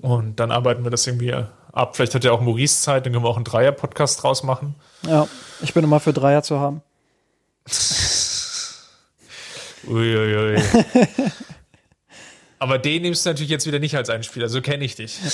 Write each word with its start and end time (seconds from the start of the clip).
Und 0.00 0.36
dann 0.40 0.50
arbeiten 0.50 0.84
wir 0.84 0.90
das 0.90 1.06
irgendwie 1.06 1.32
ab. 1.32 1.96
Vielleicht 1.96 2.14
hat 2.14 2.24
ja 2.24 2.32
auch 2.32 2.40
Maurice 2.40 2.82
Zeit, 2.82 3.06
dann 3.06 3.12
können 3.12 3.24
wir 3.24 3.28
auch 3.28 3.36
einen 3.36 3.44
Dreier-Podcast 3.44 4.22
draus 4.22 4.42
machen. 4.42 4.74
Ja, 5.06 5.28
ich 5.60 5.74
bin 5.74 5.84
immer 5.84 6.00
für 6.00 6.12
Dreier 6.12 6.42
zu 6.42 6.58
haben. 6.58 6.82
Uiuiui. 9.86 10.56
Ui, 10.56 10.56
ui. 10.56 10.62
Aber 12.58 12.78
den 12.78 13.02
nimmst 13.02 13.24
du 13.24 13.30
natürlich 13.30 13.50
jetzt 13.50 13.66
wieder 13.66 13.78
nicht 13.78 13.96
als 13.96 14.10
Einspieler, 14.10 14.48
so 14.48 14.60
kenne 14.60 14.84
ich 14.84 14.96
dich. 14.96 15.16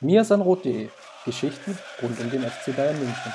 miasanrot.de 0.00 0.90
Geschichten 1.24 1.78
rund 2.02 2.20
um 2.20 2.30
den 2.30 2.42
FC 2.42 2.76
Bayern 2.76 2.98
München. 2.98 3.32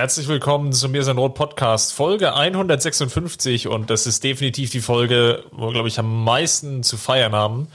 Herzlich 0.00 0.28
willkommen 0.28 0.72
zu 0.72 0.88
mir 0.88 1.02
sein 1.02 1.18
Rot 1.18 1.34
Podcast, 1.34 1.92
Folge 1.92 2.34
156 2.34 3.68
und 3.68 3.90
das 3.90 4.06
ist 4.06 4.24
definitiv 4.24 4.70
die 4.70 4.80
Folge, 4.80 5.44
wo 5.52 5.66
wir, 5.66 5.72
glaube 5.74 5.88
ich, 5.88 5.98
am 5.98 6.24
meisten 6.24 6.82
zu 6.82 6.96
feiern 6.96 7.34
haben. 7.34 7.68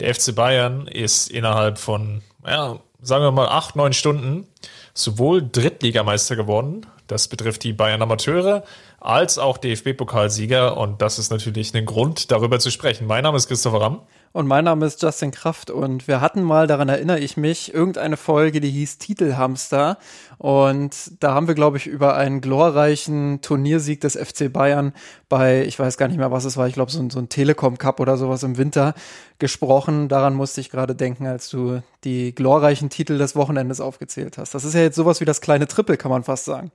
Der 0.00 0.12
FC 0.12 0.34
Bayern 0.34 0.88
ist 0.88 1.30
innerhalb 1.30 1.78
von, 1.78 2.22
ja, 2.44 2.80
sagen 3.00 3.22
wir 3.22 3.30
mal, 3.30 3.46
acht, 3.46 3.76
neun 3.76 3.92
Stunden 3.92 4.48
sowohl 4.92 5.40
Drittligameister 5.40 6.34
geworden, 6.34 6.84
das 7.06 7.28
betrifft 7.28 7.62
die 7.62 7.74
Bayern 7.74 8.02
Amateure, 8.02 8.64
als 8.98 9.38
auch 9.38 9.56
DFB-Pokalsieger 9.56 10.76
und 10.76 11.00
das 11.00 11.20
ist 11.20 11.30
natürlich 11.30 11.72
ein 11.76 11.86
Grund, 11.86 12.32
darüber 12.32 12.58
zu 12.58 12.72
sprechen. 12.72 13.06
Mein 13.06 13.22
Name 13.22 13.36
ist 13.36 13.46
Christopher 13.46 13.82
Ramm. 13.82 14.00
Und 14.32 14.46
mein 14.46 14.64
Name 14.64 14.86
ist 14.86 15.02
Justin 15.02 15.30
Kraft 15.30 15.70
und 15.70 16.06
wir 16.06 16.20
hatten 16.20 16.42
mal, 16.42 16.66
daran 16.66 16.88
erinnere 16.88 17.18
ich 17.18 17.36
mich, 17.36 17.72
irgendeine 17.72 18.16
Folge, 18.16 18.60
die 18.60 18.70
hieß 18.70 18.98
Titelhamster. 18.98 19.98
Und 20.36 20.94
da 21.20 21.34
haben 21.34 21.48
wir, 21.48 21.54
glaube 21.54 21.78
ich, 21.78 21.86
über 21.86 22.16
einen 22.16 22.40
glorreichen 22.40 23.40
Turniersieg 23.40 24.00
des 24.00 24.16
FC 24.16 24.52
Bayern 24.52 24.92
bei, 25.28 25.64
ich 25.64 25.78
weiß 25.78 25.96
gar 25.96 26.08
nicht 26.08 26.18
mehr, 26.18 26.30
was 26.30 26.44
es 26.44 26.56
war, 26.56 26.68
ich 26.68 26.74
glaube, 26.74 26.90
so, 26.90 27.00
ein, 27.00 27.10
so 27.10 27.18
ein 27.18 27.28
Telekom 27.28 27.78
Cup 27.78 28.00
oder 28.00 28.16
sowas 28.16 28.42
im 28.42 28.58
Winter 28.58 28.94
gesprochen. 29.38 30.08
Daran 30.08 30.34
musste 30.34 30.60
ich 30.60 30.70
gerade 30.70 30.94
denken, 30.94 31.26
als 31.26 31.48
du 31.48 31.82
die 32.04 32.34
glorreichen 32.34 32.90
Titel 32.90 33.18
des 33.18 33.34
Wochenendes 33.34 33.80
aufgezählt 33.80 34.38
hast. 34.38 34.54
Das 34.54 34.64
ist 34.64 34.74
ja 34.74 34.82
jetzt 34.82 34.96
sowas 34.96 35.20
wie 35.20 35.24
das 35.24 35.40
kleine 35.40 35.66
Triple, 35.66 35.96
kann 35.96 36.10
man 36.10 36.22
fast 36.22 36.44
sagen. 36.44 36.70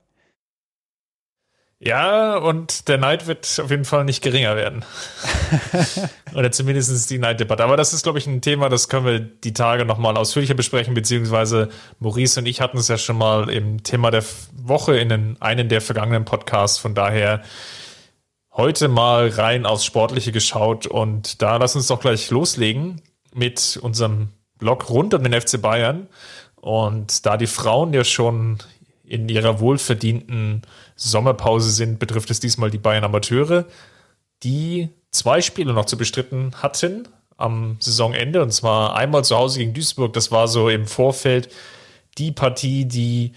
Ja, 1.86 2.38
und 2.38 2.88
der 2.88 2.96
Neid 2.96 3.26
wird 3.26 3.60
auf 3.62 3.70
jeden 3.70 3.84
Fall 3.84 4.06
nicht 4.06 4.22
geringer 4.22 4.56
werden. 4.56 4.86
Oder 6.34 6.50
zumindest 6.50 7.10
die 7.10 7.18
Neiddebatte. 7.18 7.62
Aber 7.62 7.76
das 7.76 7.92
ist, 7.92 8.04
glaube 8.04 8.18
ich, 8.18 8.26
ein 8.26 8.40
Thema, 8.40 8.70
das 8.70 8.88
können 8.88 9.04
wir 9.04 9.20
die 9.20 9.52
Tage 9.52 9.84
nochmal 9.84 10.16
ausführlicher 10.16 10.54
besprechen, 10.54 10.94
beziehungsweise 10.94 11.68
Maurice 11.98 12.40
und 12.40 12.46
ich 12.46 12.62
hatten 12.62 12.78
es 12.78 12.88
ja 12.88 12.96
schon 12.96 13.18
mal 13.18 13.50
im 13.50 13.82
Thema 13.82 14.10
der 14.10 14.24
Woche 14.52 14.96
in 14.96 15.10
den, 15.10 15.36
einen 15.40 15.68
der 15.68 15.82
vergangenen 15.82 16.24
Podcasts. 16.24 16.78
Von 16.78 16.94
daher 16.94 17.42
heute 18.50 18.88
mal 18.88 19.28
rein 19.28 19.66
aufs 19.66 19.84
Sportliche 19.84 20.32
geschaut. 20.32 20.86
Und 20.86 21.42
da 21.42 21.58
lass 21.58 21.76
uns 21.76 21.88
doch 21.88 22.00
gleich 22.00 22.30
loslegen 22.30 23.02
mit 23.34 23.78
unserem 23.82 24.28
Blog 24.58 24.88
rund 24.88 25.12
um 25.12 25.22
den 25.22 25.38
FC 25.38 25.60
Bayern. 25.60 26.08
Und 26.56 27.26
da 27.26 27.36
die 27.36 27.46
Frauen 27.46 27.92
ja 27.92 28.04
schon 28.04 28.56
in 29.06 29.28
ihrer 29.28 29.60
wohlverdienten 29.60 30.62
Sommerpause 30.96 31.70
sind, 31.70 31.98
betrifft 31.98 32.30
es 32.30 32.40
diesmal 32.40 32.70
die 32.70 32.78
Bayern 32.78 33.04
Amateure, 33.04 33.66
die 34.42 34.88
zwei 35.10 35.40
Spiele 35.40 35.72
noch 35.72 35.86
zu 35.86 35.96
bestritten 35.96 36.54
hatten 36.62 37.08
am 37.36 37.76
Saisonende. 37.80 38.42
Und 38.42 38.52
zwar 38.52 38.96
einmal 38.96 39.24
zu 39.24 39.36
Hause 39.36 39.58
gegen 39.58 39.74
Duisburg. 39.74 40.12
Das 40.12 40.30
war 40.30 40.48
so 40.48 40.68
im 40.68 40.86
Vorfeld 40.86 41.48
die 42.18 42.32
Partie, 42.32 42.84
die 42.84 43.32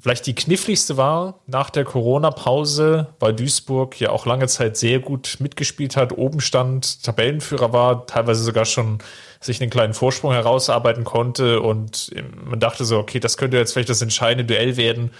vielleicht 0.00 0.26
die 0.26 0.34
kniffligste 0.34 0.96
war 0.96 1.40
nach 1.46 1.70
der 1.70 1.84
Corona-Pause, 1.84 3.08
weil 3.20 3.34
Duisburg 3.34 4.00
ja 4.00 4.10
auch 4.10 4.26
lange 4.26 4.48
Zeit 4.48 4.76
sehr 4.76 4.98
gut 4.98 5.36
mitgespielt 5.40 5.96
hat, 5.96 6.16
oben 6.16 6.40
stand, 6.40 7.02
Tabellenführer 7.02 7.72
war, 7.72 8.06
teilweise 8.06 8.42
sogar 8.42 8.64
schon 8.64 8.98
sich 9.40 9.60
einen 9.60 9.70
kleinen 9.70 9.94
Vorsprung 9.94 10.32
herausarbeiten 10.32 11.04
konnte 11.04 11.60
und 11.60 12.10
man 12.44 12.60
dachte 12.60 12.84
so, 12.84 12.98
okay, 12.98 13.20
das 13.20 13.36
könnte 13.36 13.56
jetzt 13.56 13.72
vielleicht 13.72 13.90
das 13.90 14.02
entscheidende 14.02 14.44
Duell 14.44 14.76
werden 14.76 15.10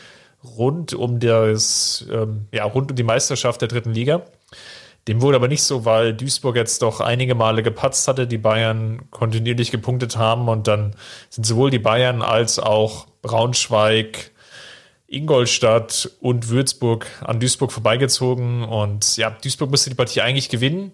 rund 0.43 0.95
um 0.95 1.21
das, 1.21 2.07
ähm, 2.11 2.47
ja, 2.53 2.65
rund 2.65 2.91
um 2.91 2.97
die 2.97 3.03
Meisterschaft 3.03 3.61
der 3.61 3.69
dritten 3.69 3.93
Liga. 3.93 4.23
Dem 5.09 5.23
wurde 5.23 5.37
aber 5.37 5.49
nicht 5.49 5.63
so, 5.63 5.85
weil 5.85 6.15
Duisburg 6.15 6.57
jetzt 6.57 6.83
doch 6.83 7.01
einige 7.01 7.35
Male 7.35 7.63
gepatzt 7.63 8.07
hatte, 8.07 8.27
die 8.27 8.39
Bayern 8.39 9.11
kontinuierlich 9.11 9.71
gepunktet 9.71 10.17
haben 10.17 10.49
und 10.49 10.69
dann 10.69 10.95
sind 11.31 11.45
sowohl 11.45 11.71
die 11.71 11.79
Bayern 11.79 12.23
als 12.23 12.59
auch 12.59 13.07
Braunschweig, 13.23 14.31
Ingolstadt 15.11 16.11
und 16.21 16.49
Würzburg 16.49 17.07
an 17.21 17.41
Duisburg 17.41 17.73
vorbeigezogen 17.73 18.63
und 18.63 19.17
ja, 19.17 19.31
Duisburg 19.31 19.71
musste 19.71 19.91
die 19.91 19.97
Partie 19.97 20.21
eigentlich 20.21 20.49
gewinnen. 20.49 20.93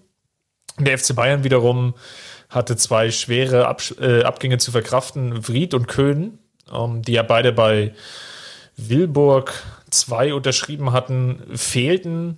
Der 0.78 0.98
FC 0.98 1.14
Bayern 1.14 1.44
wiederum 1.44 1.94
hatte 2.48 2.76
zwei 2.76 3.10
schwere 3.10 3.66
Ab 3.66 3.82
äh, 4.00 4.22
Abgänge 4.22 4.58
zu 4.58 4.70
verkraften, 4.70 5.42
Vried 5.42 5.74
und 5.74 5.86
Köln, 5.86 6.38
ähm, 6.72 7.02
die 7.02 7.12
ja 7.12 7.22
beide 7.22 7.52
bei 7.52 7.94
Wilburg 8.76 9.52
2 9.90 10.34
unterschrieben 10.34 10.92
hatten, 10.92 11.42
fehlten. 11.54 12.36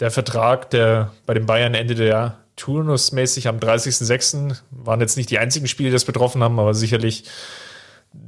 Der 0.00 0.10
Vertrag, 0.10 0.70
der 0.70 1.12
bei 1.26 1.34
den 1.34 1.46
Bayern 1.46 1.74
endete 1.74 2.04
ja 2.04 2.38
turnusmäßig 2.56 3.48
am 3.48 3.58
30.06. 3.58 4.56
waren 4.70 5.00
jetzt 5.00 5.16
nicht 5.16 5.30
die 5.30 5.38
einzigen 5.38 5.66
Spiele, 5.66 5.88
die 5.90 5.94
das 5.94 6.04
betroffen 6.04 6.42
haben, 6.42 6.58
aber 6.58 6.74
sicherlich 6.74 7.24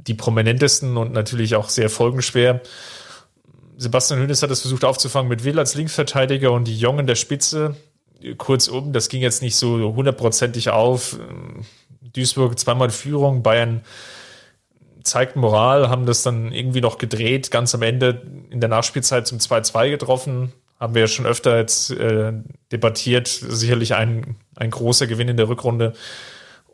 die 0.07 0.13
prominentesten 0.13 0.97
und 0.97 1.13
natürlich 1.13 1.55
auch 1.55 1.69
sehr 1.69 1.89
folgenschwer. 1.89 2.61
Sebastian 3.77 4.19
Hönes 4.19 4.41
hat 4.41 4.51
es 4.51 4.61
versucht 4.61 4.83
aufzufangen 4.83 5.29
mit 5.29 5.43
Will 5.43 5.59
als 5.59 5.75
Linksverteidiger 5.75 6.51
und 6.51 6.65
die 6.65 6.77
Jong 6.77 6.99
in 6.99 7.07
der 7.07 7.15
Spitze. 7.15 7.75
Kurzum, 8.37 8.93
das 8.93 9.09
ging 9.09 9.21
jetzt 9.21 9.41
nicht 9.41 9.55
so 9.55 9.93
hundertprozentig 9.95 10.69
auf. 10.69 11.17
Duisburg 12.01 12.57
zweimal 12.57 12.89
Führung, 12.89 13.43
Bayern 13.43 13.81
zeigt 15.03 15.35
Moral, 15.35 15.89
haben 15.89 16.05
das 16.05 16.23
dann 16.23 16.51
irgendwie 16.51 16.81
noch 16.81 16.97
gedreht, 16.97 17.51
ganz 17.51 17.73
am 17.75 17.81
Ende 17.81 18.23
in 18.49 18.59
der 18.59 18.69
Nachspielzeit 18.69 19.27
zum 19.27 19.37
2-2 19.37 19.91
getroffen. 19.91 20.51
Haben 20.79 20.93
wir 20.93 21.01
ja 21.01 21.07
schon 21.07 21.25
öfter 21.25 21.57
jetzt 21.57 21.91
äh, 21.91 22.33
debattiert. 22.71 23.27
Sicherlich 23.27 23.95
ein, 23.95 24.35
ein 24.55 24.69
großer 24.69 25.07
Gewinn 25.07 25.27
in 25.27 25.37
der 25.37 25.49
Rückrunde 25.49 25.93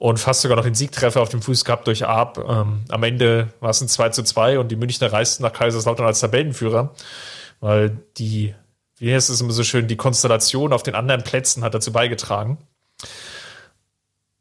und 0.04 0.20
fast 0.20 0.42
sogar 0.42 0.58
noch 0.58 0.66
den 0.66 0.76
Siegtreffer 0.76 1.22
auf 1.22 1.30
dem 1.30 1.42
Fuß 1.42 1.64
gehabt 1.64 1.88
durch 1.88 2.06
Arp. 2.06 2.38
Ähm, 2.38 2.82
am 2.90 3.04
Ende 3.04 3.54
war 3.62 3.70
es 3.70 3.80
ein 3.80 3.88
2 3.88 4.10
zu 4.10 4.24
2 4.24 4.60
und 4.60 4.70
die 4.70 4.76
Münchner 4.76 5.14
reisten 5.14 5.44
nach 5.44 5.54
Kaiserslautern 5.54 6.06
als 6.06 6.20
Tabellenführer, 6.20 6.94
weil 7.62 7.98
die, 8.18 8.54
wie 8.98 9.14
heißt 9.14 9.30
es 9.30 9.40
immer 9.40 9.54
so 9.54 9.64
schön, 9.64 9.88
die 9.88 9.96
Konstellation 9.96 10.74
auf 10.74 10.84
den 10.84 10.94
anderen 10.94 11.24
Plätzen 11.24 11.64
hat 11.64 11.74
dazu 11.74 11.94
beigetragen. 11.94 12.58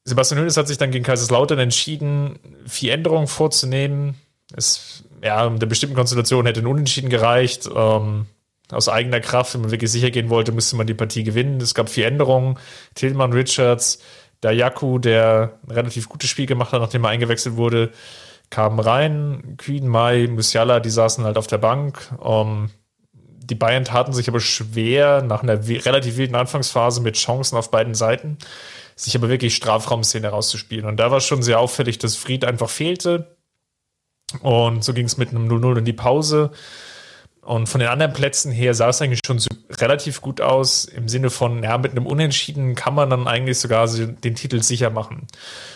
Sebastian 0.02 0.40
Hönes 0.40 0.56
hat 0.56 0.66
sich 0.66 0.78
dann 0.78 0.90
gegen 0.90 1.04
Kaiserslautern 1.04 1.60
entschieden, 1.60 2.40
vier 2.66 2.94
Änderungen 2.94 3.28
vorzunehmen. 3.28 4.16
Es, 4.56 5.04
ja, 5.22 5.46
in 5.46 5.60
der 5.60 5.68
bestimmten 5.68 5.94
Konstellation 5.94 6.44
hätte 6.44 6.58
ein 6.58 6.66
Unentschieden 6.66 7.08
gereicht. 7.08 7.70
Ähm, 7.72 8.26
aus 8.72 8.88
eigener 8.88 9.20
Kraft, 9.20 9.54
wenn 9.54 9.60
man 9.60 9.70
wirklich 9.70 9.92
sicher 9.92 10.10
gehen 10.10 10.28
wollte, 10.28 10.50
müsste 10.50 10.74
man 10.74 10.86
die 10.86 10.94
Partie 10.94 11.22
gewinnen. 11.22 11.60
Es 11.60 11.74
gab 11.74 11.88
vier 11.88 12.06
Änderungen. 12.06 12.58
Tillmann, 12.94 13.32
Richards, 13.32 14.00
Dayaku, 14.42 14.98
der 14.98 15.58
ein 15.66 15.72
relativ 15.72 16.08
gutes 16.08 16.28
Spiel 16.28 16.46
gemacht 16.46 16.72
hat, 16.72 16.80
nachdem 16.80 17.04
er 17.04 17.10
eingewechselt 17.10 17.56
wurde, 17.56 17.90
kam 18.50 18.78
rein. 18.78 19.54
Queen, 19.56 19.88
Mai, 19.88 20.28
Musiala, 20.30 20.80
die 20.80 20.90
saßen 20.90 21.24
halt 21.24 21.38
auf 21.38 21.46
der 21.46 21.58
Bank. 21.58 22.12
Um, 22.18 22.48
ähm, 22.48 22.70
die 23.44 23.56
Bayern 23.56 23.84
taten 23.84 24.12
sich 24.12 24.28
aber 24.28 24.40
schwer 24.40 25.22
nach 25.22 25.42
einer 25.42 25.66
relativ 25.66 26.16
wilden 26.16 26.36
Anfangsphase 26.36 27.00
mit 27.02 27.16
Chancen 27.16 27.56
auf 27.56 27.70
beiden 27.70 27.94
Seiten 27.94 28.38
sich 28.94 29.16
aber 29.16 29.28
wirklich 29.28 29.54
Strafraumszene 29.54 30.28
rauszuspielen. 30.28 30.86
Und 30.86 30.98
da 30.98 31.10
war 31.10 31.20
schon 31.20 31.42
sehr 31.42 31.58
auffällig, 31.58 31.98
dass 31.98 32.16
Fried 32.16 32.44
einfach 32.44 32.70
fehlte. 32.70 33.36
Und 34.40 34.84
so 34.84 34.94
ging 34.94 35.06
es 35.06 35.16
mit 35.16 35.30
einem 35.30 35.48
0-0 35.48 35.78
in 35.78 35.84
die 35.84 35.92
Pause. 35.92 36.50
Und 37.44 37.68
von 37.68 37.80
den 37.80 37.88
anderen 37.88 38.12
Plätzen 38.12 38.52
her 38.52 38.72
sah 38.72 38.88
es 38.88 39.02
eigentlich 39.02 39.20
schon 39.26 39.40
so 39.40 39.48
relativ 39.68 40.20
gut 40.20 40.40
aus. 40.40 40.84
Im 40.84 41.08
Sinne 41.08 41.28
von, 41.28 41.64
ja, 41.64 41.76
mit 41.76 41.90
einem 41.90 42.06
Unentschieden 42.06 42.76
kann 42.76 42.94
man 42.94 43.10
dann 43.10 43.26
eigentlich 43.26 43.58
sogar 43.58 43.88
den 43.88 44.36
Titel 44.36 44.62
sicher 44.62 44.90
machen. 44.90 45.26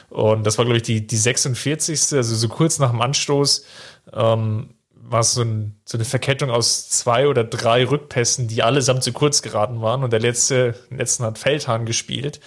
Und 0.08 0.46
das 0.46 0.58
war, 0.58 0.64
glaube 0.64 0.76
ich, 0.76 0.84
die, 0.84 1.04
die 1.04 1.16
46. 1.16 2.16
Also 2.16 2.36
so 2.36 2.48
kurz 2.48 2.78
nach 2.78 2.90
dem 2.90 3.00
Anstoß 3.00 3.64
ähm, 4.12 4.74
war 4.94 5.20
es 5.20 5.34
so, 5.34 5.42
ein, 5.42 5.74
so, 5.84 5.98
eine 5.98 6.04
Verkettung 6.04 6.50
aus 6.50 6.88
zwei 6.88 7.26
oder 7.26 7.42
drei 7.42 7.84
Rückpässen, 7.84 8.46
die 8.46 8.62
allesamt 8.62 9.02
zu 9.02 9.12
kurz 9.12 9.42
geraten 9.42 9.80
waren 9.82 10.04
und 10.04 10.12
der 10.12 10.20
letzte, 10.20 10.74
den 10.90 10.98
letzten 10.98 11.24
hat 11.24 11.36
Feldhahn 11.36 11.84
gespielt. 11.84 12.38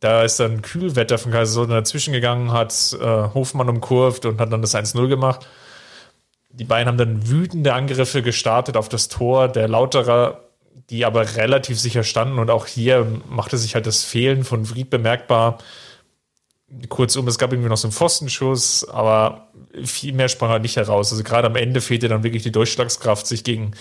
Da 0.00 0.22
ist 0.22 0.38
dann 0.38 0.60
Kühlwetter 0.60 1.16
von 1.16 1.32
Kaiserslautern 1.32 1.76
dazwischen 1.76 2.12
gegangen, 2.12 2.52
hat 2.52 2.96
äh, 3.00 3.06
Hofmann 3.34 3.70
umkurvt 3.70 4.26
und 4.26 4.38
hat 4.38 4.52
dann 4.52 4.62
das 4.62 4.74
1-0 4.74 5.08
gemacht. 5.08 5.46
Die 6.52 6.64
beiden 6.64 6.88
haben 6.88 6.98
dann 6.98 7.28
wütende 7.28 7.74
Angriffe 7.74 8.22
gestartet 8.22 8.76
auf 8.76 8.88
das 8.88 9.08
Tor 9.08 9.48
der 9.48 9.68
Lauterer, 9.68 10.42
die 10.90 11.04
aber 11.04 11.36
relativ 11.36 11.78
sicher 11.78 12.02
standen. 12.02 12.38
Und 12.38 12.50
auch 12.50 12.66
hier 12.66 13.06
machte 13.28 13.56
sich 13.56 13.74
halt 13.74 13.86
das 13.86 14.02
Fehlen 14.02 14.44
von 14.44 14.64
Fried 14.64 14.90
bemerkbar. 14.90 15.58
Kurzum, 16.88 17.26
es 17.28 17.38
gab 17.38 17.52
irgendwie 17.52 17.68
noch 17.68 17.76
so 17.76 17.88
einen 17.88 17.92
Pfostenschuss, 17.92 18.88
aber 18.88 19.48
viel 19.84 20.12
mehr 20.12 20.28
sprang 20.28 20.50
halt 20.50 20.62
nicht 20.62 20.76
heraus. 20.76 21.12
Also 21.12 21.24
gerade 21.24 21.46
am 21.46 21.56
Ende 21.56 21.80
fehlte 21.80 22.08
dann 22.08 22.22
wirklich 22.22 22.42
die 22.42 22.52
Durchschlagskraft, 22.52 23.26
sich 23.26 23.44
gegen 23.44 23.72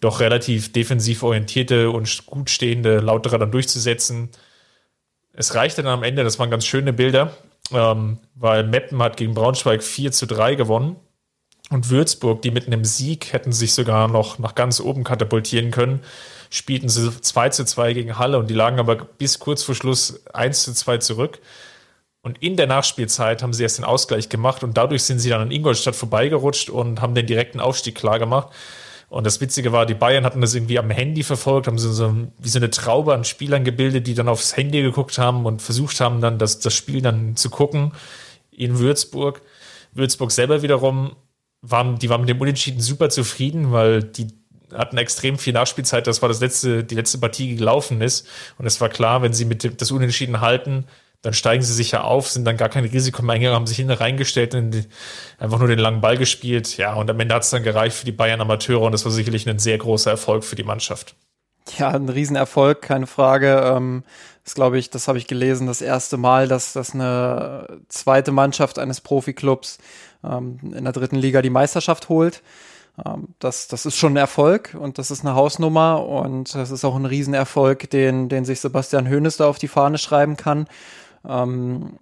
doch 0.00 0.20
relativ 0.20 0.72
defensiv 0.72 1.22
orientierte 1.22 1.90
und 1.90 2.26
gut 2.26 2.50
stehende 2.50 3.00
Lauterer 3.00 3.38
dann 3.38 3.50
durchzusetzen. 3.50 4.30
Es 5.32 5.54
reichte 5.54 5.82
dann 5.82 5.92
am 5.92 6.02
Ende, 6.02 6.24
das 6.24 6.38
waren 6.38 6.50
ganz 6.50 6.64
schöne 6.64 6.92
Bilder, 6.92 7.36
ähm, 7.72 8.18
weil 8.34 8.64
Meppen 8.64 9.02
hat 9.02 9.16
gegen 9.16 9.34
Braunschweig 9.34 9.82
4 9.82 10.12
zu 10.12 10.26
3 10.26 10.54
gewonnen. 10.54 10.96
Und 11.70 11.90
Würzburg, 11.90 12.42
die 12.42 12.50
mit 12.50 12.66
einem 12.66 12.84
Sieg 12.84 13.32
hätten 13.32 13.52
sich 13.52 13.72
sogar 13.72 14.08
noch 14.08 14.38
nach 14.38 14.54
ganz 14.54 14.80
oben 14.80 15.02
katapultieren 15.02 15.70
können, 15.70 16.00
spielten 16.50 16.88
sie 16.88 17.10
2 17.20 17.48
zu 17.48 17.64
2 17.64 17.94
gegen 17.94 18.18
Halle 18.18 18.38
und 18.38 18.48
die 18.48 18.54
lagen 18.54 18.78
aber 18.78 18.96
bis 18.96 19.38
kurz 19.38 19.62
vor 19.62 19.74
Schluss 19.74 20.26
1 20.32 20.62
zu 20.62 20.74
2 20.74 20.98
zurück. 20.98 21.40
Und 22.22 22.42
in 22.42 22.56
der 22.56 22.66
Nachspielzeit 22.66 23.42
haben 23.42 23.52
sie 23.52 23.62
erst 23.62 23.78
den 23.78 23.84
Ausgleich 23.84 24.28
gemacht 24.28 24.62
und 24.62 24.76
dadurch 24.76 25.02
sind 25.02 25.18
sie 25.18 25.30
dann 25.30 25.42
an 25.42 25.50
Ingolstadt 25.50 25.96
vorbeigerutscht 25.96 26.70
und 26.70 27.02
haben 27.02 27.14
den 27.14 27.26
direkten 27.26 27.60
Aufstieg 27.60 27.94
klar 27.94 28.18
gemacht. 28.18 28.48
Und 29.10 29.26
das 29.26 29.40
Witzige 29.40 29.72
war, 29.72 29.84
die 29.84 29.94
Bayern 29.94 30.24
hatten 30.24 30.40
das 30.40 30.54
irgendwie 30.54 30.78
am 30.78 30.90
Handy 30.90 31.22
verfolgt, 31.22 31.66
haben 31.66 31.78
so, 31.78 32.26
wie 32.38 32.48
so 32.48 32.58
eine 32.58 32.70
Traube 32.70 33.14
an 33.14 33.24
Spielern 33.24 33.62
gebildet, 33.62 34.06
die 34.06 34.14
dann 34.14 34.28
aufs 34.28 34.56
Handy 34.56 34.82
geguckt 34.82 35.18
haben 35.18 35.44
und 35.44 35.60
versucht 35.60 36.00
haben, 36.00 36.20
dann 36.20 36.38
das, 36.38 36.60
das 36.60 36.74
Spiel 36.74 37.02
dann 37.02 37.36
zu 37.36 37.50
gucken 37.50 37.92
in 38.50 38.78
Würzburg. 38.78 39.42
Würzburg 39.92 40.32
selber 40.32 40.62
wiederum 40.62 41.14
waren, 41.70 41.98
die 41.98 42.08
waren 42.08 42.20
mit 42.20 42.30
dem 42.30 42.40
Unentschieden 42.40 42.80
super 42.80 43.10
zufrieden, 43.10 43.72
weil 43.72 44.02
die 44.02 44.28
hatten 44.72 44.96
extrem 44.96 45.38
viel 45.38 45.52
Nachspielzeit. 45.52 46.06
Das 46.06 46.22
war 46.22 46.28
das 46.28 46.40
letzte, 46.40 46.84
die 46.84 46.94
letzte 46.94 47.18
Partie, 47.18 47.48
die 47.48 47.56
gelaufen 47.56 48.00
ist. 48.00 48.26
Und 48.58 48.66
es 48.66 48.80
war 48.80 48.88
klar, 48.88 49.22
wenn 49.22 49.32
sie 49.32 49.44
mit 49.44 49.62
dem, 49.62 49.76
das 49.76 49.90
Unentschieden 49.90 50.40
halten, 50.40 50.86
dann 51.22 51.32
steigen 51.32 51.62
sie 51.62 51.72
sicher 51.72 52.04
auf, 52.04 52.28
sind 52.28 52.44
dann 52.44 52.58
gar 52.58 52.68
kein 52.68 52.84
Risiko 52.84 53.22
mehr 53.22 53.34
eingegangen, 53.34 53.56
haben 53.56 53.66
sich 53.66 53.78
hinten 53.78 53.92
reingestellt 53.92 54.54
und 54.54 54.86
einfach 55.38 55.58
nur 55.58 55.68
den 55.68 55.78
langen 55.78 56.02
Ball 56.02 56.18
gespielt. 56.18 56.76
Ja, 56.76 56.94
und 56.94 57.08
am 57.10 57.18
Ende 57.18 57.34
hat 57.34 57.44
es 57.44 57.50
dann 57.50 57.62
gereicht 57.62 57.96
für 57.96 58.04
die 58.04 58.12
Bayern 58.12 58.42
Amateure 58.42 58.82
und 58.82 58.92
das 58.92 59.06
war 59.06 59.12
sicherlich 59.12 59.48
ein 59.48 59.58
sehr 59.58 59.78
großer 59.78 60.10
Erfolg 60.10 60.44
für 60.44 60.56
die 60.56 60.64
Mannschaft. 60.64 61.16
Ja, 61.78 61.88
ein 61.88 62.10
Riesenerfolg, 62.10 62.82
keine 62.82 63.06
Frage. 63.06 63.72
Ähm, 63.74 64.04
das 64.44 64.54
glaube 64.54 64.78
ich, 64.78 64.90
das 64.90 65.08
habe 65.08 65.18
ich 65.18 65.26
gelesen, 65.26 65.66
das 65.66 65.80
erste 65.80 66.16
Mal, 66.16 66.48
dass, 66.48 66.74
dass 66.74 66.94
eine 66.94 67.80
zweite 67.88 68.30
Mannschaft 68.30 68.78
eines 68.78 69.00
Profiklubs 69.00 69.78
ähm, 70.22 70.58
in 70.62 70.84
der 70.84 70.92
dritten 70.92 71.16
Liga 71.16 71.40
die 71.42 71.50
Meisterschaft 71.50 72.10
holt. 72.10 72.42
Ähm, 73.04 73.28
das, 73.38 73.68
das 73.68 73.86
ist 73.86 73.96
schon 73.96 74.12
ein 74.12 74.18
Erfolg 74.18 74.76
und 74.78 74.98
das 74.98 75.10
ist 75.10 75.22
eine 75.22 75.34
Hausnummer 75.34 76.06
und 76.06 76.54
das 76.54 76.70
ist 76.70 76.84
auch 76.84 76.94
ein 76.94 77.06
Riesenerfolg, 77.06 77.88
den, 77.90 78.28
den 78.28 78.44
sich 78.44 78.60
Sebastian 78.60 79.08
Hoeneß 79.08 79.38
da 79.38 79.48
auf 79.48 79.58
die 79.58 79.68
Fahne 79.68 79.96
schreiben 79.96 80.36
kann. 80.36 80.66
Ähm, 81.26 81.98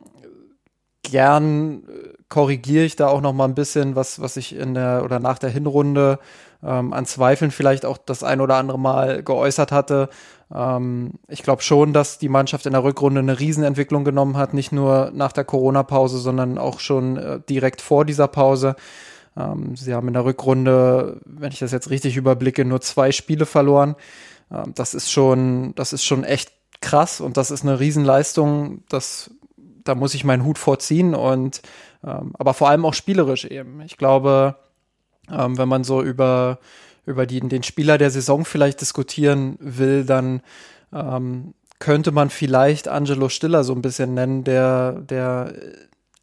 gern 1.02 1.84
korrigiere 2.28 2.84
ich 2.84 2.96
da 2.96 3.08
auch 3.08 3.20
noch 3.20 3.32
mal 3.32 3.44
ein 3.44 3.54
bisschen, 3.54 3.94
was, 3.94 4.20
was 4.20 4.36
ich 4.36 4.56
in 4.56 4.74
der 4.74 5.02
oder 5.04 5.20
nach 5.20 5.38
der 5.38 5.50
Hinrunde 5.50 6.18
ähm, 6.62 6.92
an 6.92 7.06
Zweifeln 7.06 7.50
vielleicht 7.50 7.84
auch 7.84 7.98
das 7.98 8.22
ein 8.22 8.40
oder 8.40 8.56
andere 8.56 8.78
Mal 8.78 9.22
geäußert 9.22 9.72
hatte. 9.72 10.08
Ähm, 10.54 11.12
ich 11.28 11.42
glaube 11.42 11.62
schon, 11.62 11.92
dass 11.92 12.18
die 12.18 12.28
Mannschaft 12.28 12.66
in 12.66 12.72
der 12.72 12.84
Rückrunde 12.84 13.20
eine 13.20 13.38
Riesenentwicklung 13.38 14.04
genommen 14.04 14.36
hat, 14.36 14.54
nicht 14.54 14.72
nur 14.72 15.10
nach 15.14 15.32
der 15.32 15.44
Corona-Pause, 15.44 16.18
sondern 16.18 16.58
auch 16.58 16.80
schon 16.80 17.16
äh, 17.16 17.40
direkt 17.48 17.80
vor 17.80 18.04
dieser 18.04 18.28
Pause. 18.28 18.76
Ähm, 19.36 19.76
sie 19.76 19.94
haben 19.94 20.08
in 20.08 20.14
der 20.14 20.24
Rückrunde, 20.24 21.20
wenn 21.24 21.52
ich 21.52 21.60
das 21.60 21.72
jetzt 21.72 21.90
richtig 21.90 22.16
überblicke, 22.16 22.64
nur 22.64 22.80
zwei 22.80 23.12
Spiele 23.12 23.46
verloren. 23.46 23.96
Ähm, 24.50 24.72
das 24.74 24.94
ist 24.94 25.10
schon, 25.10 25.74
das 25.74 25.92
ist 25.92 26.04
schon 26.04 26.24
echt 26.24 26.52
krass 26.80 27.20
und 27.20 27.36
das 27.36 27.50
ist 27.50 27.62
eine 27.62 27.80
Riesenleistung. 27.80 28.82
Das, 28.88 29.30
da 29.56 29.94
muss 29.94 30.14
ich 30.14 30.24
meinen 30.24 30.44
Hut 30.44 30.58
vorziehen 30.58 31.14
und 31.14 31.62
ähm, 32.04 32.32
aber 32.38 32.52
vor 32.52 32.68
allem 32.68 32.84
auch 32.84 32.94
spielerisch 32.94 33.44
eben. 33.44 33.80
Ich 33.82 33.96
glaube, 33.96 34.56
ähm, 35.30 35.56
wenn 35.56 35.68
man 35.68 35.84
so 35.84 36.02
über 36.02 36.58
über 37.06 37.26
die, 37.26 37.40
den 37.40 37.62
Spieler 37.62 37.98
der 37.98 38.10
Saison 38.10 38.44
vielleicht 38.44 38.80
diskutieren 38.80 39.56
will, 39.60 40.04
dann 40.04 40.42
ähm, 40.92 41.54
könnte 41.78 42.12
man 42.12 42.30
vielleicht 42.30 42.88
Angelo 42.88 43.28
Stiller 43.28 43.64
so 43.64 43.74
ein 43.74 43.82
bisschen 43.82 44.14
nennen, 44.14 44.44
der, 44.44 44.92
der 44.92 45.52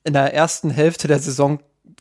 in 0.04 0.14
der 0.14 0.34
ersten 0.34 0.70
Hälfte 0.70 1.08
der 1.08 1.20
Saison 1.20 1.60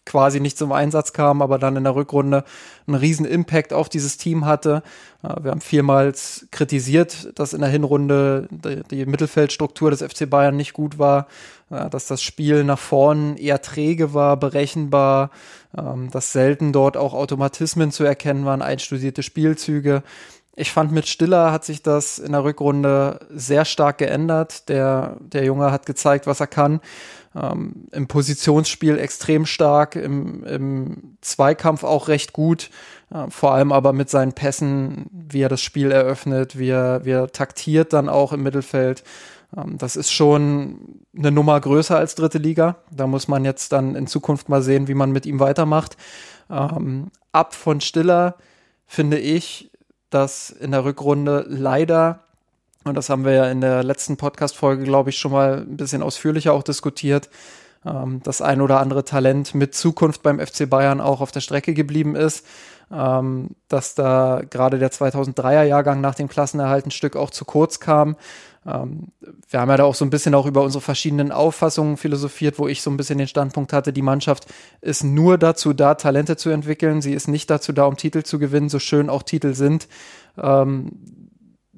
quasi 0.09 0.41
nicht 0.41 0.57
zum 0.57 0.73
Einsatz 0.73 1.13
kam, 1.13 1.43
aber 1.43 1.59
dann 1.59 1.77
in 1.77 1.85
der 1.85 1.95
Rückrunde 1.95 2.45
einen 2.87 2.97
riesen 2.97 3.27
Impact 3.27 3.73
auf 3.73 3.89
dieses 3.89 4.17
Team 4.17 4.47
hatte. 4.47 4.83
Wir 5.23 5.51
haben 5.51 5.61
vielmals 5.61 6.47
kritisiert, 6.51 7.39
dass 7.39 7.53
in 7.53 7.61
der 7.61 7.69
Hinrunde 7.69 8.49
die 8.91 9.07
Mittelfeldstruktur 9.07 9.91
des 9.91 10.03
FC 10.03 10.29
Bayern 10.29 10.57
nicht 10.57 10.73
gut 10.73 10.99
war, 10.99 11.27
dass 11.69 12.07
das 12.07 12.23
Spiel 12.23 12.65
nach 12.65 12.79
vorn 12.79 13.37
eher 13.37 13.61
träge 13.61 14.15
war, 14.15 14.39
berechenbar, 14.39 15.31
ähm, 15.77 16.11
dass 16.11 16.33
selten 16.33 16.73
dort 16.73 16.97
auch 16.97 17.15
Automatismen 17.15 17.91
zu 17.91 18.05
erkennen 18.05 18.45
waren, 18.45 18.63
einstudierte 18.63 19.23
Spielzüge. 19.23 20.03
Ich 20.57 20.73
fand, 20.73 20.91
mit 20.91 21.07
Stiller 21.07 21.53
hat 21.53 21.65
sich 21.65 21.83
das 21.83 22.19
in 22.19 22.33
der 22.33 22.43
Rückrunde 22.43 23.21
sehr 23.31 23.65
stark 23.65 23.99
geändert. 23.99 24.69
Der, 24.69 25.17
der 25.21 25.45
Junge 25.45 25.71
hat 25.71 25.87
gezeigt, 25.87 26.27
was 26.27 26.41
er 26.41 26.49
kann 26.49 26.81
ähm, 27.35 27.87
im 27.93 28.09
Positionsspiel 28.09 28.99
extrem 28.99 29.47
stark, 29.47 29.97
im, 29.97 30.45
im 30.45 31.17
Zweikampf 31.21 31.85
auch 31.85 32.09
recht 32.09 32.33
gut, 32.33 32.71
äh, 33.13 33.31
vor 33.31 33.53
allem 33.53 33.73
aber 33.73 33.93
mit 33.93 34.11
seinen 34.11 34.33
Pässen, 34.33 35.07
wie 35.11 35.43
er 35.43 35.49
das 35.49 35.63
Spiel 35.63 35.91
eröffnet, 35.91 36.59
wie 36.59 36.71
er, 36.71 37.05
wie 37.05 37.11
er 37.11 37.29
taktiert 37.29 37.93
dann 37.93 38.09
auch 38.09 38.33
im 38.33 38.43
Mittelfeld. 38.43 39.05
Ähm, 39.57 39.79
das 39.79 39.97
ist 39.97 40.13
schon 40.13 41.03
eine 41.17 41.31
Nummer 41.31 41.61
größer 41.61 41.97
als 41.97 42.15
dritte 42.15 42.39
Liga. 42.39 42.77
Da 42.91 43.07
muss 43.07 43.29
man 43.29 43.45
jetzt 43.45 43.73
dann 43.73 43.95
in 43.95 44.07
Zukunft 44.07 44.49
mal 44.49 44.63
sehen, 44.63 44.89
wie 44.89 44.95
man 44.95 45.13
mit 45.13 45.27
ihm 45.27 45.41
weitermacht. 45.41 45.97
Ähm, 46.51 47.11
ab 47.33 47.55
von 47.55 47.81
Stiller 47.81 48.37
finde 48.87 49.19
ich, 49.19 49.71
dass 50.11 50.51
in 50.51 50.71
der 50.71 50.85
Rückrunde 50.85 51.45
leider 51.49 52.21
und 52.85 52.95
das 52.95 53.11
haben 53.11 53.25
wir 53.25 53.33
ja 53.33 53.51
in 53.51 53.61
der 53.61 53.83
letzten 53.83 54.17
Podcast-Folge, 54.17 54.85
glaube 54.85 55.11
ich, 55.11 55.19
schon 55.19 55.33
mal 55.33 55.59
ein 55.59 55.77
bisschen 55.77 56.03
ausführlicher 56.03 56.53
auch 56.53 56.63
diskutiert. 56.63 57.29
Ähm, 57.89 58.21
das 58.23 58.43
ein 58.43 58.61
oder 58.61 58.81
andere 58.81 59.05
Talent 59.05 59.55
mit 59.55 59.75
Zukunft 59.75 60.23
beim 60.23 60.39
FC 60.39 60.69
Bayern 60.69 61.01
auch 61.01 61.21
auf 61.21 61.31
der 61.31 61.41
Strecke 61.41 61.75
geblieben 61.75 62.17
ist. 62.17 62.45
Ähm, 62.91 63.51
dass 63.69 63.95
da 63.95 64.41
gerade 64.49 64.79
der 64.79 64.91
2003er 64.91 65.63
Jahrgang 65.63 66.01
nach 66.01 66.15
dem 66.15 66.27
Klassenerhalt 66.27 66.87
ein 66.87 66.91
Stück 66.91 67.17
auch 67.17 67.29
zu 67.29 67.45
kurz 67.45 67.81
kam. 67.81 68.17
Ähm, 68.67 69.09
wir 69.51 69.61
haben 69.61 69.69
ja 69.69 69.77
da 69.77 69.85
auch 69.85 69.95
so 69.95 70.07
ein 70.07 70.11
bisschen 70.11 70.35
auch 70.35 70.47
über 70.47 70.63
unsere 70.63 70.81
verschiedenen 70.81 71.31
Auffassungen 71.31 71.99
philosophiert, 71.99 72.59
wo 72.59 72.67
ich 72.67 72.81
so 72.81 72.91
ein 72.91 72.97
bisschen 72.97 73.19
den 73.19 73.29
Standpunkt 73.29 73.75
hatte, 73.75 73.93
die 73.93 74.01
Mannschaft 74.01 74.47
ist 74.81 75.05
nur 75.05 75.37
dazu 75.37 75.75
da, 75.75 75.97
Talente 75.97 76.39
zu 76.39 76.49
entwickeln. 76.49 77.03
Sie 77.03 77.13
ist 77.13 77.29
nicht 77.29 77.51
dazu 77.51 77.73
da, 77.73 77.85
um 77.85 77.99
Titel 77.99 78.23
zu 78.23 78.39
gewinnen, 78.39 78.71
so 78.71 78.79
schön 78.79 79.11
auch 79.11 79.23
Titel 79.23 79.53
sind. 79.53 79.87
Ähm, 80.39 80.93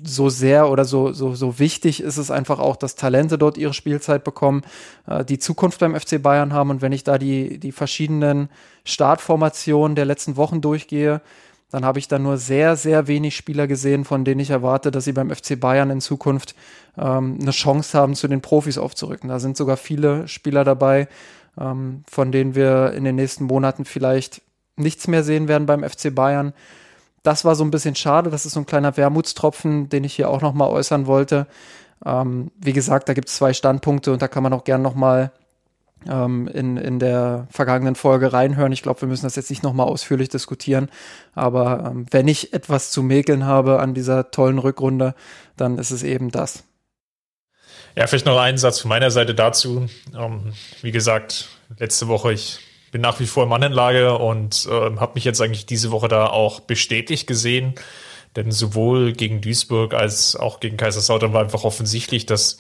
so 0.05 0.29
sehr 0.29 0.69
oder 0.71 0.85
so, 0.85 1.13
so, 1.13 1.35
so 1.35 1.59
wichtig 1.59 2.03
ist 2.03 2.17
es 2.17 2.31
einfach 2.31 2.59
auch, 2.59 2.77
dass 2.77 2.95
Talente 2.95 3.39
dort 3.39 3.59
ihre 3.59 3.75
Spielzeit 3.75 4.25
bekommen, 4.25 4.63
äh, 5.07 5.25
die 5.25 5.39
Zukunft 5.39 5.81
beim 5.81 5.99
FC 5.99 6.23
Bayern 6.23 6.53
haben. 6.53 6.71
Und 6.71 6.83
wenn 6.83 6.93
ich 6.93 7.05
da 7.05 7.19
die, 7.19 7.59
die 7.59 7.73
verschiedenen 7.73 8.49
Startformationen 8.85 9.95
der 9.95 10.05
letzten 10.05 10.37
Wochen 10.37 10.61
durchgehe, 10.61 11.21
dann 11.71 11.85
habe 11.85 11.99
ich 11.99 12.09
da 12.09 12.19
nur 12.19 12.37
sehr, 12.37 12.77
sehr 12.77 13.07
wenig 13.07 13.37
Spieler 13.37 13.67
gesehen, 13.67 14.05
von 14.05 14.25
denen 14.25 14.41
ich 14.41 14.51
erwarte, 14.51 14.91
dass 14.91 15.05
sie 15.05 15.13
beim 15.13 15.31
FC 15.31 15.59
Bayern 15.59 15.91
in 15.91 16.01
Zukunft 16.01 16.55
ähm, 16.99 17.39
eine 17.41 17.53
Chance 17.53 17.97
haben, 17.97 18.15
zu 18.15 18.27
den 18.27 18.41
Profis 18.41 18.77
aufzurücken. 18.77 19.29
Da 19.29 19.39
sind 19.39 19.57
sogar 19.57 19.77
viele 19.77 20.27
Spieler 20.27 20.65
dabei, 20.65 21.09
ähm, 21.59 22.03
von 22.11 22.33
denen 22.33 22.55
wir 22.55 22.93
in 22.93 23.05
den 23.05 23.15
nächsten 23.15 23.45
Monaten 23.45 23.85
vielleicht 23.85 24.43
nichts 24.77 25.07
mehr 25.07 25.23
sehen 25.23 25.47
werden 25.47 25.67
beim 25.67 25.85
FC 25.89 26.13
Bayern 26.13 26.53
das 27.23 27.45
war 27.45 27.55
so 27.55 27.65
ein 27.65 27.71
bisschen 27.71 27.95
schade. 27.95 28.31
Das 28.31 28.47
ist 28.47 28.53
so 28.53 28.61
ein 28.61 28.67
kleiner 28.67 28.97
Wermutstropfen, 28.97 29.89
den 29.89 30.05
ich 30.05 30.15
hier 30.15 30.31
auch 30.31 30.41
nochmal 30.41 30.71
äußern 30.71 31.07
wollte. 31.07 31.47
Ähm, 32.05 32.51
wie 32.57 32.73
gesagt, 32.73 33.09
da 33.09 33.15
gibt 33.15 33.29
es 33.29 33.37
zwei 33.37 33.53
Standpunkte 33.53 34.13
und 34.13 34.23
da 34.23 34.29
kann 34.29 34.43
man 34.43 34.53
auch 34.53 34.65
gern 34.65 34.83
nochmal 34.83 35.33
ähm, 36.09 36.49
in, 36.49 36.77
in 36.77 36.99
der 36.99 37.47
vergangenen 37.51 37.95
Folge 37.95 38.33
reinhören. 38.33 38.73
Ich 38.73 38.83
glaube, 38.83 39.03
wir 39.03 39.09
müssen 39.09 39.27
das 39.27 39.37
jetzt 39.37 39.51
nicht 39.51 39.63
nochmal 39.63 39.87
ausführlich 39.87 40.31
diskutieren. 40.31 40.89
Aber 41.35 41.91
ähm, 41.91 42.07
wenn 42.11 42.29
ich 42.29 42.53
etwas 42.53 42.91
zu 42.91 43.03
mäkeln 43.03 43.45
habe 43.45 43.81
an 43.81 43.95
dieser 43.95 44.31
tollen 44.31 44.59
Rückrunde, 44.59 45.15
dann 45.57 45.79
ist 45.79 45.91
es 45.91 46.03
eben 46.03 46.31
das. 46.31 46.65
Ja, 47.97 48.07
vielleicht 48.07 48.27
noch 48.27 48.39
einen 48.39 48.57
Satz 48.57 48.81
von 48.81 48.89
meiner 48.89 49.11
Seite 49.11 49.35
dazu. 49.35 49.87
Ähm, 50.17 50.53
wie 50.81 50.93
gesagt, 50.93 51.49
letzte 51.79 52.09
Woche, 52.09 52.33
ich 52.33 52.61
bin 52.91 53.01
nach 53.01 53.21
wie 53.21 53.27
vor 53.27 53.45
im 53.45 53.51
Mannenlager 53.51 54.21
und 54.21 54.67
äh, 54.71 54.97
habe 54.97 55.13
mich 55.15 55.25
jetzt 55.25 55.41
eigentlich 55.41 55.67
diese 55.67 55.91
Woche 55.91 56.09
da 56.09 56.27
auch 56.27 56.61
bestätigt 56.61 57.27
gesehen. 57.27 57.75
Denn 58.37 58.53
sowohl 58.53 59.13
gegen 59.13 59.41
Duisburg 59.41 59.95
als 59.95 60.37
auch 60.37 60.61
gegen 60.61 60.77
Kaiserslautern 60.77 61.33
war 61.33 61.43
einfach 61.43 61.65
offensichtlich, 61.65 62.27
dass 62.27 62.59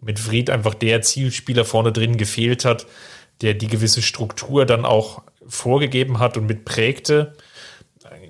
mit 0.00 0.18
Fried 0.18 0.50
einfach 0.50 0.74
der 0.74 1.02
Zielspieler 1.02 1.64
vorne 1.64 1.92
drin 1.92 2.16
gefehlt 2.16 2.64
hat, 2.64 2.86
der 3.40 3.54
die 3.54 3.68
gewisse 3.68 4.02
Struktur 4.02 4.66
dann 4.66 4.84
auch 4.84 5.22
vorgegeben 5.46 6.18
hat 6.18 6.36
und 6.36 6.46
mitprägte. 6.46 7.34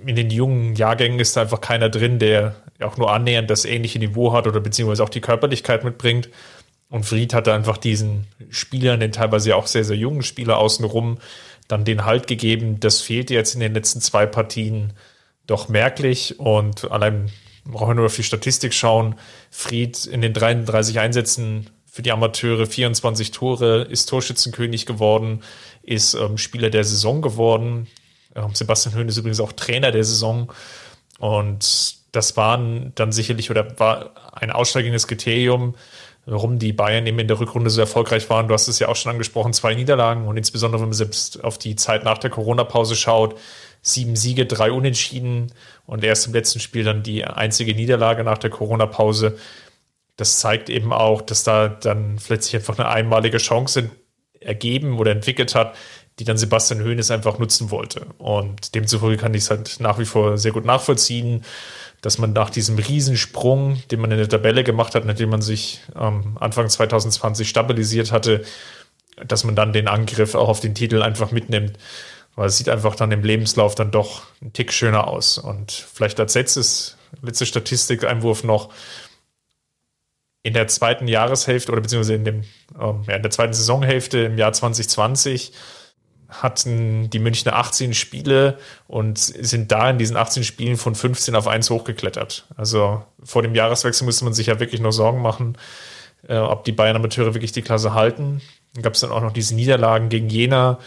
In 0.07 0.17
den 0.17 0.31
jungen 0.31 0.75
Jahrgängen 0.75 1.21
ist 1.21 1.37
da 1.37 1.43
einfach 1.43 1.61
keiner 1.61 1.89
drin, 1.89 2.19
der 2.19 2.57
auch 2.81 2.97
nur 2.97 3.13
annähernd 3.13 3.51
das 3.51 3.65
ähnliche 3.65 3.99
Niveau 3.99 4.33
hat 4.33 4.47
oder 4.47 4.61
beziehungsweise 4.61 5.05
auch 5.05 5.09
die 5.09 5.21
Körperlichkeit 5.21 5.85
mitbringt. 5.85 6.29
Und 6.93 7.07
Fried 7.07 7.33
hatte 7.33 7.55
einfach 7.55 7.79
diesen 7.79 8.27
Spielern, 8.51 9.01
den 9.01 9.13
teilweise 9.13 9.49
ja 9.49 9.57
auch 9.57 9.67
sehr, 9.67 9.83
sehr 9.83 9.97
jungen 9.97 10.23
Spieler 10.23 10.59
außenrum, 10.59 11.17
dann 11.67 11.87
den 11.87 12.05
Halt 12.05 12.27
gegeben. 12.27 12.81
Das 12.81 13.01
fehlte 13.01 13.33
jetzt 13.33 13.55
in 13.55 13.61
den 13.61 13.73
letzten 13.73 14.03
zwei 14.03 14.27
Partien 14.27 14.93
doch 15.47 15.71
merklich. 15.71 16.39
Und 16.39 16.91
allein 16.93 17.33
brauchen 17.65 17.89
wir 17.89 17.95
nur 17.95 18.07
auf 18.07 18.17
die 18.17 18.23
Statistik 18.23 18.75
schauen. 18.75 19.15
Fried 19.51 20.05
in 20.05 20.21
den 20.21 20.35
33 20.35 21.01
Einsätzen 21.01 21.71
für 21.87 22.03
die 22.03 22.13
Amateure 22.13 22.67
24 22.67 23.31
Tore, 23.31 23.85
ist 23.85 24.11
Torschützenkönig 24.11 24.85
geworden, 24.85 25.43
ist 25.83 26.13
ähm, 26.13 26.37
Spieler 26.37 26.69
der 26.69 26.85
Saison 26.85 27.23
geworden. 27.23 27.87
Ähm, 28.37 28.55
Sebastian 28.55 28.95
Höhn 28.95 29.09
ist 29.09 29.17
übrigens 29.17 29.41
auch 29.41 29.53
Trainer 29.53 29.93
der 29.93 30.05
Saison. 30.05 30.53
Und 31.19 31.97
das 32.13 32.37
waren 32.37 32.93
dann 32.97 33.13
sicherlich 33.13 33.51
oder 33.51 33.79
war 33.81 34.11
ein 34.35 34.51
ausschlaggebendes 34.51 35.07
Kriterium, 35.07 35.75
warum 36.27 36.59
die 36.59 36.73
Bayern 36.73 37.07
eben 37.07 37.19
in 37.19 37.29
der 37.29 37.41
Rückrunde 37.41 37.71
so 37.71 37.81
erfolgreich 37.81 38.31
waren. 38.31 38.49
Du 38.49 38.55
hast 38.55 38.69
es 38.69 38.79
ja 38.79 38.89
auch 38.89 38.97
schon 38.97 39.13
angesprochen, 39.13 39.53
zwei 39.53 39.75
Niederlagen 39.75 40.27
und 40.27 40.37
insbesondere, 40.37 40.81
wenn 40.81 40.91
man 40.91 40.95
selbst 40.95 41.43
auf 41.43 41.59
die 41.59 41.77
Zeit 41.77 42.05
nach 42.05 42.19
der 42.19 42.31
Corona-Pause 42.31 42.95
schaut, 42.95 43.39
sieben 43.83 44.15
Siege, 44.15 44.47
drei 44.47 44.71
Unentschieden 44.71 45.53
und 45.87 46.05
erst 46.05 46.29
im 46.29 46.33
letzten 46.33 46.61
Spiel 46.61 46.85
dann 46.85 47.03
die 47.03 47.25
einzige 47.25 47.75
Niederlage 47.75 48.23
nach 48.23 48.39
der 48.39 48.51
Corona-Pause. 48.51 49.37
Das 50.17 50.39
zeigt 50.39 50.71
eben 50.71 50.93
auch, 50.93 51.23
dass 51.23 51.43
da 51.43 51.69
dann 51.69 52.19
plötzlich 52.25 52.55
einfach 52.55 52.79
eine 52.79 52.89
einmalige 52.89 53.39
Chance 53.39 53.91
ergeben 54.39 54.99
oder 54.99 55.11
entwickelt 55.11 55.55
hat, 55.57 55.75
die 56.19 56.25
dann 56.25 56.37
Sebastian 56.37 56.85
Hoeneß 56.85 57.11
einfach 57.11 57.39
nutzen 57.39 57.71
wollte. 57.71 58.07
Und 58.19 58.75
demzufolge 58.75 59.17
kann 59.17 59.35
ich 59.35 59.43
es 59.43 59.51
halt 59.51 59.81
nach 59.81 59.99
wie 59.99 60.05
vor 60.05 60.39
sehr 60.39 60.53
gut 60.53 60.65
nachvollziehen, 60.65 61.45
dass 62.03 62.19
man 62.19 62.33
nach 62.33 62.51
diesem 62.51 62.77
Riesensprung, 62.79 63.81
den 63.91 64.01
man 64.01 64.11
in 64.11 64.19
der 64.19 64.29
Tabelle 64.29 64.65
gemacht 64.65 64.95
hat, 64.95 65.05
nachdem 65.05 65.31
man 65.31 65.41
sich 65.41 65.81
ähm, 65.99 66.37
Anfang 66.39 66.69
2020 66.69 67.49
stabilisiert 67.49 68.11
hatte, 68.13 68.45
dass 69.27 69.45
man 69.45 69.55
dann 69.55 69.73
den 69.73 69.89
Angriff 69.89 70.35
auch 70.35 70.49
auf 70.49 70.61
den 70.61 70.75
Titel 70.75 71.01
einfach 71.03 71.31
mitnimmt. 71.31 71.79
Weil 72.35 72.49
es 72.49 72.59
sieht 72.59 72.69
einfach 72.69 72.97
dann 72.97 73.13
im 73.13 73.23
Lebenslauf 73.23 73.75
dann 73.75 73.91
doch 73.91 74.23
ein 74.41 74.53
Tick 74.53 74.73
schöner 74.73 75.07
aus. 75.07 75.39
Und 75.39 75.71
vielleicht 75.71 76.19
als 76.19 76.35
letztes, 76.35 76.97
letzte 77.23 77.47
Statistik-Einwurf 77.47 78.43
noch, 78.43 78.71
in 80.43 80.55
der 80.55 80.67
zweiten 80.67 81.07
Jahreshälfte 81.07 81.71
oder 81.71 81.83
beziehungsweise 81.83 82.15
in, 82.15 82.25
dem, 82.25 82.43
ähm, 82.81 83.05
ja, 83.07 83.15
in 83.15 83.23
der 83.23 83.31
zweiten 83.31 83.53
Saisonhälfte 83.53 84.19
im 84.19 84.39
Jahr 84.39 84.53
2020 84.53 85.53
hatten 86.33 87.11
die 87.11 87.19
Münchner 87.19 87.55
18 87.57 87.95
Spiele 87.95 88.59
und 88.89 89.19
sind 89.19 89.71
da 89.71 89.91
in 89.91 89.99
diesen 89.99 90.17
18 90.17 90.45
Spielen 90.45 90.77
von 90.77 90.95
15 90.95 91.35
auf 91.35 91.47
1 91.47 91.71
hochgeklettert. 91.71 92.47
Also 92.57 93.05
vor 93.23 93.43
dem 93.43 93.55
Jahreswechsel 93.55 94.05
musste 94.05 94.25
man 94.25 94.35
sich 94.35 94.47
ja 94.47 94.59
wirklich 94.59 94.81
noch 94.81 94.93
Sorgen 94.93 95.21
machen, 95.21 95.57
äh, 96.27 96.39
ob 96.39 96.65
die 96.65 96.73
Bayern 96.73 96.97
Amateure 96.97 97.35
wirklich 97.35 97.53
die 97.53 97.63
Klasse 97.63 97.95
halten. 97.95 98.41
Dann 98.75 98.83
gab 98.83 98.95
es 98.95 99.01
dann 99.01 99.11
auch 99.11 99.21
noch 99.21 99.33
diese 99.33 99.55
Niederlagen 99.55 100.09
gegen 100.09 100.29
Jena, 100.29 100.79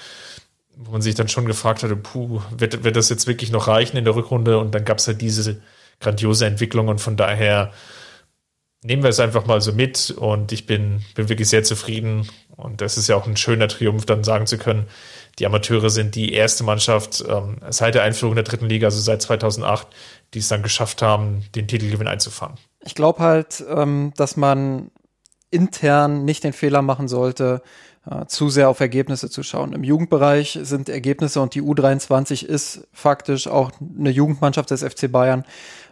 wo 0.75 0.92
man 0.92 1.02
sich 1.02 1.16
dann 1.16 1.30
schon 1.30 1.46
gefragt 1.46 1.84
hatte, 1.84 1.96
puh, 1.96 2.42
wird, 2.58 2.84
wird 2.84 2.96
das 2.96 3.10
jetzt 3.10 3.28
wirklich 3.28 3.52
noch 3.52 3.68
reichen 3.68 3.98
in 3.98 4.06
der 4.06 4.16
Rückrunde? 4.16 4.58
Und 4.58 4.74
dann 4.74 4.84
gab 4.84 4.98
es 4.98 5.08
halt 5.08 5.22
diese 5.22 5.62
grandiose 6.00 6.46
Entwicklung 6.46 6.88
und 6.88 7.00
von 7.00 7.16
daher 7.16 7.72
nehmen 8.86 9.02
wir 9.02 9.10
es 9.10 9.20
einfach 9.20 9.46
mal 9.46 9.62
so 9.62 9.74
mit 9.74 10.12
und 10.12 10.52
ich 10.52 10.68
bin, 10.68 11.04
bin 11.16 11.30
wirklich 11.30 11.50
sehr 11.50 11.64
zufrieden 11.64 12.30
und 12.56 12.82
das 12.82 12.98
ist 12.98 13.08
ja 13.08 13.16
auch 13.16 13.25
ein 13.25 13.38
schöner 13.38 13.68
Triumph, 13.68 14.06
dann 14.06 14.24
sagen 14.24 14.46
zu 14.46 14.58
können, 14.58 14.86
die 15.39 15.46
Amateure 15.46 15.89
sind 15.89 16.15
die 16.15 16.34
erste 16.34 16.63
Mannschaft 16.63 17.24
ähm, 17.27 17.58
seit 17.70 17.96
der 17.96 18.04
Einführung 18.04 18.36
der 18.36 18.44
dritten 18.44 18.68
Liga, 18.68 18.88
also 18.88 19.00
seit 19.00 19.22
2008, 19.22 19.88
die 20.34 20.39
es 20.39 20.48
dann 20.48 20.63
geschafft 20.63 21.01
haben, 21.01 21.46
den 21.56 21.68
Titelgewinn 21.68 22.08
einzufahren. 22.08 22.56
Ich 22.86 22.96
glaube 22.96 23.20
halt, 23.20 23.63
ähm, 23.70 24.13
dass 24.15 24.38
man 24.38 24.92
intern 25.51 26.25
nicht 26.25 26.44
den 26.44 26.54
Fehler 26.54 26.82
machen 26.82 27.08
sollte, 27.08 27.62
äh, 28.10 28.25
zu 28.27 28.50
sehr 28.50 28.70
auf 28.70 28.80
Ergebnisse 28.80 29.30
zu 29.30 29.44
schauen. 29.44 29.74
Im 29.74 29.84
Jugendbereich 29.84 30.60
sind 30.62 30.89
Ergebnisse 30.89 31.42
und 31.42 31.56
die 31.56 31.62
U23 31.62 32.46
ist 32.46 32.88
faktisch 32.94 33.48
auch 33.48 33.72
eine 33.98 34.12
Jugendmannschaft 34.12 34.72
des 34.72 34.84
FC 34.84 35.12
Bayern, 35.12 35.44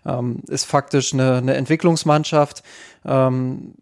ähm, 0.05 0.41
ist 0.47 0.65
faktisch 0.65 1.13
eine, 1.13 1.38
eine 1.38 1.55
Entwicklungsmannschaft. 1.55 2.63
Ähm, 3.05 3.73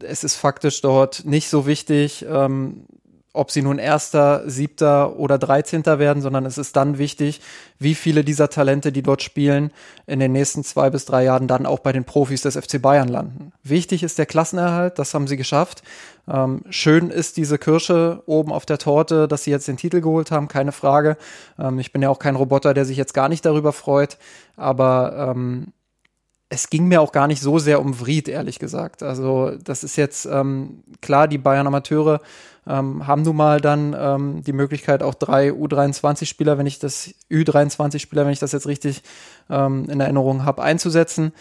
es 0.00 0.24
ist 0.24 0.36
faktisch 0.36 0.80
dort 0.80 1.24
nicht 1.24 1.48
so 1.48 1.66
wichtig, 1.66 2.24
ähm, 2.28 2.86
ob 3.36 3.50
sie 3.50 3.62
nun 3.62 3.78
Erster, 3.78 4.48
Siebter 4.48 5.18
oder 5.18 5.38
Dreizehnter 5.38 5.98
werden, 5.98 6.22
sondern 6.22 6.46
es 6.46 6.58
ist 6.58 6.76
dann 6.76 6.98
wichtig, 6.98 7.40
wie 7.78 7.94
viele 7.94 8.24
dieser 8.24 8.48
Talente, 8.48 8.92
die 8.92 9.02
dort 9.02 9.22
spielen, 9.22 9.70
in 10.06 10.18
den 10.18 10.32
nächsten 10.32 10.64
zwei 10.64 10.90
bis 10.90 11.04
drei 11.04 11.24
Jahren 11.24 11.46
dann 11.46 11.66
auch 11.66 11.80
bei 11.80 11.92
den 11.92 12.04
Profis 12.04 12.42
des 12.42 12.56
FC 12.56 12.80
Bayern 12.80 13.08
landen. 13.08 13.52
Wichtig 13.62 14.02
ist 14.02 14.18
der 14.18 14.26
Klassenerhalt, 14.26 14.98
das 14.98 15.14
haben 15.14 15.26
sie 15.26 15.36
geschafft. 15.36 15.82
Ähm, 16.28 16.62
schön 16.70 17.10
ist 17.10 17.36
diese 17.36 17.58
Kirsche 17.58 18.22
oben 18.26 18.52
auf 18.52 18.66
der 18.66 18.78
Torte, 18.78 19.28
dass 19.28 19.44
sie 19.44 19.50
jetzt 19.50 19.68
den 19.68 19.76
Titel 19.76 20.00
geholt 20.00 20.30
haben, 20.30 20.48
keine 20.48 20.72
Frage. 20.72 21.16
Ähm, 21.58 21.78
ich 21.78 21.92
bin 21.92 22.02
ja 22.02 22.08
auch 22.08 22.18
kein 22.18 22.36
Roboter, 22.36 22.74
der 22.74 22.84
sich 22.84 22.96
jetzt 22.96 23.14
gar 23.14 23.28
nicht 23.28 23.44
darüber 23.44 23.72
freut, 23.72 24.18
aber 24.56 25.34
ähm, 25.34 25.72
es 26.48 26.70
ging 26.70 26.86
mir 26.86 27.00
auch 27.00 27.12
gar 27.12 27.26
nicht 27.26 27.40
so 27.40 27.58
sehr 27.58 27.80
um 27.80 27.98
Vried, 27.98 28.28
ehrlich 28.28 28.58
gesagt. 28.58 29.02
Also 29.02 29.52
das 29.62 29.82
ist 29.82 29.96
jetzt 29.96 30.26
ähm, 30.26 30.84
klar, 31.00 31.26
die 31.26 31.38
Bayern 31.38 31.66
Amateure 31.66 32.20
ähm, 32.66 33.06
haben 33.06 33.22
nun 33.22 33.36
mal 33.36 33.60
dann 33.60 33.96
ähm, 33.98 34.42
die 34.44 34.52
Möglichkeit, 34.52 35.02
auch 35.02 35.14
drei 35.14 35.50
U23-Spieler, 35.50 36.58
wenn 36.58 36.66
ich 36.66 36.78
das 36.78 37.14
Ü23-Spieler, 37.30 38.24
wenn 38.24 38.32
ich 38.32 38.38
das 38.38 38.52
jetzt 38.52 38.66
richtig 38.66 39.02
ähm, 39.50 39.88
in 39.88 40.00
Erinnerung 40.00 40.44
habe, 40.44 40.62
einzusetzen. 40.62 41.32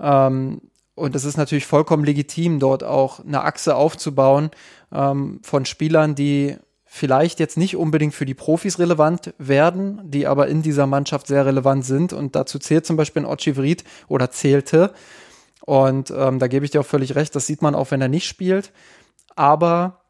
Ähm, 0.00 0.60
und 0.94 1.14
es 1.14 1.24
ist 1.24 1.36
natürlich 1.36 1.66
vollkommen 1.66 2.04
legitim, 2.04 2.58
dort 2.58 2.84
auch 2.84 3.20
eine 3.20 3.42
Achse 3.42 3.76
aufzubauen 3.76 4.50
ähm, 4.92 5.40
von 5.42 5.66
Spielern, 5.66 6.14
die 6.14 6.56
vielleicht 6.94 7.40
jetzt 7.40 7.58
nicht 7.58 7.74
unbedingt 7.74 8.14
für 8.14 8.24
die 8.24 8.34
Profis 8.34 8.78
relevant 8.78 9.34
werden, 9.36 10.00
die 10.04 10.28
aber 10.28 10.46
in 10.46 10.62
dieser 10.62 10.86
Mannschaft 10.86 11.26
sehr 11.26 11.44
relevant 11.44 11.84
sind. 11.84 12.12
Und 12.12 12.36
dazu 12.36 12.60
zählt 12.60 12.86
zum 12.86 12.96
Beispiel 12.96 13.22
ein 13.22 13.26
Ochi 13.26 13.52
oder 14.06 14.30
zählte. 14.30 14.94
Und 15.66 16.12
ähm, 16.16 16.38
da 16.38 16.46
gebe 16.46 16.64
ich 16.64 16.70
dir 16.70 16.82
auch 16.82 16.86
völlig 16.86 17.16
recht, 17.16 17.34
das 17.34 17.48
sieht 17.48 17.62
man 17.62 17.74
auch, 17.74 17.90
wenn 17.90 18.00
er 18.00 18.06
nicht 18.06 18.28
spielt. 18.28 18.70
Aber 19.34 20.02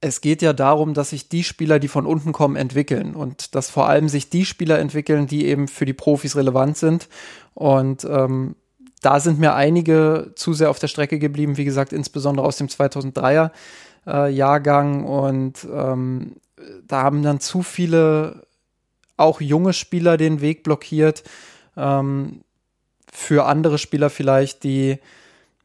es 0.00 0.20
geht 0.20 0.40
ja 0.40 0.52
darum, 0.52 0.94
dass 0.94 1.10
sich 1.10 1.28
die 1.28 1.42
Spieler, 1.42 1.80
die 1.80 1.88
von 1.88 2.06
unten 2.06 2.30
kommen, 2.30 2.54
entwickeln 2.54 3.16
und 3.16 3.56
dass 3.56 3.68
vor 3.68 3.88
allem 3.88 4.08
sich 4.08 4.30
die 4.30 4.44
Spieler 4.44 4.78
entwickeln, 4.78 5.26
die 5.26 5.46
eben 5.46 5.66
für 5.66 5.84
die 5.84 5.94
Profis 5.94 6.36
relevant 6.36 6.76
sind. 6.76 7.08
Und 7.54 8.04
ähm, 8.04 8.54
da 9.02 9.18
sind 9.18 9.40
mir 9.40 9.54
einige 9.54 10.30
zu 10.36 10.52
sehr 10.52 10.70
auf 10.70 10.78
der 10.78 10.86
Strecke 10.86 11.18
geblieben, 11.18 11.56
wie 11.56 11.64
gesagt, 11.64 11.92
insbesondere 11.92 12.46
aus 12.46 12.56
dem 12.56 12.68
2003er 12.68 13.50
äh, 14.06 14.30
Jahrgang 14.30 15.04
und 15.04 15.66
ähm, 15.72 16.36
da 16.86 17.02
haben 17.02 17.22
dann 17.22 17.40
zu 17.40 17.62
viele 17.62 18.46
auch 19.16 19.40
junge 19.40 19.72
Spieler 19.72 20.16
den 20.16 20.40
Weg 20.40 20.62
blockiert 20.62 21.24
ähm, 21.76 22.42
für 23.12 23.46
andere 23.46 23.78
Spieler 23.78 24.10
vielleicht, 24.10 24.62
die 24.64 24.98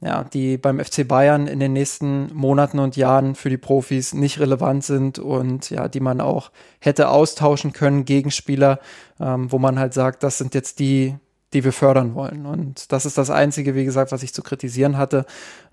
ja, 0.03 0.23
die 0.23 0.57
beim 0.57 0.79
FC 0.83 1.07
Bayern 1.07 1.45
in 1.45 1.59
den 1.59 1.73
nächsten 1.73 2.33
Monaten 2.33 2.79
und 2.79 2.97
Jahren 2.97 3.35
für 3.35 3.51
die 3.51 3.59
Profis 3.59 4.15
nicht 4.15 4.39
relevant 4.39 4.83
sind 4.83 5.19
und 5.19 5.69
ja, 5.69 5.87
die 5.87 5.99
man 5.99 6.21
auch 6.21 6.51
hätte 6.79 7.09
austauschen 7.09 7.71
können 7.71 8.03
gegen 8.03 8.31
Spieler, 8.31 8.79
ähm, 9.19 9.51
wo 9.51 9.59
man 9.59 9.77
halt 9.77 9.93
sagt, 9.93 10.23
das 10.23 10.39
sind 10.39 10.55
jetzt 10.55 10.79
die, 10.79 11.15
die 11.53 11.63
wir 11.63 11.71
fördern 11.71 12.15
wollen. 12.15 12.47
Und 12.47 12.91
das 12.91 13.05
ist 13.05 13.19
das 13.19 13.29
Einzige, 13.29 13.75
wie 13.75 13.85
gesagt, 13.85 14.11
was 14.11 14.23
ich 14.23 14.33
zu 14.33 14.41
kritisieren 14.41 14.97
hatte. 14.97 15.25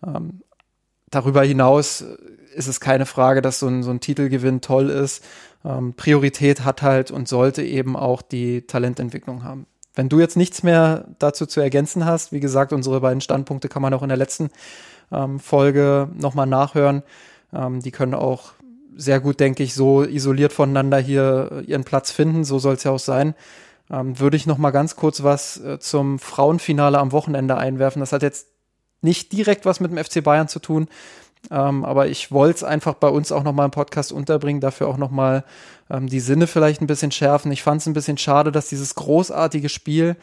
Ähm, 0.07 0.43
darüber 1.09 1.43
hinaus 1.43 2.05
ist 2.59 2.67
es 2.67 2.81
keine 2.81 3.07
Frage, 3.07 3.41
dass 3.41 3.59
so 3.59 3.69
ein, 3.69 3.83
so 3.83 3.91
ein 3.91 4.01
Titelgewinn 4.01 4.61
toll 4.61 4.91
ist. 4.91 5.25
Ähm, 5.65 5.95
Priorität 5.95 6.65
hat 6.65 6.83
halt 6.83 7.11
und 7.11 7.29
sollte 7.29 7.63
eben 7.63 7.97
auch 7.97 8.21
die 8.21 8.63
Talententwicklung 8.63 9.45
haben. 9.45 9.67
Wenn 9.95 10.09
du 10.09 10.21
jetzt 10.21 10.37
nichts 10.37 10.63
mehr 10.63 11.07
dazu 11.19 11.47
zu 11.47 11.61
ergänzen 11.61 12.05
hast, 12.05 12.33
wie 12.33 12.41
gesagt, 12.41 12.73
unsere 12.73 13.01
beiden 13.01 13.21
Standpunkte 13.21 13.69
kann 13.69 13.83
man 13.83 13.95
auch 13.95 14.03
in 14.03 14.09
der 14.09 14.19
letzten 14.19 14.51
ähm, 15.11 15.41
Folge 15.41 16.09
nochmal 16.15 16.47
nachhören. 16.47 17.03
Ähm, 17.53 17.81
die 17.81 17.91
können 17.91 18.15
auch 18.15 18.53
sehr 18.97 19.21
gut, 19.21 19.41
denke 19.41 19.63
ich, 19.63 19.75
so 19.75 20.03
isoliert 20.03 20.53
voneinander 20.53 20.99
hier 20.99 21.63
ihren 21.67 21.85
Platz 21.85 22.11
finden. 22.11 22.45
So 22.45 22.59
soll 22.59 22.75
es 22.75 22.85
ja 22.85 22.91
auch 22.91 22.99
sein. 22.99 23.35
Ähm, 23.91 24.19
würde 24.19 24.37
ich 24.37 24.47
noch 24.47 24.59
mal 24.59 24.71
ganz 24.71 24.97
kurz 24.97 25.23
was 25.23 25.59
äh, 25.61 25.79
zum 25.79 26.19
Frauenfinale 26.19 26.99
am 26.99 27.13
Wochenende 27.13 27.57
einwerfen. 27.57 28.01
Das 28.01 28.13
hat 28.13 28.23
jetzt 28.23 28.49
nicht 29.01 29.33
direkt 29.33 29.65
was 29.65 29.81
mit 29.81 29.91
dem 29.91 30.03
FC 30.03 30.23
Bayern 30.23 30.49
zu 30.49 30.59
tun, 30.59 30.89
Ähm, 31.51 31.85
aber 31.85 32.09
ich 32.09 32.31
wollte 32.33 32.57
es 32.57 32.65
einfach 32.65 32.95
bei 32.95 33.09
uns 33.09 33.33
auch 33.33 33.43
nochmal 33.43 33.67
im 33.67 33.71
Podcast 33.71 34.13
unterbringen, 34.13 34.61
dafür 34.61 34.89
auch 34.89 34.97
nochmal 34.97 35.45
ähm, 35.91 36.09
die 36.09 36.21
Sinne 36.21 36.47
vielleicht 36.47 36.81
ein 36.81 36.87
bisschen 36.87 37.11
schärfen. 37.11 37.53
Ich 37.53 37.63
fand 37.63 37.81
es 37.81 37.87
ein 37.87 37.95
bisschen 37.95 38.19
schade, 38.19 38.53
dass 38.53 38.69
dieses 38.69 38.95
großartige 38.95 39.69
Spiel, 39.69 40.17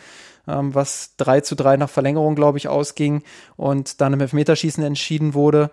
ähm, 0.48 0.76
was 0.76 1.16
3 1.18 1.42
zu 1.42 1.56
3 1.56 1.78
nach 1.78 1.90
Verlängerung, 1.90 2.36
glaube 2.36 2.58
ich, 2.58 2.68
ausging 2.68 3.24
und 3.58 4.02
dann 4.02 4.14
im 4.14 4.22
Elfmeterschießen 4.22 4.84
entschieden 4.84 5.34
wurde, 5.34 5.72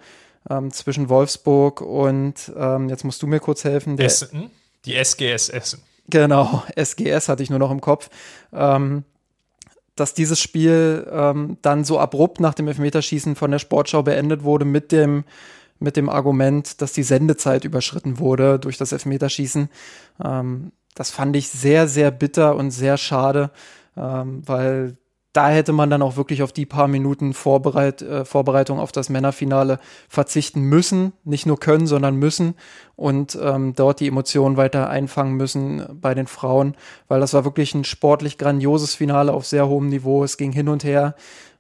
ähm, 0.49 0.73
zwischen 0.73 1.09
Wolfsburg 1.09 1.81
und, 1.81 2.53
ähm, 2.57 2.89
jetzt 2.89 3.05
musst 3.05 3.23
du 3.23 3.27
mir 3.27 3.41
kurz 3.41 3.65
helfen. 3.65 3.99
Essen, 3.99 4.51
die 4.85 4.97
SGS 4.97 5.49
Essen. 5.49 5.83
Genau, 6.09 6.63
SGS 6.75 7.29
hatte 7.29 7.43
ich 7.43 7.51
nur 7.51 7.59
noch 7.59 7.71
im 7.71 7.81
Kopf. 7.81 8.11
Ähm, 8.53 9.05
dass 9.97 10.15
dieses 10.15 10.41
Spiel 10.41 11.07
ähm, 11.11 11.59
dann 11.63 11.85
so 11.85 11.99
abrupt 11.99 12.41
nach 12.41 12.55
dem 12.55 12.69
Elfmeterschießen 12.69 13.37
von 13.37 13.51
der 13.51 13.59
Sportschau 13.59 14.03
beendet 14.03 14.43
wurde 14.45 14.65
mit 14.65 14.93
dem 14.93 15.25
mit 15.83 15.97
dem 15.97 16.09
Argument, 16.09 16.81
dass 16.81 16.93
die 16.93 17.03
Sendezeit 17.03 17.65
überschritten 17.65 18.21
wurde 18.21 18.61
durch 18.61 18.79
das 18.79 18.93
Elfmeterschießen. 18.93 19.69
Ähm, 20.25 20.73
das 20.95 21.11
fand 21.11 21.35
ich 21.37 21.49
sehr, 21.49 21.89
sehr 21.89 22.11
bitter 22.11 22.55
und 22.55 22.71
sehr 22.71 22.97
schade, 22.97 23.51
ähm, 23.97 24.43
weil 24.47 24.97
da 25.33 25.49
hätte 25.49 25.73
man 25.73 25.89
dann 25.89 26.03
auch 26.03 26.17
wirklich 26.17 26.43
auf 26.43 26.53
die 26.53 26.67
paar 26.67 26.89
Minuten 26.89 27.33
Vorbereit, 27.33 28.03
äh, 28.03 28.25
Vorbereitung 28.25 28.79
auf 28.79 28.93
das 28.93 29.09
Männerfinale 29.09 29.79
verzichten 30.09 30.63
müssen. 30.63 31.13
Nicht 31.25 31.47
nur 31.47 31.59
können, 31.59 31.87
sondern 31.87 32.17
müssen. 32.17 32.55
Und 32.97 33.39
ähm, 33.41 33.75
dort 33.75 34.01
die 34.01 34.09
Emotionen 34.09 34.57
weiter 34.57 34.91
einfangen 34.91 35.35
müssen 35.35 35.87
bei 35.95 36.15
den 36.15 36.27
Frauen, 36.27 36.77
weil 37.09 37.21
das 37.21 37.33
war 37.33 37.45
wirklich 37.45 37.75
ein 37.75 37.85
sportlich 37.85 38.37
grandioses 38.37 38.95
Finale 38.95 39.33
auf 39.33 39.47
sehr 39.47 39.69
hohem 39.69 39.89
Niveau. 39.89 40.23
Es 40.23 40.37
ging 40.37 40.53
hin 40.53 40.69
und 40.69 40.85
her. 40.85 41.15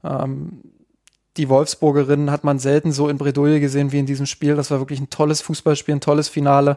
Ähm, 0.04 0.60
die 1.38 1.48
Wolfsburgerinnen 1.48 2.30
hat 2.30 2.44
man 2.44 2.58
selten 2.58 2.92
so 2.92 3.08
in 3.08 3.16
Bredouille 3.16 3.58
gesehen 3.58 3.90
wie 3.90 3.98
in 3.98 4.06
diesem 4.06 4.26
Spiel. 4.26 4.54
Das 4.54 4.70
war 4.70 4.80
wirklich 4.80 5.00
ein 5.00 5.08
tolles 5.08 5.40
Fußballspiel, 5.40 5.94
ein 5.94 6.00
tolles 6.00 6.28
Finale. 6.28 6.76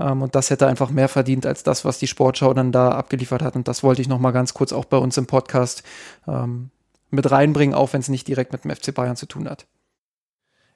Ähm, 0.00 0.22
und 0.22 0.34
das 0.34 0.50
hätte 0.50 0.66
einfach 0.66 0.90
mehr 0.90 1.08
verdient 1.08 1.46
als 1.46 1.62
das, 1.62 1.84
was 1.84 1.98
die 1.98 2.06
Sportschau 2.06 2.54
dann 2.54 2.72
da 2.72 2.92
abgeliefert 2.92 3.42
hat. 3.42 3.54
Und 3.54 3.68
das 3.68 3.82
wollte 3.82 4.02
ich 4.02 4.08
noch 4.08 4.18
mal 4.18 4.30
ganz 4.30 4.54
kurz 4.54 4.72
auch 4.72 4.86
bei 4.86 4.96
uns 4.96 5.16
im 5.16 5.26
Podcast 5.26 5.82
ähm, 6.26 6.70
mit 7.10 7.30
reinbringen, 7.30 7.74
auch 7.74 7.92
wenn 7.92 8.00
es 8.00 8.08
nicht 8.08 8.26
direkt 8.26 8.52
mit 8.52 8.64
dem 8.64 8.74
FC 8.74 8.94
Bayern 8.94 9.16
zu 9.16 9.26
tun 9.26 9.48
hat. 9.48 9.66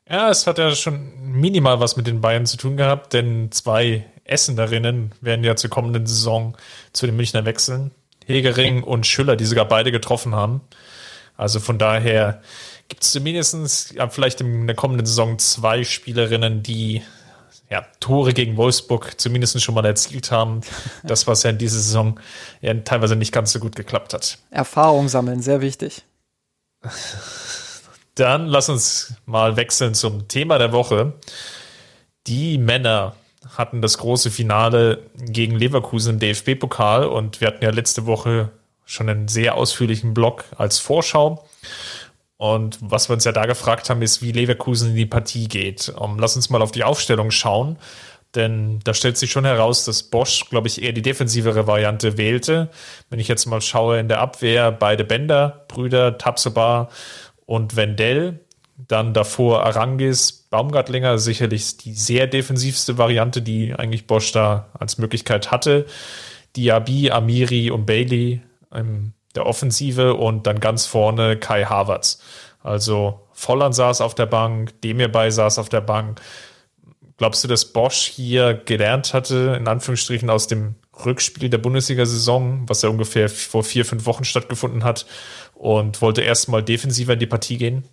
Ja, 0.09 0.29
es 0.29 0.47
hat 0.47 0.59
ja 0.59 0.75
schon 0.75 1.13
minimal 1.33 1.81
was 1.81 1.97
mit 1.97 2.07
den 2.07 2.21
Bayern 2.21 2.45
zu 2.45 2.59
tun 2.59 2.77
gehabt, 2.77 3.15
denn 3.15 3.51
zwei 3.51 4.05
Essenerinnen 4.25 5.13
werden 5.23 5.45
ja 5.45 5.57
zur 5.57 5.71
kommenden 5.71 6.07
Saison 6.07 6.57
zu 6.93 7.07
den 7.07 7.17
Münchner 7.17 7.47
wechseln. 7.47 7.91
Hegering 8.27 8.83
und 8.83 9.07
Schüller, 9.07 9.37
die 9.37 9.45
sogar 9.45 9.67
beide 9.67 9.93
getroffen 9.93 10.35
haben. 10.35 10.63
Also 11.37 11.61
von 11.61 11.79
daher 11.79 12.43
gibt 12.89 13.03
es 13.03 13.13
zumindest 13.13 13.93
ja, 13.93 14.09
vielleicht 14.09 14.41
in 14.41 14.67
der 14.67 14.77
kommenden 14.77 15.07
Saison 15.07 15.39
zwei 15.39 15.85
Spielerinnen, 15.85 16.63
die 16.63 17.03
ja, 17.75 17.85
Tore 17.99 18.33
gegen 18.33 18.57
Wolfsburg 18.57 19.21
zumindest 19.21 19.61
schon 19.61 19.75
mal 19.75 19.85
erzielt 19.85 20.31
haben. 20.31 20.61
Das, 21.03 21.27
was 21.27 21.43
ja 21.43 21.51
in 21.51 21.59
dieser 21.59 21.79
Saison 21.79 22.21
ja 22.63 22.73
teilweise 22.73 23.17
nicht 23.17 23.33
ganz 23.33 23.53
so 23.53 23.59
gut 23.59 23.77
geklappt 23.77 24.15
hat. 24.15 24.39
Erfahrung 24.51 25.09
sammeln, 25.09 25.43
sehr 25.43 25.61
wichtig. 25.61 26.05
Dann 28.15 28.47
lass 28.47 28.69
uns 28.69 29.15
mal 29.27 29.57
wechseln 29.57 29.95
zum 29.95 30.29
Thema 30.29 30.59
der 30.59 30.73
Woche. 30.73 31.15
Die 32.27 32.59
Männer 32.59 33.17
hatten 33.57 33.83
das 33.83 33.99
große 33.99 34.31
Finale 34.31 35.03
gegen 35.17 35.57
Leverkusen 35.57 36.15
im 36.15 36.21
DFB-Pokal 36.21 37.05
und 37.07 37.41
wir 37.41 37.49
hatten 37.49 37.65
ja 37.65 37.71
letzte 37.71 38.07
Woche 38.07 38.51
schon 38.85 39.09
einen 39.09 39.29
sehr 39.29 39.57
ausführlichen 39.57 40.15
Blog 40.15 40.45
als 40.57 40.79
Vorschau. 40.79 41.45
Und 42.37 42.79
was 42.81 43.09
wir 43.09 43.15
uns 43.15 43.25
ja 43.25 43.33
da 43.33 43.47
gefragt 43.47 43.91
haben, 43.91 44.03
ist, 44.03 44.21
wie 44.23 44.33
Leverkusen 44.33 44.91
in 44.91 44.97
die 44.97 45.07
Partie 45.07 45.49
geht. 45.49 45.89
Um, 45.89 46.19
lass 46.19 46.37
uns 46.37 46.51
mal 46.51 46.63
auf 46.63 46.73
die 46.73 46.85
Aufstellung 46.85 47.31
schauen. 47.31 47.79
Denn 48.35 48.81
da 48.83 48.95
stellt 48.95 49.17
sich 49.17 49.31
schon 49.31 49.45
heraus, 49.45 49.85
dass 49.85 50.03
Bosch, 50.03 50.51
glaube 50.51 50.67
ich, 50.67 50.83
eher 50.83 50.93
die 50.93 51.03
defensivere 51.03 51.69
Variante 51.69 52.19
wählte. 52.19 52.71
Wenn 53.09 53.21
ich 53.21 53.29
jetzt 53.29 53.47
mal 53.47 53.61
schaue 53.61 54.01
in 54.01 54.09
der 54.09 54.21
Abwehr, 54.21 54.73
beide 54.73 55.05
Bänder, 55.05 55.65
Brüder, 55.69 56.19
Tapsoba 56.19 56.89
und 57.47 57.77
Wendell. 57.77 58.41
Dann 58.77 59.15
davor 59.15 59.65
Arangis, 59.65 60.33
Baumgartlinger, 60.51 61.19
sicherlich 61.19 61.77
die 61.77 61.95
sehr 61.95 62.27
defensivste 62.27 62.99
Variante, 62.99 63.41
die 63.41 63.73
eigentlich 63.73 64.09
Bosch 64.09 64.33
da 64.33 64.69
als 64.77 64.99
Möglichkeit 64.99 65.53
hatte. 65.53 65.87
Diaby, 66.57 67.13
Amiri 67.13 67.71
und 67.71 67.87
Bailey 67.87 68.43
im 68.75 69.13
der 69.35 69.47
Offensive 69.47 70.15
und 70.15 70.47
dann 70.47 70.61
ganz 70.61 70.87
vorne 70.87 71.37
Kai 71.37 71.65
Havertz. 71.65 72.21
Also 72.63 73.21
Volland 73.33 73.75
saß 73.75 74.01
auf 74.01 74.15
der 74.15 74.27
Bank, 74.27 74.81
Demirbay 74.83 75.31
saß 75.31 75.59
auf 75.59 75.69
der 75.69 75.81
Bank. 75.81 76.21
Glaubst 77.17 77.45
du, 77.45 77.49
dass 77.49 77.67
Bosch 77.67 78.07
hier 78.07 78.55
gelernt 78.55 79.15
hatte, 79.15 79.57
in 79.59 79.69
Anführungsstrichen 79.69 80.31
aus 80.31 80.47
dem 80.47 80.75
Rückspiel 81.05 81.49
der 81.49 81.59
Bundesliga-Saison, 81.59 82.69
was 82.69 82.83
ja 82.83 82.89
ungefähr 82.89 83.29
vor 83.29 83.63
vier, 83.65 83.85
fünf 83.85 84.07
Wochen 84.07 84.25
stattgefunden 84.25 84.85
hat, 84.85 85.07
und 85.55 86.03
wollte 86.03 86.23
erstmal 86.23 86.63
defensiver 86.63 87.13
in 87.13 87.19
die 87.19 87.27
Partie 87.27 87.57
gehen? 87.57 87.85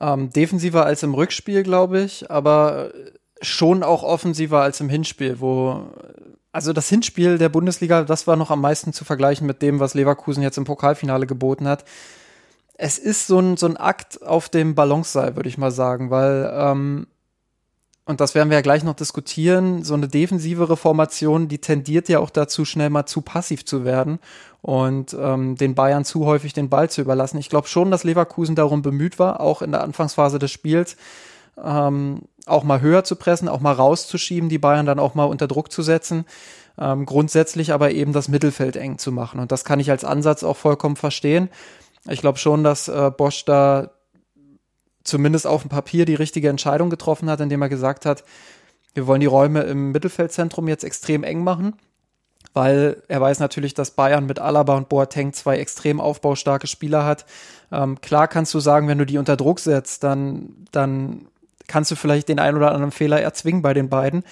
Ähm, 0.00 0.30
defensiver 0.30 0.84
als 0.84 1.02
im 1.02 1.14
Rückspiel, 1.14 1.62
glaube 1.62 2.00
ich, 2.00 2.30
aber 2.30 2.92
schon 3.40 3.82
auch 3.82 4.02
offensiver 4.02 4.62
als 4.62 4.80
im 4.80 4.88
Hinspiel, 4.88 5.40
wo 5.40 5.86
also 6.56 6.72
das 6.72 6.88
Hinspiel 6.88 7.36
der 7.36 7.50
Bundesliga, 7.50 8.02
das 8.02 8.26
war 8.26 8.34
noch 8.36 8.50
am 8.50 8.62
meisten 8.62 8.94
zu 8.94 9.04
vergleichen 9.04 9.46
mit 9.46 9.60
dem, 9.60 9.78
was 9.78 9.92
Leverkusen 9.92 10.42
jetzt 10.42 10.56
im 10.56 10.64
Pokalfinale 10.64 11.26
geboten 11.26 11.68
hat. 11.68 11.84
Es 12.78 12.96
ist 12.96 13.26
so 13.26 13.38
ein, 13.38 13.58
so 13.58 13.66
ein 13.66 13.76
Akt 13.76 14.22
auf 14.22 14.48
dem 14.48 14.74
Balanceseil, 14.74 15.36
würde 15.36 15.50
ich 15.50 15.58
mal 15.58 15.70
sagen, 15.70 16.10
weil, 16.10 16.50
ähm, 16.50 17.08
und 18.06 18.22
das 18.22 18.34
werden 18.34 18.48
wir 18.48 18.56
ja 18.56 18.62
gleich 18.62 18.84
noch 18.84 18.94
diskutieren, 18.94 19.84
so 19.84 19.92
eine 19.92 20.08
defensivere 20.08 20.78
Formation, 20.78 21.48
die 21.48 21.58
tendiert 21.58 22.08
ja 22.08 22.20
auch 22.20 22.30
dazu, 22.30 22.64
schnell 22.64 22.88
mal 22.88 23.04
zu 23.04 23.20
passiv 23.20 23.66
zu 23.66 23.84
werden 23.84 24.18
und 24.62 25.14
ähm, 25.20 25.56
den 25.56 25.74
Bayern 25.74 26.06
zu 26.06 26.24
häufig 26.24 26.54
den 26.54 26.70
Ball 26.70 26.88
zu 26.88 27.02
überlassen. 27.02 27.36
Ich 27.36 27.50
glaube 27.50 27.68
schon, 27.68 27.90
dass 27.90 28.02
Leverkusen 28.02 28.56
darum 28.56 28.80
bemüht 28.80 29.18
war, 29.18 29.40
auch 29.40 29.60
in 29.60 29.72
der 29.72 29.82
Anfangsphase 29.82 30.38
des 30.38 30.52
Spiels, 30.52 30.96
ähm, 31.62 32.22
auch 32.46 32.64
mal 32.64 32.80
höher 32.80 33.04
zu 33.04 33.16
pressen, 33.16 33.48
auch 33.48 33.60
mal 33.60 33.72
rauszuschieben, 33.72 34.48
die 34.48 34.58
Bayern 34.58 34.86
dann 34.86 34.98
auch 34.98 35.14
mal 35.14 35.24
unter 35.24 35.48
Druck 35.48 35.70
zu 35.70 35.82
setzen. 35.82 36.24
Ähm, 36.78 37.06
grundsätzlich 37.06 37.72
aber 37.72 37.90
eben 37.90 38.12
das 38.12 38.28
Mittelfeld 38.28 38.76
eng 38.76 38.98
zu 38.98 39.10
machen. 39.12 39.40
Und 39.40 39.50
das 39.52 39.64
kann 39.64 39.80
ich 39.80 39.90
als 39.90 40.04
Ansatz 40.04 40.42
auch 40.44 40.56
vollkommen 40.56 40.96
verstehen. 40.96 41.48
Ich 42.08 42.20
glaube 42.20 42.38
schon, 42.38 42.62
dass 42.62 42.88
äh, 42.88 43.10
Bosch 43.10 43.44
da 43.44 43.90
zumindest 45.02 45.46
auf 45.46 45.62
dem 45.62 45.70
Papier 45.70 46.04
die 46.04 46.14
richtige 46.14 46.48
Entscheidung 46.48 46.90
getroffen 46.90 47.30
hat, 47.30 47.40
indem 47.40 47.62
er 47.62 47.68
gesagt 47.68 48.06
hat, 48.06 48.24
wir 48.94 49.06
wollen 49.06 49.20
die 49.20 49.26
Räume 49.26 49.62
im 49.62 49.92
Mittelfeldzentrum 49.92 50.68
jetzt 50.68 50.84
extrem 50.84 51.22
eng 51.22 51.44
machen, 51.44 51.74
weil 52.54 53.02
er 53.08 53.20
weiß 53.20 53.40
natürlich, 53.40 53.74
dass 53.74 53.90
Bayern 53.90 54.26
mit 54.26 54.38
Alaba 54.38 54.76
und 54.76 54.88
Boateng 54.88 55.32
zwei 55.32 55.58
extrem 55.58 56.00
aufbaustarke 56.00 56.66
Spieler 56.66 57.04
hat. 57.04 57.26
Ähm, 57.70 58.00
klar 58.00 58.28
kannst 58.28 58.54
du 58.54 58.60
sagen, 58.60 58.88
wenn 58.88 58.98
du 58.98 59.06
die 59.06 59.18
unter 59.18 59.36
Druck 59.36 59.60
setzt, 59.60 60.02
dann, 60.02 60.66
dann 60.72 61.26
kannst 61.68 61.90
du 61.90 61.96
vielleicht 61.96 62.28
den 62.28 62.38
einen 62.38 62.56
oder 62.56 62.72
anderen 62.72 62.92
Fehler 62.92 63.20
erzwingen 63.20 63.62
bei 63.62 63.74
den 63.74 63.88
beiden. 63.88 64.24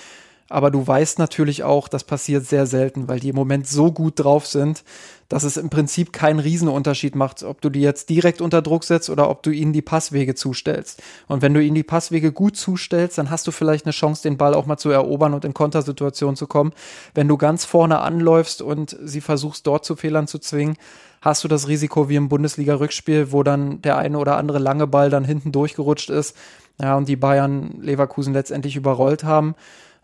Aber 0.51 0.71
du 0.71 0.87
weißt 0.87 1.19
natürlich 1.19 1.65
auch, 1.65 1.89
das 1.89 2.05
passiert 2.05 2.47
sehr 2.47 2.67
selten, 2.67 3.09
weil 3.09 3.19
die 3.19 3.31
im 3.31 3.35
Moment 3.35 3.67
so 3.67 3.91
gut 3.91 4.21
drauf 4.21 4.47
sind, 4.47 4.85
dass 5.31 5.43
es 5.43 5.57
im 5.57 5.71
Prinzip 5.71 6.13
keinen 6.13 6.39
Riesenunterschied 6.39 7.17
macht, 7.17 7.43
ob 7.43 7.63
du 7.63 7.71
die 7.71 7.81
jetzt 7.81 8.11
direkt 8.11 8.43
unter 8.43 8.61
Druck 8.61 8.85
setzt 8.85 9.09
oder 9.09 9.31
ob 9.31 9.43
du 9.43 9.51
ihnen 9.51 9.73
die 9.73 9.81
Passwege 9.81 10.35
zustellst. 10.35 11.03
Und 11.29 11.41
wenn 11.41 11.55
du 11.55 11.63
ihnen 11.63 11.75
die 11.75 11.83
Passwege 11.83 12.31
gut 12.31 12.59
zustellst, 12.59 13.17
dann 13.17 13.31
hast 13.31 13.47
du 13.47 13.53
vielleicht 13.53 13.87
eine 13.87 13.93
Chance, 13.93 14.23
den 14.23 14.37
Ball 14.37 14.53
auch 14.53 14.67
mal 14.67 14.77
zu 14.77 14.91
erobern 14.91 15.33
und 15.33 15.47
in 15.47 15.55
Kontersituationen 15.55 16.37
zu 16.37 16.47
kommen. 16.47 16.73
Wenn 17.15 17.27
du 17.27 17.39
ganz 17.39 17.65
vorne 17.65 18.01
anläufst 18.01 18.61
und 18.61 18.97
sie 19.03 19.23
versuchst, 19.23 19.67
dort 19.67 19.87
zu 19.87 19.97
Fehlern 19.97 20.27
zu 20.27 20.39
zwingen, 20.39 20.77
hast 21.23 21.43
du 21.43 21.49
das 21.49 21.69
Risiko 21.69 22.11
wie 22.11 22.17
im 22.17 22.29
Bundesliga-Rückspiel, 22.29 23.33
wo 23.33 23.43
dann 23.43 23.81
der 23.81 23.97
eine 23.97 24.19
oder 24.19 24.37
andere 24.37 24.59
lange 24.59 24.87
Ball 24.87 25.09
dann 25.09 25.25
hinten 25.25 25.53
durchgerutscht 25.53 26.11
ist 26.11 26.37
ja, 26.81 26.97
und 26.97 27.09
die 27.09 27.17
Bayern 27.17 27.81
Leverkusen 27.81 28.35
letztendlich 28.35 28.77
überrollt 28.77 29.25
haben. 29.25 29.55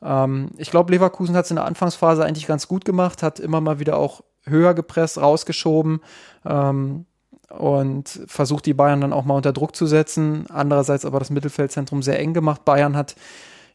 Ähm, 0.03 0.51
ich 0.57 0.71
glaube, 0.71 0.93
Leverkusen 0.93 1.37
hat 1.37 1.45
es 1.45 1.51
in 1.51 1.57
der 1.57 1.65
Anfangsphase 1.65 2.25
eigentlich 2.25 2.47
ganz 2.47 2.69
gut 2.69 2.85
gemacht, 2.85 3.23
hat 3.23 3.41
immer 3.41 3.61
mal 3.61 3.79
wieder 3.79 3.97
auch 3.97 4.23
höher 4.45 4.75
gepresst, 4.75 5.21
rausgeschoben 5.21 6.01
ähm, 6.47 7.07
und 7.51 8.21
versucht 8.27 8.67
die 8.67 8.75
Bayern 8.75 9.01
dann 9.01 9.13
auch 9.13 9.25
mal 9.25 9.35
unter 9.35 9.53
Druck 9.53 9.75
zu 9.77 9.87
setzen. 9.87 10.47
Andererseits 10.49 11.05
aber 11.05 11.19
das 11.19 11.31
Mittelfeldzentrum 11.31 12.03
sehr 12.03 12.19
eng 12.19 12.35
gemacht. 12.35 12.65
Bayern 12.65 12.97
hat 12.97 13.17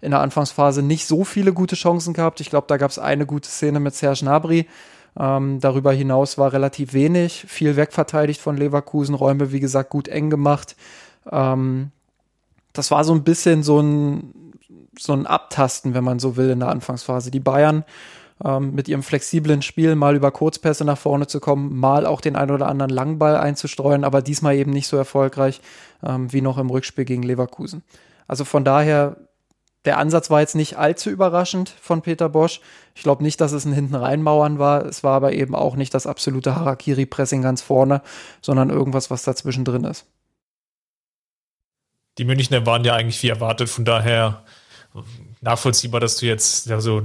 in 0.01 0.12
der 0.12 0.21
Anfangsphase 0.21 0.81
nicht 0.81 1.08
so 1.08 1.23
viele 1.23 1.53
gute 1.53 1.75
Chancen 1.75 2.13
gehabt. 2.13 2.39
Ich 2.39 2.49
glaube, 2.49 2.67
da 2.67 2.77
gab 2.77 2.91
es 2.91 2.99
eine 2.99 3.25
gute 3.25 3.49
Szene 3.49 3.79
mit 3.79 3.95
Serge 3.95 4.21
Gnabry. 4.21 4.67
Ähm, 5.17 5.60
darüber 5.62 5.93
hinaus 5.93 6.38
war 6.38 6.51
relativ 6.51 6.93
wenig, 6.93 7.45
viel 7.47 7.75
wegverteidigt 7.75 8.41
von 8.41 8.58
Leverkusen, 8.58 9.15
Räume, 9.15 9.51
wie 9.51 9.62
gesagt, 9.62 9.89
gut 9.89 10.08
eng 10.08 10.29
gemacht. 10.29 10.75
Ähm, 11.31 11.91
das 12.77 12.91
war 12.91 13.03
so 13.03 13.13
ein 13.13 13.23
bisschen 13.23 13.63
so 13.63 13.79
ein, 13.79 14.53
so 14.99 15.13
ein 15.13 15.25
Abtasten, 15.25 15.93
wenn 15.93 16.03
man 16.03 16.19
so 16.19 16.38
will, 16.38 16.49
in 16.49 16.59
der 16.59 16.69
Anfangsphase. 16.69 17.31
Die 17.31 17.39
Bayern 17.39 17.83
ähm, 18.43 18.73
mit 18.73 18.88
ihrem 18.88 19.03
flexiblen 19.03 19.61
Spiel 19.61 19.95
mal 19.95 20.15
über 20.15 20.31
Kurzpässe 20.31 20.83
nach 20.83 20.97
vorne 20.97 21.27
zu 21.27 21.39
kommen, 21.39 21.77
mal 21.77 22.05
auch 22.05 22.21
den 22.21 22.35
ein 22.35 22.51
oder 22.51 22.67
anderen 22.67 22.91
Langball 22.91 23.38
einzustreuen, 23.38 24.03
aber 24.03 24.21
diesmal 24.21 24.55
eben 24.55 24.71
nicht 24.71 24.88
so 24.88 24.97
erfolgreich 24.97 25.61
ähm, 26.03 26.31
wie 26.33 26.41
noch 26.41 26.57
im 26.57 26.69
Rückspiel 26.69 27.05
gegen 27.05 27.23
Leverkusen. 27.23 27.83
Also 28.27 28.43
von 28.43 28.65
daher, 28.65 29.17
der 29.85 29.99
Ansatz 29.99 30.29
war 30.29 30.41
jetzt 30.41 30.55
nicht 30.55 30.77
allzu 30.77 31.09
überraschend 31.11 31.69
von 31.69 32.01
Peter 32.01 32.27
Bosch. 32.27 32.59
Ich 32.95 33.03
glaube 33.03 33.23
nicht, 33.23 33.39
dass 33.39 33.51
es 33.51 33.65
ein 33.65 33.73
hinten 33.73 33.95
reinmauern 33.95 34.59
war. 34.59 34.83
Es 34.85 35.03
war 35.03 35.13
aber 35.13 35.33
eben 35.33 35.55
auch 35.55 35.75
nicht 35.75 35.93
das 35.93 36.07
absolute 36.07 36.55
Harakiri-Pressing 36.55 37.41
ganz 37.41 37.61
vorne, 37.61 38.01
sondern 38.41 38.69
irgendwas, 38.69 39.11
was 39.11 39.23
dazwischen 39.23 39.63
drin 39.63 39.83
ist. 39.83 40.07
Die 42.17 42.25
Münchner 42.25 42.65
waren 42.65 42.84
ja 42.84 42.95
eigentlich 42.95 43.21
wie 43.23 43.30
erwartet, 43.30 43.69
von 43.69 43.86
daher 43.86 44.43
nachvollziehbar, 45.41 45.99
dass 45.99 46.17
du 46.17 46.25
jetzt 46.25 46.67
ja, 46.67 46.80
so 46.80 47.04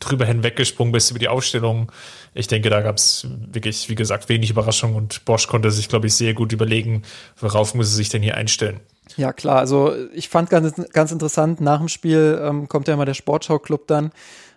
drüber 0.00 0.24
hinweggesprungen 0.24 0.92
bist 0.92 1.10
über 1.10 1.18
die 1.18 1.28
Aufstellung. 1.28 1.92
Ich 2.34 2.46
denke, 2.46 2.70
da 2.70 2.80
gab 2.80 2.96
es 2.96 3.26
wirklich, 3.52 3.88
wie 3.88 3.94
gesagt, 3.94 4.28
wenig 4.28 4.50
Überraschung 4.50 4.94
und 4.94 5.24
Bosch 5.24 5.46
konnte 5.46 5.70
sich, 5.70 5.88
glaube 5.88 6.06
ich, 6.06 6.14
sehr 6.14 6.34
gut 6.34 6.52
überlegen, 6.52 7.02
worauf 7.38 7.74
muss 7.74 7.88
er 7.88 7.96
sich 7.96 8.08
denn 8.08 8.22
hier 8.22 8.36
einstellen. 8.36 8.80
Ja, 9.16 9.32
klar. 9.32 9.58
Also 9.58 9.94
ich 10.14 10.28
fand 10.28 10.50
ganz, 10.50 10.74
ganz 10.92 11.12
interessant, 11.12 11.60
nach 11.60 11.78
dem 11.78 11.88
Spiel 11.88 12.40
ähm, 12.42 12.68
kommt 12.68 12.88
ja 12.88 12.94
immer 12.94 13.04
der 13.04 13.14
Sportschau-Club 13.14 13.86
dann, 13.88 14.12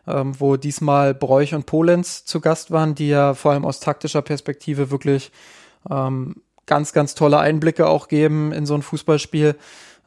ähm, 0.07 0.39
wo 0.39 0.57
diesmal 0.57 1.13
Bräuch 1.13 1.53
und 1.53 1.65
Polenz 1.65 2.25
zu 2.25 2.39
Gast 2.39 2.71
waren, 2.71 2.95
die 2.95 3.09
ja 3.09 3.33
vor 3.33 3.51
allem 3.51 3.65
aus 3.65 3.79
taktischer 3.79 4.21
Perspektive 4.21 4.91
wirklich 4.91 5.31
ähm, 5.89 6.35
ganz, 6.65 6.93
ganz 6.93 7.15
tolle 7.15 7.39
Einblicke 7.39 7.87
auch 7.87 8.07
geben 8.07 8.51
in 8.51 8.65
so 8.65 8.75
ein 8.75 8.81
Fußballspiel 8.81 9.55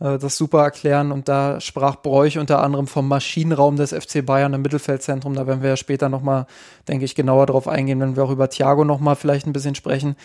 äh, 0.00 0.18
das 0.18 0.36
super 0.36 0.62
erklären. 0.62 1.12
Und 1.12 1.28
da 1.28 1.60
sprach 1.60 1.96
Bräuch 1.96 2.38
unter 2.38 2.62
anderem 2.62 2.86
vom 2.86 3.08
Maschinenraum 3.08 3.76
des 3.76 3.92
FC 3.92 4.24
Bayern 4.24 4.54
im 4.54 4.62
Mittelfeldzentrum. 4.62 5.34
Da 5.34 5.46
werden 5.46 5.62
wir 5.62 5.70
ja 5.70 5.76
später 5.76 6.08
nochmal, 6.08 6.46
denke 6.88 7.04
ich, 7.04 7.14
genauer 7.14 7.46
drauf 7.46 7.68
eingehen, 7.68 8.00
wenn 8.00 8.16
wir 8.16 8.24
auch 8.24 8.30
über 8.30 8.50
Thiago 8.50 8.84
nochmal 8.84 9.16
vielleicht 9.16 9.46
ein 9.46 9.52
bisschen 9.52 9.74
sprechen. 9.74 10.16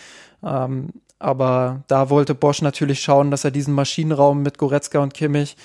Ähm, 0.43 0.89
aber 1.19 1.83
da 1.87 2.09
wollte 2.09 2.33
Bosch 2.33 2.61
natürlich 2.61 3.01
schauen, 3.01 3.29
dass 3.29 3.43
er 3.43 3.51
diesen 3.51 3.73
Maschinenraum 3.73 4.41
mit 4.41 4.57
Goretzka 4.57 4.99
und 4.99 5.13
Kimmich 5.13 5.55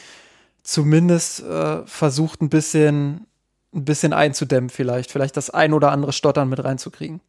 zumindest 0.63 1.43
äh, 1.45 1.87
versucht, 1.87 2.43
ein 2.43 2.51
bisschen, 2.51 3.27
ein 3.73 3.85
bisschen 3.85 4.13
einzudämmen, 4.13 4.69
vielleicht. 4.69 5.11
Vielleicht 5.11 5.37
das 5.37 5.49
ein 5.49 5.73
oder 5.73 5.93
andere 5.93 6.13
Stottern 6.13 6.49
mit 6.49 6.63
reinzukriegen. 6.63 7.21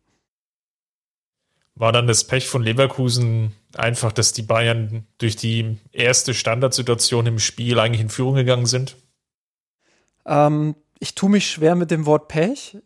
War 1.78 1.92
dann 1.92 2.08
das 2.08 2.24
Pech 2.24 2.48
von 2.48 2.64
Leverkusen 2.64 3.54
einfach, 3.76 4.12
dass 4.12 4.34
die 4.34 4.42
Bayern 4.42 5.06
durch 5.20 5.36
die 5.36 5.78
erste 5.92 6.34
Standardsituation 6.34 7.28
im 7.28 7.40
Spiel 7.40 7.80
eigentlich 7.80 8.02
in 8.02 8.10
Führung 8.10 8.34
gegangen 8.34 8.66
sind? 8.66 8.98
Ähm, 10.26 10.76
ich 11.00 11.14
tue 11.14 11.30
mich 11.30 11.50
schwer 11.50 11.76
mit 11.76 11.92
dem 11.92 12.08
Wort 12.08 12.30
Pech, 12.30 12.78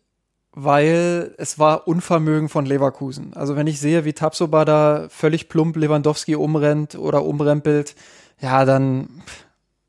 weil 0.51 1.33
es 1.37 1.57
war 1.57 1.87
Unvermögen 1.87 2.49
von 2.49 2.65
Leverkusen. 2.65 3.33
Also 3.33 3.55
wenn 3.55 3.67
ich 3.67 3.79
sehe, 3.79 4.03
wie 4.03 4.11
Tapsoba 4.11 4.65
da 4.65 5.07
völlig 5.09 5.47
plump 5.47 5.77
Lewandowski 5.77 6.35
umrennt 6.35 6.95
oder 6.95 7.23
umrempelt, 7.23 7.95
ja, 8.41 8.65
dann 8.65 9.23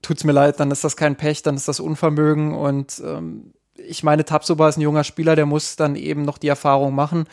tut's 0.00 0.22
mir 0.22 0.32
leid, 0.32 0.60
dann 0.60 0.70
ist 0.70 0.84
das 0.84 0.96
kein 0.96 1.16
Pech, 1.16 1.42
dann 1.42 1.56
ist 1.56 1.66
das 1.66 1.80
Unvermögen 1.80 2.54
und 2.54 3.02
ähm, 3.04 3.52
ich 3.74 4.04
meine, 4.04 4.24
Tapsoba 4.24 4.68
ist 4.68 4.76
ein 4.76 4.82
junger 4.82 5.02
Spieler, 5.02 5.34
der 5.34 5.46
muss 5.46 5.74
dann 5.74 5.96
eben 5.96 6.24
noch 6.24 6.38
die 6.38 6.48
Erfahrung 6.48 6.94
machen. 6.94 7.24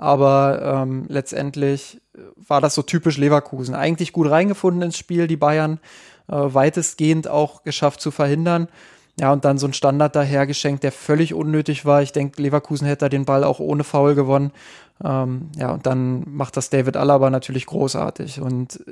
Aber 0.00 0.62
ähm, 0.82 1.04
letztendlich 1.08 2.00
war 2.36 2.62
das 2.62 2.74
so 2.74 2.80
typisch 2.80 3.18
Leverkusen. 3.18 3.74
Eigentlich 3.74 4.14
gut 4.14 4.30
reingefunden 4.30 4.80
ins 4.80 4.96
Spiel, 4.96 5.26
die 5.26 5.36
Bayern 5.36 5.78
äh, 6.26 6.36
weitestgehend 6.36 7.28
auch 7.28 7.64
geschafft 7.64 8.00
zu 8.00 8.10
verhindern. 8.10 8.68
Ja, 9.20 9.30
und 9.30 9.44
dann 9.44 9.58
so 9.58 9.66
ein 9.66 9.74
Standard 9.74 10.16
daher 10.16 10.46
geschenkt, 10.46 10.84
der 10.84 10.92
völlig 10.92 11.34
unnötig 11.34 11.84
war. 11.84 12.00
Ich 12.00 12.12
denke, 12.12 12.40
Leverkusen 12.40 12.86
hätte 12.86 13.04
da 13.04 13.08
den 13.10 13.26
Ball 13.26 13.44
auch 13.44 13.60
ohne 13.60 13.84
Foul 13.84 14.14
gewonnen. 14.14 14.52
Ähm, 15.04 15.50
ja, 15.58 15.70
und 15.70 15.84
dann 15.84 16.24
macht 16.26 16.56
das 16.56 16.70
David 16.70 16.96
Alaba 16.96 17.28
natürlich 17.28 17.66
großartig. 17.66 18.40
Und 18.40 18.82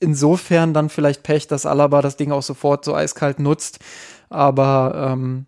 insofern 0.00 0.72
dann 0.72 0.88
vielleicht 0.88 1.24
Pech, 1.24 1.46
dass 1.46 1.66
Alaba 1.66 2.00
das 2.00 2.16
Ding 2.16 2.32
auch 2.32 2.42
sofort 2.42 2.86
so 2.86 2.94
eiskalt 2.94 3.38
nutzt. 3.38 3.80
Aber 4.30 5.10
ähm, 5.12 5.44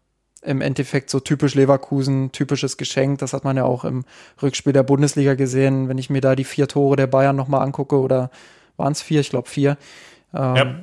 im 0.47 0.61
Endeffekt 0.61 1.11
so 1.11 1.21
typisch 1.21 1.55
Leverkusen, 1.55 2.33
typisches 2.33 2.77
Geschenk. 2.77 3.19
Das 3.19 3.33
hat 3.33 3.45
man 3.45 3.57
ja 3.57 3.65
auch 3.65 3.85
im 3.85 4.05
Rückspiel 4.41 4.73
der 4.73 4.83
Bundesliga 4.83 5.35
gesehen. 5.35 5.89
Wenn 5.89 5.99
ich 5.99 6.09
mir 6.09 6.21
da 6.21 6.37
die 6.37 6.45
vier 6.45 6.69
Tore 6.69 6.97
der 6.97 7.07
Bayern 7.07 7.37
nochmal 7.37 7.63
angucke, 7.63 7.99
oder 7.99 8.31
waren 8.77 8.93
es 8.93 9.03
vier? 9.03 9.21
Ich 9.21 9.31
glaube 9.31 9.49
vier. 9.49 9.77
Ähm, 10.33 10.57
ja. 10.57 10.75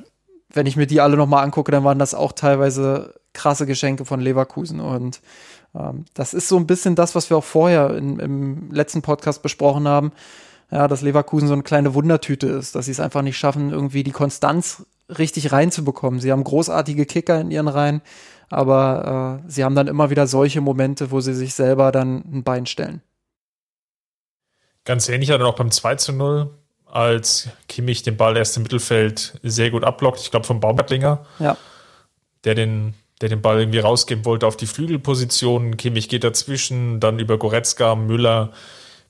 Wenn 0.52 0.66
ich 0.66 0.76
mir 0.76 0.86
die 0.86 1.00
alle 1.00 1.16
nochmal 1.16 1.44
angucke, 1.44 1.72
dann 1.72 1.84
waren 1.84 1.98
das 1.98 2.14
auch 2.14 2.32
teilweise 2.32 3.14
krasse 3.32 3.66
Geschenke 3.66 4.04
von 4.04 4.20
Leverkusen. 4.20 4.80
Und 4.80 5.20
ähm, 5.74 6.04
das 6.14 6.34
ist 6.34 6.48
so 6.48 6.56
ein 6.56 6.66
bisschen 6.66 6.94
das, 6.94 7.14
was 7.14 7.30
wir 7.30 7.36
auch 7.36 7.44
vorher 7.44 7.96
in, 7.96 8.18
im 8.18 8.70
letzten 8.70 9.02
Podcast 9.02 9.42
besprochen 9.42 9.88
haben. 9.88 10.12
Ja, 10.70 10.88
dass 10.88 11.02
Leverkusen 11.02 11.46
so 11.46 11.54
eine 11.54 11.62
kleine 11.62 11.94
Wundertüte 11.94 12.46
ist, 12.48 12.74
dass 12.74 12.86
sie 12.86 12.90
es 12.90 13.00
einfach 13.00 13.22
nicht 13.22 13.36
schaffen, 13.36 13.70
irgendwie 13.70 14.02
die 14.02 14.12
Konstanz 14.12 14.84
richtig 15.08 15.52
reinzubekommen. 15.52 16.20
Sie 16.20 16.32
haben 16.32 16.44
großartige 16.44 17.06
Kicker 17.06 17.40
in 17.40 17.50
ihren 17.50 17.68
Reihen 17.68 18.02
aber 18.54 19.40
äh, 19.44 19.50
sie 19.50 19.64
haben 19.64 19.74
dann 19.74 19.88
immer 19.88 20.10
wieder 20.10 20.26
solche 20.26 20.60
Momente, 20.60 21.10
wo 21.10 21.20
sie 21.20 21.34
sich 21.34 21.54
selber 21.54 21.92
dann 21.92 22.24
ein 22.32 22.44
Bein 22.44 22.66
stellen. 22.66 23.02
Ganz 24.84 25.08
ähnlich 25.08 25.30
hat 25.30 25.40
er 25.40 25.46
auch 25.46 25.56
beim 25.56 25.70
2 25.70 25.96
zu 25.96 26.12
0, 26.12 26.50
als 26.86 27.48
Kimmich 27.68 28.02
den 28.02 28.16
Ball 28.16 28.36
erst 28.36 28.56
im 28.56 28.62
Mittelfeld 28.62 29.40
sehr 29.42 29.70
gut 29.70 29.82
abblockt, 29.82 30.20
ich 30.20 30.30
glaube 30.30 30.46
vom 30.46 30.60
Baumgartlinger, 30.60 31.24
ja. 31.38 31.56
der 32.44 32.54
den 32.54 32.94
der 33.20 33.28
den 33.28 33.42
Ball 33.42 33.60
irgendwie 33.60 33.78
rausgeben 33.78 34.24
wollte 34.24 34.46
auf 34.46 34.56
die 34.56 34.66
Flügelposition. 34.66 35.76
Kimmich 35.76 36.08
geht 36.08 36.24
dazwischen, 36.24 36.98
dann 36.98 37.20
über 37.20 37.38
Goretzka, 37.38 37.94
Müller 37.94 38.52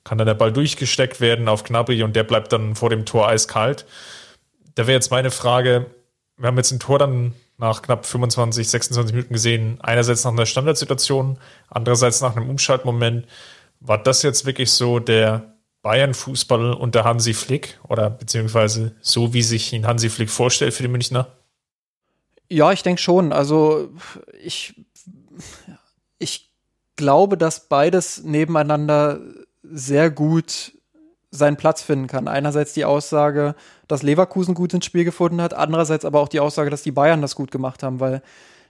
kann 0.03 0.19
dann 0.19 0.27
der 0.27 0.35
Ball 0.35 0.53
durchgesteckt 0.53 1.19
werden 1.19 1.49
auf 1.49 1.63
Gnabry 1.63 2.03
und 2.03 2.15
der 2.15 2.23
bleibt 2.23 2.53
dann 2.53 2.75
vor 2.75 2.91
dem 2.91 3.05
Tor 3.05 3.27
eiskalt. 3.27 3.85
Da 4.75 4.87
wäre 4.87 4.95
jetzt 4.95 5.11
meine 5.11 5.31
Frage, 5.31 5.87
wir 6.37 6.47
haben 6.47 6.57
jetzt 6.57 6.71
ein 6.71 6.79
Tor 6.79 6.99
dann 6.99 7.33
nach 7.57 7.81
knapp 7.81 8.05
25, 8.05 8.69
26 8.69 9.15
Minuten 9.15 9.33
gesehen, 9.33 9.77
einerseits 9.81 10.25
nach 10.25 10.33
einer 10.33 10.45
Standardsituation, 10.45 11.39
andererseits 11.69 12.21
nach 12.21 12.35
einem 12.35 12.49
Umschaltmoment. 12.49 13.25
War 13.79 13.97
das 13.97 14.21
jetzt 14.23 14.45
wirklich 14.45 14.71
so 14.71 14.99
der 14.99 15.55
Bayern-Fußball 15.81 16.73
unter 16.73 17.03
Hansi 17.03 17.33
Flick 17.33 17.79
oder 17.87 18.09
beziehungsweise 18.09 18.95
so, 19.01 19.33
wie 19.33 19.43
sich 19.43 19.71
ihn 19.71 19.87
Hansi 19.87 20.09
Flick 20.09 20.29
vorstellt 20.29 20.73
für 20.73 20.83
die 20.83 20.89
Münchner? 20.89 21.27
Ja, 22.49 22.71
ich 22.71 22.83
denke 22.83 23.01
schon. 23.01 23.31
Also 23.31 23.89
ich, 24.41 24.73
ich 26.19 26.51
glaube, 26.95 27.37
dass 27.37 27.67
beides 27.69 28.23
nebeneinander 28.23 29.19
sehr 29.63 30.09
gut 30.11 30.73
seinen 31.31 31.57
Platz 31.57 31.81
finden 31.81 32.07
kann. 32.07 32.27
Einerseits 32.27 32.73
die 32.73 32.85
Aussage, 32.85 33.55
dass 33.87 34.03
Leverkusen 34.03 34.53
gut 34.53 34.73
ins 34.73 34.85
Spiel 34.85 35.03
gefunden 35.03 35.41
hat, 35.41 35.53
andererseits 35.53 36.05
aber 36.05 36.19
auch 36.19 36.27
die 36.27 36.39
Aussage, 36.39 36.69
dass 36.69 36.83
die 36.83 36.91
Bayern 36.91 37.21
das 37.21 37.35
gut 37.35 37.51
gemacht 37.51 37.83
haben, 37.83 37.99
weil 37.99 38.21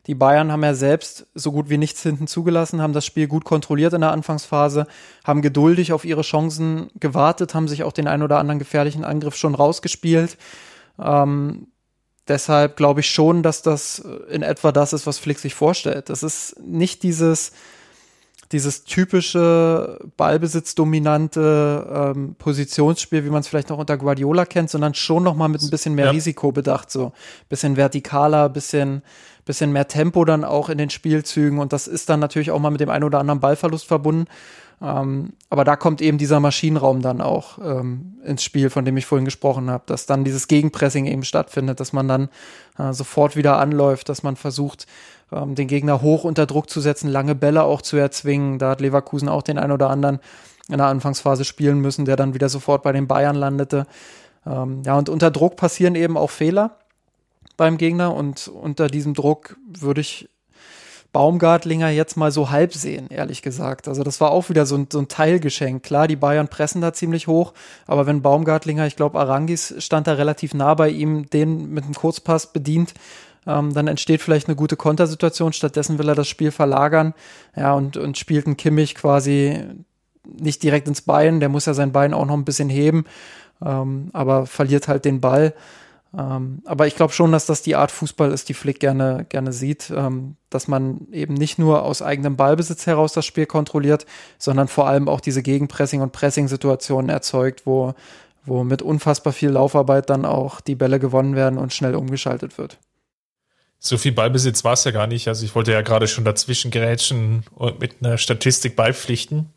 die 0.08 0.16
Bayern 0.16 0.52
haben 0.52 0.64
ja 0.64 0.76
selbst 0.76 1.26
so 1.34 1.52
gut 1.52 1.70
wie 1.70 1.78
nichts 1.78 2.04
hinten 2.04 2.28
zugelassen, 2.28 2.82
haben 2.82 2.94
das 2.94 3.06
Spiel 3.06 3.28
gut 3.28 3.44
kontrolliert 3.44 3.94
in 3.94 4.02
der 4.02 4.12
Anfangsphase, 4.12 4.86
haben 5.24 5.42
geduldig 5.42 5.94
auf 5.94 6.06
ihre 6.06 6.22
Chancen 6.22 6.90
gewartet, 7.00 7.56
haben 7.56 7.68
sich 7.68 7.84
auch 7.84 7.92
den 7.92 8.08
ein 8.08 8.22
oder 8.22 8.38
anderen 8.38 8.60
gefährlichen 8.60 9.04
Angriff 9.04 9.36
schon 9.36 9.56
rausgespielt. 9.56 10.38
Ähm, 11.00 11.68
deshalb 12.28 12.78
glaube 12.78 13.00
ich 13.00 13.10
schon, 13.10 13.42
dass 13.42 13.64
das 13.64 14.00
in 14.30 14.44
etwa 14.44 14.72
das 14.72 14.94
ist, 14.94 15.08
was 15.08 15.18
Flick 15.18 15.40
sich 15.40 15.56
vorstellt. 15.56 16.10
Das 16.10 16.22
ist 16.22 16.60
nicht 16.60 17.02
dieses 17.02 17.52
dieses 18.56 18.86
typische 18.86 20.00
Ballbesitzdominante 20.16 22.14
ähm, 22.16 22.36
Positionsspiel, 22.36 23.26
wie 23.26 23.30
man 23.30 23.42
es 23.42 23.50
vielleicht 23.50 23.70
noch 23.70 23.78
unter 23.78 23.98
Guardiola 23.98 24.46
kennt, 24.46 24.70
sondern 24.70 24.94
schon 24.94 25.24
noch 25.24 25.36
mal 25.36 25.50
mit 25.50 25.62
ein 25.62 25.70
bisschen 25.70 25.94
mehr 25.94 26.06
ja. 26.06 26.12
Risiko 26.12 26.54
bedacht, 26.54 26.90
so 26.90 27.12
bisschen 27.50 27.76
vertikaler, 27.76 28.48
bisschen 28.48 29.02
bisschen 29.44 29.74
mehr 29.74 29.90
Tempo 29.90 30.24
dann 30.24 30.46
auch 30.46 30.70
in 30.70 30.78
den 30.78 30.90
Spielzügen 30.90 31.60
und 31.60 31.74
das 31.74 31.88
ist 31.88 32.10
dann 32.10 32.22
natürlich 32.22 32.50
auch 32.50 32.60
mal 32.60 32.72
mit 32.72 32.80
dem 32.80 32.90
einen 32.90 33.04
oder 33.04 33.20
anderen 33.20 33.42
Ballverlust 33.42 33.86
verbunden. 33.86 34.26
Ähm, 34.82 35.34
aber 35.50 35.66
da 35.66 35.76
kommt 35.76 36.02
eben 36.02 36.18
dieser 36.18 36.40
Maschinenraum 36.40 37.02
dann 37.02 37.22
auch 37.22 37.60
ähm, 37.60 38.16
ins 38.24 38.44
Spiel, 38.44 38.70
von 38.70 38.86
dem 38.86 38.98
ich 38.98 39.06
vorhin 39.06 39.26
gesprochen 39.26 39.70
habe, 39.70 39.84
dass 39.86 40.06
dann 40.06 40.24
dieses 40.24 40.48
Gegenpressing 40.48 41.06
eben 41.06 41.24
stattfindet, 41.24 41.80
dass 41.80 41.94
man 41.94 42.08
dann 42.08 42.30
äh, 42.78 42.94
sofort 42.94 43.36
wieder 43.36 43.58
anläuft, 43.58 44.10
dass 44.10 44.24
man 44.24 44.38
versucht, 44.38 44.88
ähm, 45.32 45.56
den 45.56 45.68
Gegner 45.68 46.02
hoch 46.02 46.24
unter 46.24 46.46
Druck 46.46 46.70
zu 46.70 46.82
setzen, 46.82 47.10
lange 47.10 47.36
Bälle 47.36 47.64
auch 47.64 47.82
zu 47.82 47.98
erzwingen. 47.98 48.60
Da 48.60 48.72
hat 48.72 48.82
Leverkusen 48.82 49.30
auch 49.30 49.42
den 49.42 49.58
ein 49.58 49.72
oder 49.72 49.90
anderen 49.90 50.20
in 50.68 50.78
der 50.78 50.88
Anfangsphase 50.88 51.46
spielen 51.46 51.80
müssen, 51.80 52.06
der 52.06 52.16
dann 52.16 52.34
wieder 52.34 52.50
sofort 52.50 52.84
bei 52.84 52.92
den 52.92 53.08
Bayern 53.08 53.36
landete. 53.36 53.86
Ähm, 54.46 54.82
ja, 54.86 54.98
und 54.98 55.10
unter 55.10 55.32
Druck 55.32 55.56
passieren 55.56 55.96
eben 55.96 56.18
auch 56.18 56.30
Fehler 56.30 56.78
beim 57.58 57.78
Gegner 57.78 58.14
und 58.14 58.48
unter 58.48 58.88
diesem 58.88 59.14
Druck 59.14 59.58
würde 59.68 60.02
ich 60.02 60.30
Baumgartlinger 61.16 61.90
jetzt 61.92 62.18
mal 62.18 62.30
so 62.30 62.50
halb 62.50 62.74
sehen, 62.74 63.08
ehrlich 63.10 63.42
gesagt. 63.42 63.88
Also 63.88 64.04
das 64.04 64.20
war 64.20 64.32
auch 64.32 64.50
wieder 64.50 64.66
so 64.66 64.76
ein, 64.76 64.88
so 64.92 65.00
ein 65.00 65.08
Teilgeschenk. 65.08 65.82
Klar, 65.82 66.10
die 66.10 66.18
Bayern 66.18 66.50
pressen 66.50 66.82
da 66.82 66.92
ziemlich 66.92 67.28
hoch, 67.28 67.54
aber 67.88 68.06
wenn 68.06 68.22
Baumgartlinger, 68.22 68.86
ich 68.86 68.98
glaube 68.98 69.18
Arangis 69.18 69.76
stand 69.78 70.08
da 70.08 70.14
relativ 70.14 70.54
nah 70.54 70.74
bei 70.74 70.90
ihm, 70.90 71.30
den 71.30 71.70
mit 71.70 71.86
einem 71.86 71.94
Kurzpass 71.94 72.52
bedient, 72.52 72.94
ähm, 73.48 73.74
dann 73.74 73.88
entsteht 73.88 74.22
vielleicht 74.22 74.48
eine 74.48 74.56
gute 74.56 74.76
Kontersituation. 74.76 75.54
Stattdessen 75.54 75.98
will 76.00 76.10
er 76.10 76.16
das 76.16 76.28
Spiel 76.28 76.52
verlagern, 76.52 77.14
ja, 77.56 77.74
und, 77.74 77.98
und 77.98 78.18
spielt 78.18 78.46
einen 78.46 78.58
Kimmich 78.58 78.96
quasi 78.96 79.64
nicht 80.28 80.64
direkt 80.64 80.88
ins 80.88 81.02
Bein. 81.02 81.40
Der 81.40 81.50
muss 81.50 81.66
ja 81.66 81.74
sein 81.74 81.92
Bein 81.92 82.14
auch 82.14 82.26
noch 82.26 82.34
ein 82.34 82.46
bisschen 82.46 82.70
heben, 82.70 83.06
ähm, 83.64 84.10
aber 84.14 84.46
verliert 84.46 84.88
halt 84.88 85.06
den 85.06 85.22
Ball. 85.22 85.54
Ähm, 86.18 86.62
aber 86.66 86.88
ich 86.88 86.96
glaube 86.96 87.14
schon, 87.14 87.32
dass 87.32 87.46
das 87.46 87.62
die 87.62 87.76
Art 87.76 87.92
Fußball 87.92 88.32
ist, 88.32 88.48
die 88.48 88.54
Flick 88.54 88.80
gerne, 88.80 89.26
gerne 89.28 89.52
sieht, 89.52 89.92
ähm, 89.96 90.36
dass 90.50 90.68
man 90.68 91.08
eben 91.12 91.34
nicht 91.34 91.60
nur 91.60 91.84
aus 91.84 92.02
eigenem 92.02 92.38
Ballbesitz 92.38 92.86
heraus 92.86 93.14
das 93.14 93.26
Spiel 93.26 93.46
kontrolliert, 93.46 94.06
sondern 94.38 94.68
vor 94.68 94.88
allem 94.88 95.10
auch 95.10 95.20
diese 95.20 95.42
Gegenpressing- 95.42 96.02
und 96.02 96.14
Pressing-Situationen 96.14 97.10
erzeugt, 97.10 97.66
wo, 97.66 97.94
wo 98.46 98.64
mit 98.64 98.82
unfassbar 98.82 99.34
viel 99.34 99.50
Laufarbeit 99.50 100.10
dann 100.10 100.26
auch 100.26 100.62
die 100.62 100.76
Bälle 100.76 101.00
gewonnen 101.00 101.36
werden 101.36 101.60
und 101.60 101.74
schnell 101.74 101.96
umgeschaltet 101.96 102.58
wird. 102.58 102.78
So 103.86 104.00
viel 104.00 104.14
Ballbesitz 104.14 104.64
war 104.64 104.74
es 104.74 104.84
ja 104.84 104.90
gar 104.90 105.06
nicht. 105.06 105.28
Also 105.28 105.46
ich 105.46 105.54
wollte 105.54 105.72
ja 105.72 105.82
gerade 105.82 106.08
schon 106.08 106.26
dazwischen 106.26 106.72
gerätschen 106.72 107.44
und 107.54 107.80
mit 107.80 107.98
einer 108.02 108.18
Statistik 108.18 108.76
beipflichten. 108.76 109.54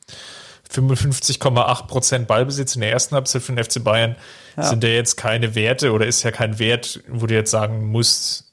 55,8 0.70 1.86
Prozent 1.86 2.28
Ballbesitz 2.28 2.74
in 2.74 2.82
der 2.82 2.92
ersten 2.92 3.14
Halbzeit 3.14 3.40
von 3.40 3.56
FC 3.56 3.82
Bayern 3.82 4.16
ja. 4.58 4.64
sind 4.64 4.84
ja 4.84 4.90
jetzt 4.90 5.16
keine 5.16 5.54
Werte 5.54 5.92
oder 5.92 6.06
ist 6.06 6.24
ja 6.24 6.30
kein 6.30 6.58
Wert, 6.58 7.00
wo 7.08 7.26
du 7.26 7.32
jetzt 7.32 7.50
sagen 7.50 7.86
musst, 7.86 8.52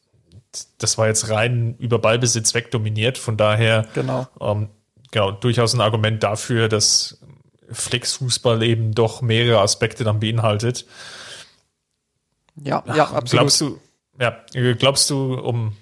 das 0.78 0.98
war 0.98 1.08
jetzt 1.08 1.30
rein 1.30 1.76
über 1.78 2.00
Ballbesitz 2.00 2.54
wegdominiert. 2.54 3.18
Von 3.18 3.36
daher 3.36 3.86
genau. 3.94 4.30
Ähm, 4.40 4.70
genau 5.12 5.32
durchaus 5.32 5.74
ein 5.74 5.82
Argument 5.82 6.24
dafür, 6.24 6.70
dass 6.70 7.20
Flexfußball 7.70 8.64
eben 8.64 8.94
doch 8.94 9.22
mehrere 9.22 9.60
Aspekte 9.60 10.06
dann 10.06 10.22
beinhaltet. 10.22 10.86
Ja, 12.64 12.82
ja, 12.96 13.04
absolut. 13.08 13.30
Glaubst 13.30 13.60
du, 13.60 13.82
ja, 14.20 14.38
glaubst 14.74 15.10
du, 15.10 15.36
um, 15.36 15.76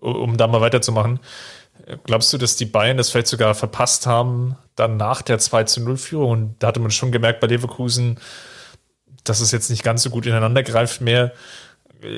um 0.00 0.36
da 0.36 0.46
mal 0.46 0.60
weiterzumachen, 0.60 1.20
glaubst 2.04 2.32
du, 2.32 2.38
dass 2.38 2.56
die 2.56 2.66
Bayern 2.66 2.96
das 2.96 3.10
vielleicht 3.10 3.28
sogar 3.28 3.54
verpasst 3.54 4.06
haben, 4.06 4.56
dann 4.76 4.96
nach 4.96 5.22
der 5.22 5.38
2 5.38 5.64
zu 5.64 5.82
0 5.82 5.96
Führung? 5.96 6.30
Und 6.30 6.54
da 6.58 6.68
hatte 6.68 6.80
man 6.80 6.90
schon 6.90 7.12
gemerkt 7.12 7.40
bei 7.40 7.46
Leverkusen, 7.46 8.18
dass 9.24 9.40
es 9.40 9.52
jetzt 9.52 9.70
nicht 9.70 9.82
ganz 9.82 10.02
so 10.02 10.10
gut 10.10 10.26
ineinander 10.26 10.62
greift 10.62 11.00
mehr. 11.00 11.32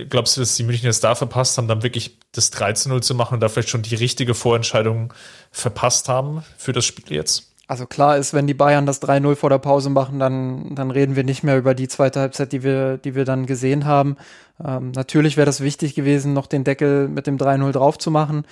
Glaubst 0.09 0.37
du, 0.37 0.41
dass 0.41 0.57
die 0.57 0.63
Münchner 0.63 0.91
es 0.91 1.01
da 1.01 1.15
verpasst 1.15 1.57
haben, 1.57 1.69
dann 1.69 1.83
wirklich 1.83 2.19
das 2.33 2.51
3 2.51 2.75
zu 2.75 2.89
0 2.91 3.03
zu 3.03 3.15
machen 3.15 3.35
und 3.35 3.41
da 3.41 3.49
vielleicht 3.49 3.71
schon 3.71 3.83
die 3.83 3.95
richtige 3.95 4.35
Vorentscheidung 4.35 5.13
verpasst 5.51 6.09
haben 6.09 6.45
für 6.59 6.73
das 6.73 6.85
Spiel 6.85 7.17
jetzt? 7.17 7.51
Also 7.71 7.87
klar 7.87 8.17
ist, 8.17 8.35
wenn 8.35 8.49
die 8.49 8.55
Bayern 8.55 8.85
das 8.85 9.01
3-0 9.01 9.37
vor 9.37 9.49
der 9.49 9.59
Pause 9.59 9.91
machen, 9.91 10.19
dann, 10.19 10.75
dann 10.75 10.91
reden 10.91 11.15
wir 11.15 11.23
nicht 11.23 11.45
mehr 11.45 11.57
über 11.57 11.73
die 11.73 11.87
zweite 11.87 12.19
Halbzeit, 12.19 12.51
die 12.51 12.65
wir, 12.65 12.99
die 12.99 13.15
wir 13.15 13.25
dann 13.25 13.47
gesehen 13.47 13.85
haben. 13.85 14.17
Ähm, 14.65 14.91
natürlich 14.93 15.37
wäre 15.37 15.47
das 15.47 15.61
wichtig 15.61 15.95
gewesen, 15.95 16.33
noch 16.33 16.47
den 16.47 16.65
Deckel 16.65 17.09
mit 17.09 17.27
dem 17.27 17.39
3-0 17.39 17.73
drauf 17.73 17.99
zu 17.99 18.11
machen. 18.11 18.45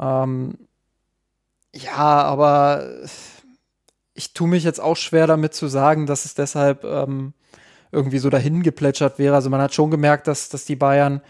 Ähm, 0.00 0.54
ja, 1.74 2.22
aber 2.22 2.88
ich 4.14 4.32
tue 4.34 4.48
mich 4.48 4.64
jetzt 4.64 4.80
auch 4.80 4.96
schwer 4.96 5.26
damit 5.26 5.54
zu 5.54 5.68
sagen, 5.68 6.06
dass 6.06 6.24
es 6.24 6.34
deshalb 6.34 6.84
ähm, 6.84 7.34
irgendwie 7.92 8.18
so 8.18 8.30
dahin 8.30 8.62
geplätschert 8.62 9.18
wäre. 9.18 9.34
Also 9.34 9.50
man 9.50 9.60
hat 9.60 9.74
schon 9.74 9.90
gemerkt, 9.90 10.26
dass, 10.26 10.48
dass 10.48 10.64
die 10.64 10.76
Bayern 10.76 11.20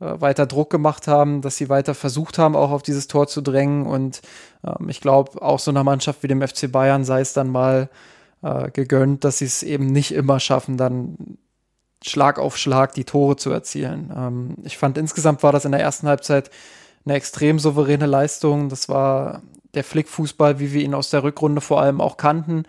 äh, 0.00 0.20
weiter 0.20 0.46
Druck 0.46 0.70
gemacht 0.70 1.06
haben, 1.06 1.42
dass 1.42 1.56
sie 1.56 1.68
weiter 1.68 1.94
versucht 1.94 2.38
haben, 2.38 2.56
auch 2.56 2.70
auf 2.70 2.82
dieses 2.82 3.08
Tor 3.08 3.28
zu 3.28 3.40
drängen. 3.42 3.86
Und 3.86 4.22
ähm, 4.64 4.88
ich 4.88 5.00
glaube, 5.00 5.40
auch 5.42 5.58
so 5.58 5.70
einer 5.70 5.84
Mannschaft 5.84 6.22
wie 6.22 6.28
dem 6.28 6.46
FC 6.46 6.70
Bayern 6.70 7.04
sei 7.04 7.20
es 7.20 7.32
dann 7.32 7.50
mal 7.50 7.88
äh, 8.42 8.70
gegönnt, 8.70 9.24
dass 9.24 9.38
sie 9.38 9.44
es 9.44 9.62
eben 9.62 9.86
nicht 9.86 10.12
immer 10.12 10.40
schaffen, 10.40 10.76
dann 10.76 11.38
Schlag 12.04 12.38
auf 12.38 12.56
Schlag 12.56 12.94
die 12.94 13.04
Tore 13.04 13.36
zu 13.36 13.50
erzielen. 13.50 14.12
Ähm, 14.16 14.54
ich 14.64 14.78
fand 14.78 14.98
insgesamt 14.98 15.42
war 15.42 15.52
das 15.52 15.64
in 15.64 15.72
der 15.72 15.80
ersten 15.80 16.08
Halbzeit 16.08 16.50
eine 17.04 17.14
extrem 17.14 17.58
souveräne 17.58 18.06
Leistung. 18.06 18.68
Das 18.68 18.88
war 18.88 19.42
der 19.74 19.84
Flickfußball, 19.84 20.58
wie 20.58 20.72
wir 20.72 20.82
ihn 20.82 20.94
aus 20.94 21.10
der 21.10 21.22
Rückrunde 21.22 21.60
vor 21.60 21.80
allem 21.80 22.00
auch 22.00 22.16
kannten. 22.16 22.64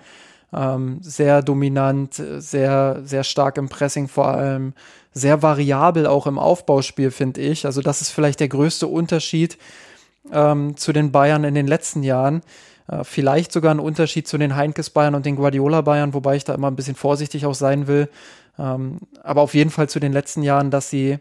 Ähm, 0.54 1.00
sehr 1.02 1.42
dominant, 1.42 2.14
sehr, 2.14 3.02
sehr 3.06 3.24
stark 3.24 3.58
im 3.58 3.70
Pressing 3.70 4.10
vor 4.10 4.28
allem, 4.28 4.74
sehr 5.14 5.42
variabel 5.42 6.08
auch 6.08 6.28
im 6.28 6.38
Aufbauspiel, 6.38 7.12
finde 7.12 7.42
ich. 7.42 7.66
Also 7.66 7.82
das 7.82 8.02
ist 8.02 8.12
vielleicht 8.12 8.42
der 8.42 8.50
größte 8.50 8.88
Unterschied 8.88 9.58
ähm, 10.32 10.76
zu 10.76 10.92
den 10.92 11.12
Bayern 11.12 11.46
in 11.46 11.56
den 11.56 11.68
letzten 11.68 12.04
Jahren. 12.04 12.42
Äh, 12.88 13.04
vielleicht 13.06 13.54
sogar 13.54 13.74
ein 13.74 13.80
Unterschied 13.80 14.28
zu 14.28 14.38
den 14.38 14.56
Heinkes 14.56 14.90
Bayern 14.90 15.16
und 15.16 15.26
den 15.26 15.38
Guardiola 15.38 15.82
Bayern, 15.82 16.14
wobei 16.14 16.36
ich 16.36 16.44
da 16.44 16.54
immer 16.54 16.70
ein 16.70 16.76
bisschen 16.76 16.96
vorsichtig 16.96 17.46
auch 17.46 17.56
sein 17.56 17.88
will. 17.88 18.10
Ähm, 18.60 19.00
aber 19.24 19.42
auf 19.42 19.54
jeden 19.54 19.70
Fall 19.70 19.90
zu 19.90 20.00
den 20.00 20.14
letzten 20.14 20.44
Jahren, 20.44 20.72
dass 20.72 20.90
sie, 20.90 21.20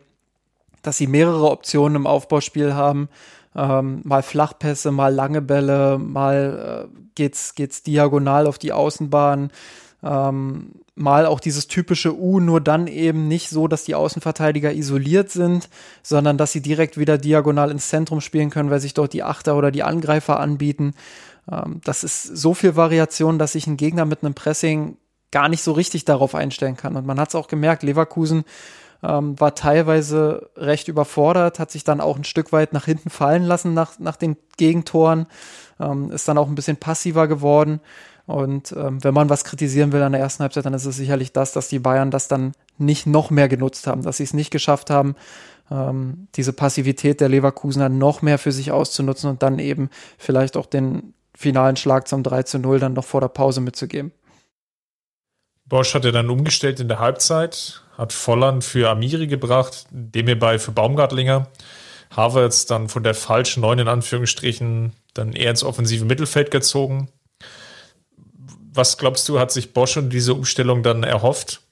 dass 0.83 0.97
sie 0.97 1.07
mehrere 1.07 1.51
Optionen 1.51 1.97
im 1.97 2.07
Aufbauspiel 2.07 2.75
haben 2.75 3.09
ähm, 3.55 4.01
mal 4.05 4.23
Flachpässe, 4.23 4.93
mal 4.93 5.13
lange 5.13 5.43
Bälle, 5.43 5.99
mal 5.99 6.89
äh, 6.89 6.99
geht's, 7.15 7.55
geht's 7.55 7.83
diagonal 7.83 8.47
auf 8.47 8.59
die 8.59 8.73
Außenbahn, 8.73 9.51
ähm, 10.03 10.73
mal 10.95 11.27
auch 11.27 11.41
dieses 11.41 11.67
typische 11.67 12.17
U, 12.17 12.41
nur 12.41 12.61
dann 12.61 12.87
eben 12.87 13.27
nicht 13.27 13.49
so, 13.49 13.69
dass 13.69 13.85
die 13.85 13.95
Außenverteidiger 13.95 14.73
isoliert 14.73 15.31
sind, 15.31 15.69
sondern 16.03 16.39
dass 16.39 16.53
sie 16.53 16.61
direkt 16.61 16.99
wieder 16.99 17.19
diagonal 17.19 17.71
ins 17.71 17.89
Zentrum 17.89 18.21
spielen 18.21 18.51
können, 18.51 18.71
weil 18.71 18.81
sich 18.81 18.95
dort 18.95 19.13
die 19.13 19.23
Achter 19.23 19.57
oder 19.57 19.71
die 19.71 19.83
Angreifer 19.83 20.39
anbieten. 20.39 20.95
Ähm, 21.51 21.81
das 21.85 22.05
ist 22.05 22.23
so 22.23 22.55
viel 22.55 22.77
Variation, 22.77 23.39
dass 23.39 23.53
sich 23.53 23.67
ein 23.67 23.77
Gegner 23.77 24.05
mit 24.05 24.23
einem 24.23 24.35
Pressing 24.35 24.97
gar 25.31 25.49
nicht 25.49 25.63
so 25.63 25.73
richtig 25.73 26.05
darauf 26.05 26.35
einstellen 26.35 26.77
kann. 26.77 26.97
Und 26.97 27.07
man 27.07 27.21
hat 27.21 27.29
es 27.29 27.35
auch 27.35 27.49
gemerkt, 27.49 27.83
Leverkusen 27.83 28.45
ähm, 29.03 29.39
war 29.41 29.55
teilweise 29.55 30.51
recht 30.57 30.89
überfordert, 30.89 31.59
hat 31.59 31.71
sich 31.71 31.85
dann 31.85 32.01
auch 32.01 32.17
ein 32.17 32.25
Stück 32.25 32.53
weit 32.53 32.73
nach 32.73 32.85
hinten 32.85 33.11
fallen 33.11 33.45
lassen 33.45 33.75
nach, 33.75 33.99
nach 33.99 34.17
den 34.17 34.37
Gegentoren, 34.57 35.27
ähm, 35.79 36.11
ist 36.11 36.29
dann 36.29 36.39
auch 36.39 36.49
ein 36.49 36.55
bisschen 36.55 36.77
passiver 36.77 37.29
geworden. 37.29 37.81
Und 38.27 38.73
ähm, 38.73 39.03
wenn 39.03 39.15
man 39.15 39.29
was 39.29 39.45
kritisieren 39.45 39.93
will 39.93 40.03
an 40.03 40.13
der 40.13 40.21
ersten 40.21 40.43
Halbzeit, 40.43 40.65
dann 40.65 40.75
ist 40.75 40.85
es 40.85 40.97
sicherlich 40.97 41.33
das, 41.33 41.53
dass 41.53 41.69
die 41.69 41.81
Bayern 41.81 42.11
das 42.11 42.29
dann 42.29 42.53
nicht 42.79 43.07
noch 43.07 43.31
mehr 43.31 43.49
genutzt 43.49 43.87
haben, 43.87 44.03
dass 44.03 44.19
sie 44.19 44.25
es 44.25 44.35
nicht 44.35 44.51
geschafft 44.51 44.91
haben, 44.91 45.17
ähm, 45.71 46.29
diese 46.37 46.53
Passivität 46.53 47.21
der 47.21 47.29
Leverkusener 47.29 47.89
noch 47.89 48.23
mehr 48.23 48.39
für 48.39 48.53
sich 48.53 48.71
auszunutzen 48.71 49.31
und 49.31 49.43
dann 49.43 49.59
eben 49.59 49.91
vielleicht 50.19 50.57
auch 50.57 50.67
den 50.67 51.15
finalen 51.35 51.77
Schlag 51.77 52.07
zum 52.07 52.23
3 52.23 52.43
zu 52.45 52.59
0 52.59 52.79
dann 52.79 52.93
noch 52.93 53.05
vor 53.05 53.21
der 53.21 53.29
Pause 53.29 53.61
mitzugeben. 53.61 54.13
Bosch 55.71 55.95
hat 55.95 56.05
ja 56.05 56.11
dann 56.11 56.29
umgestellt 56.29 56.81
in 56.81 56.89
der 56.89 56.99
Halbzeit, 56.99 57.81
hat 57.97 58.13
Volland 58.13 58.63
für 58.63 58.91
Amiri 58.91 59.27
gebracht, 59.29 59.87
dem 59.91 60.27
hierbei 60.27 60.59
für 60.59 60.73
Baumgartlinger. 60.73 61.47
Havertz 62.15 62.67
dann 62.67 62.89
von 62.89 63.05
der 63.05 63.15
falschen 63.15 63.61
Neun 63.61 63.79
in 63.79 63.89
Anführungsstrichen 63.89 64.93
dann 65.15 65.33
eher 65.33 65.51
ins 65.51 65.63
offensive 65.63 66.05
Mittelfeld 66.05 66.51
gezogen. 66.51 67.09
Was 68.73 68.99
glaubst 68.99 69.29
du, 69.29 69.39
hat 69.39 69.53
sich 69.53 69.73
Bosch 69.73 69.97
und 69.97 70.11
diese 70.11 70.35
Umstellung 70.35 70.83
dann 70.83 71.05
erhofft? 71.05 71.63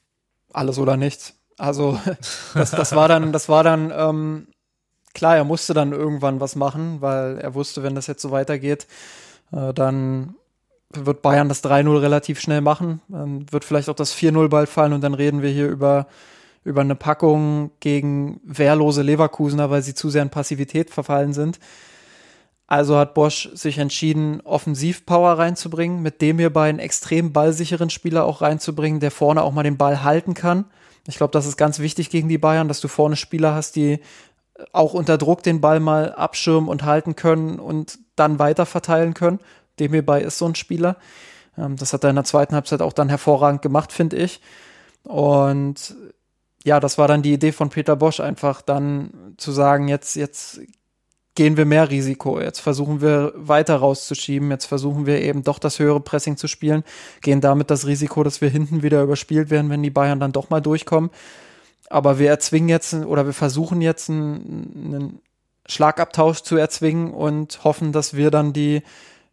Alles 0.53 0.79
oder 0.79 0.97
nichts. 0.97 1.35
Also 1.59 2.01
das, 2.55 2.71
das 2.71 2.95
war 2.95 3.09
dann, 3.09 3.33
das 3.33 3.49
war 3.49 3.65
dann 3.65 3.93
ähm, 3.95 4.47
klar, 5.13 5.37
er 5.37 5.45
musste 5.45 5.75
dann 5.75 5.91
irgendwann 5.91 6.41
was 6.41 6.55
machen, 6.55 7.01
weil 7.01 7.39
er 7.39 7.55
wusste, 7.55 7.83
wenn 7.83 7.97
das 7.97 8.07
jetzt 8.07 8.23
so 8.23 8.31
weitergeht, 8.31 8.87
äh, 9.53 9.75
dann 9.75 10.37
wird 10.93 11.23
Bayern 11.23 11.49
das 11.49 11.63
3-0 11.63 12.01
relativ 12.01 12.41
schnell 12.41 12.61
machen. 12.61 13.01
Dann 13.09 13.51
wird 13.53 13.65
vielleicht 13.65 13.89
auch 13.89 13.95
das 13.95 14.15
4-0 14.15 14.49
bald 14.49 14.69
fallen 14.69 14.93
und 14.93 15.03
dann 15.03 15.15
reden 15.15 15.43
wir 15.43 15.51
hier 15.51 15.69
über, 15.69 16.07
über 16.65 16.81
eine 16.81 16.95
Packung 16.95 17.71
gegen 17.81 18.41
wehrlose 18.45 19.03
Leverkusener, 19.03 19.71
weil 19.71 19.83
sie 19.83 19.95
zu 19.95 20.09
sehr 20.09 20.23
in 20.23 20.31
Passivität 20.31 20.91
verfallen 20.91 21.35
sind. 21.35 21.59
Also 22.67 22.97
hat 22.99 23.15
Bosch 23.15 23.49
sich 23.55 23.79
entschieden, 23.79 24.43
Offensivpower 24.43 25.39
reinzubringen, 25.39 26.03
mit 26.03 26.21
dem 26.21 26.39
hier 26.39 26.53
bei 26.53 26.69
einen 26.69 26.79
extrem 26.79 27.33
ballsicheren 27.33 27.89
Spieler 27.89 28.25
auch 28.25 28.43
reinzubringen, 28.43 29.01
der 29.01 29.11
vorne 29.11 29.43
auch 29.43 29.53
mal 29.53 29.63
den 29.63 29.79
Ball 29.79 30.03
halten 30.03 30.35
kann. 30.35 30.67
Ich 31.07 31.17
glaube, 31.17 31.33
das 31.33 31.47
ist 31.47 31.57
ganz 31.57 31.79
wichtig 31.79 32.11
gegen 32.11 32.29
die 32.29 32.37
Bayern, 32.37 32.69
dass 32.69 32.81
du 32.81 32.89
vorne 32.89 33.17
Spieler 33.17 33.55
hast, 33.55 33.77
die 33.77 34.01
auch 34.73 34.93
unter 34.93 35.17
Druck 35.17 35.43
den 35.43 35.63
Ball 35.63 35.81
mal 35.81 36.13
abschirmen 36.13 36.69
und 36.69 36.83
halten 36.83 37.17
können 37.17 37.59
und 37.59 37.99
dann 38.17 38.39
weiter 38.39 38.67
verteilen 38.67 39.15
können 39.15 39.39
dem 39.81 39.93
hierbei 39.93 40.23
ist 40.23 40.39
so 40.39 40.47
ein 40.47 40.55
Spieler. 40.55 40.97
Ähm, 41.57 41.77
das 41.77 41.93
hat 41.93 42.05
er 42.05 42.11
in 42.11 42.17
der 42.17 42.25
zweiten 42.25 42.55
Halbzeit 42.55 42.83
auch 42.83 42.93
dann 42.93 43.09
hervorragend 43.09 43.63
gemacht, 43.63 43.93
finde 43.93 44.17
ich. 44.17 44.41
Und 45.05 45.97
ja, 46.65 46.81
das 46.81 46.99
war 46.99 47.09
dann 47.09 47.23
die 47.23 47.33
Idee 47.33 47.53
von 47.53 47.71
Peter 47.71 47.97
Bosch, 47.97 48.21
einfach 48.21 48.63
dann 48.63 49.35
zu 49.37 49.53
sagen, 49.53 49.89
jetzt, 49.89 50.17
jetzt 50.17 50.61
gehen 51.39 51.57
wir 51.57 51.67
mehr 51.67 51.89
Risiko. 51.89 52.41
Jetzt 52.41 52.59
versuchen 52.59 53.01
wir 53.01 53.33
weiter 53.37 53.77
rauszuschieben. 53.77 54.51
Jetzt 54.51 54.67
versuchen 54.67 55.07
wir 55.07 55.21
eben 55.21 55.45
doch 55.45 55.61
das 55.61 55.79
höhere 55.79 56.01
Pressing 56.01 56.37
zu 56.37 56.49
spielen, 56.49 56.83
gehen 57.23 57.41
damit 57.41 57.71
das 57.71 57.87
Risiko, 57.87 58.25
dass 58.25 58.41
wir 58.41 58.49
hinten 58.49 58.83
wieder 58.83 59.03
überspielt 59.05 59.49
werden, 59.49 59.71
wenn 59.71 59.83
die 59.83 59.91
Bayern 59.91 60.19
dann 60.19 60.33
doch 60.33 60.51
mal 60.51 60.61
durchkommen. 60.61 61.11
Aber 61.91 62.19
wir 62.19 62.29
erzwingen 62.29 62.69
jetzt 62.69 62.93
oder 62.93 63.25
wir 63.25 63.33
versuchen 63.33 63.81
jetzt 63.81 64.11
einen, 64.11 64.85
einen 64.85 65.21
Schlagabtausch 65.67 66.41
zu 66.41 66.57
erzwingen 66.57 67.13
und 67.13 67.63
hoffen, 67.63 67.93
dass 67.93 68.15
wir 68.15 68.33
dann 68.33 68.53
die, 68.53 68.83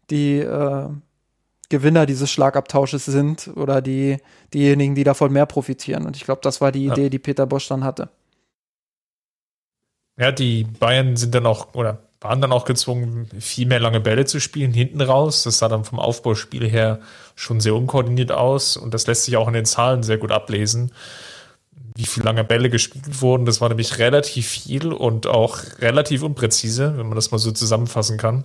die 0.09 0.39
äh, 0.39 0.89
Gewinner 1.69 2.05
dieses 2.05 2.31
Schlagabtausches 2.31 3.05
sind 3.05 3.49
oder 3.55 3.81
die, 3.81 4.17
diejenigen, 4.53 4.95
die 4.95 5.03
davon 5.03 5.31
mehr 5.31 5.45
profitieren. 5.45 6.05
Und 6.05 6.15
ich 6.15 6.23
glaube, 6.23 6.41
das 6.43 6.61
war 6.61 6.71
die 6.71 6.85
Idee, 6.85 7.03
ja. 7.03 7.09
die 7.09 7.19
Peter 7.19 7.45
Bosch 7.45 7.67
dann 7.67 7.83
hatte. 7.83 8.09
Ja, 10.17 10.31
die 10.31 10.63
Bayern 10.63 11.17
sind 11.17 11.35
dann 11.35 11.45
auch 11.45 11.73
oder 11.73 11.99
waren 12.21 12.41
dann 12.41 12.53
auch 12.53 12.65
gezwungen, 12.65 13.29
viel 13.39 13.67
mehr 13.67 13.79
lange 13.79 13.99
Bälle 13.99 14.25
zu 14.25 14.39
spielen, 14.39 14.73
hinten 14.73 15.01
raus. 15.01 15.43
Das 15.43 15.59
sah 15.59 15.67
dann 15.67 15.83
vom 15.83 15.99
Aufbauspiel 15.99 16.67
her 16.67 16.99
schon 17.35 17.59
sehr 17.59 17.75
unkoordiniert 17.75 18.31
aus 18.31 18.77
und 18.77 18.93
das 18.93 19.05
lässt 19.07 19.25
sich 19.25 19.37
auch 19.37 19.47
in 19.47 19.53
den 19.53 19.65
Zahlen 19.65 20.03
sehr 20.03 20.17
gut 20.17 20.31
ablesen. 20.31 20.91
wie 21.97 22.05
viel 22.05 22.23
lange 22.23 22.43
Bälle 22.43 22.69
gespielt 22.69 23.21
wurden. 23.21 23.45
Das 23.45 23.61
war 23.61 23.69
nämlich 23.69 23.99
relativ 23.99 24.47
viel 24.47 24.91
und 24.91 25.27
auch 25.27 25.59
relativ 25.79 26.23
unpräzise, 26.23 26.97
wenn 26.97 27.07
man 27.07 27.15
das 27.15 27.31
mal 27.31 27.37
so 27.37 27.51
zusammenfassen 27.51 28.17
kann. 28.17 28.43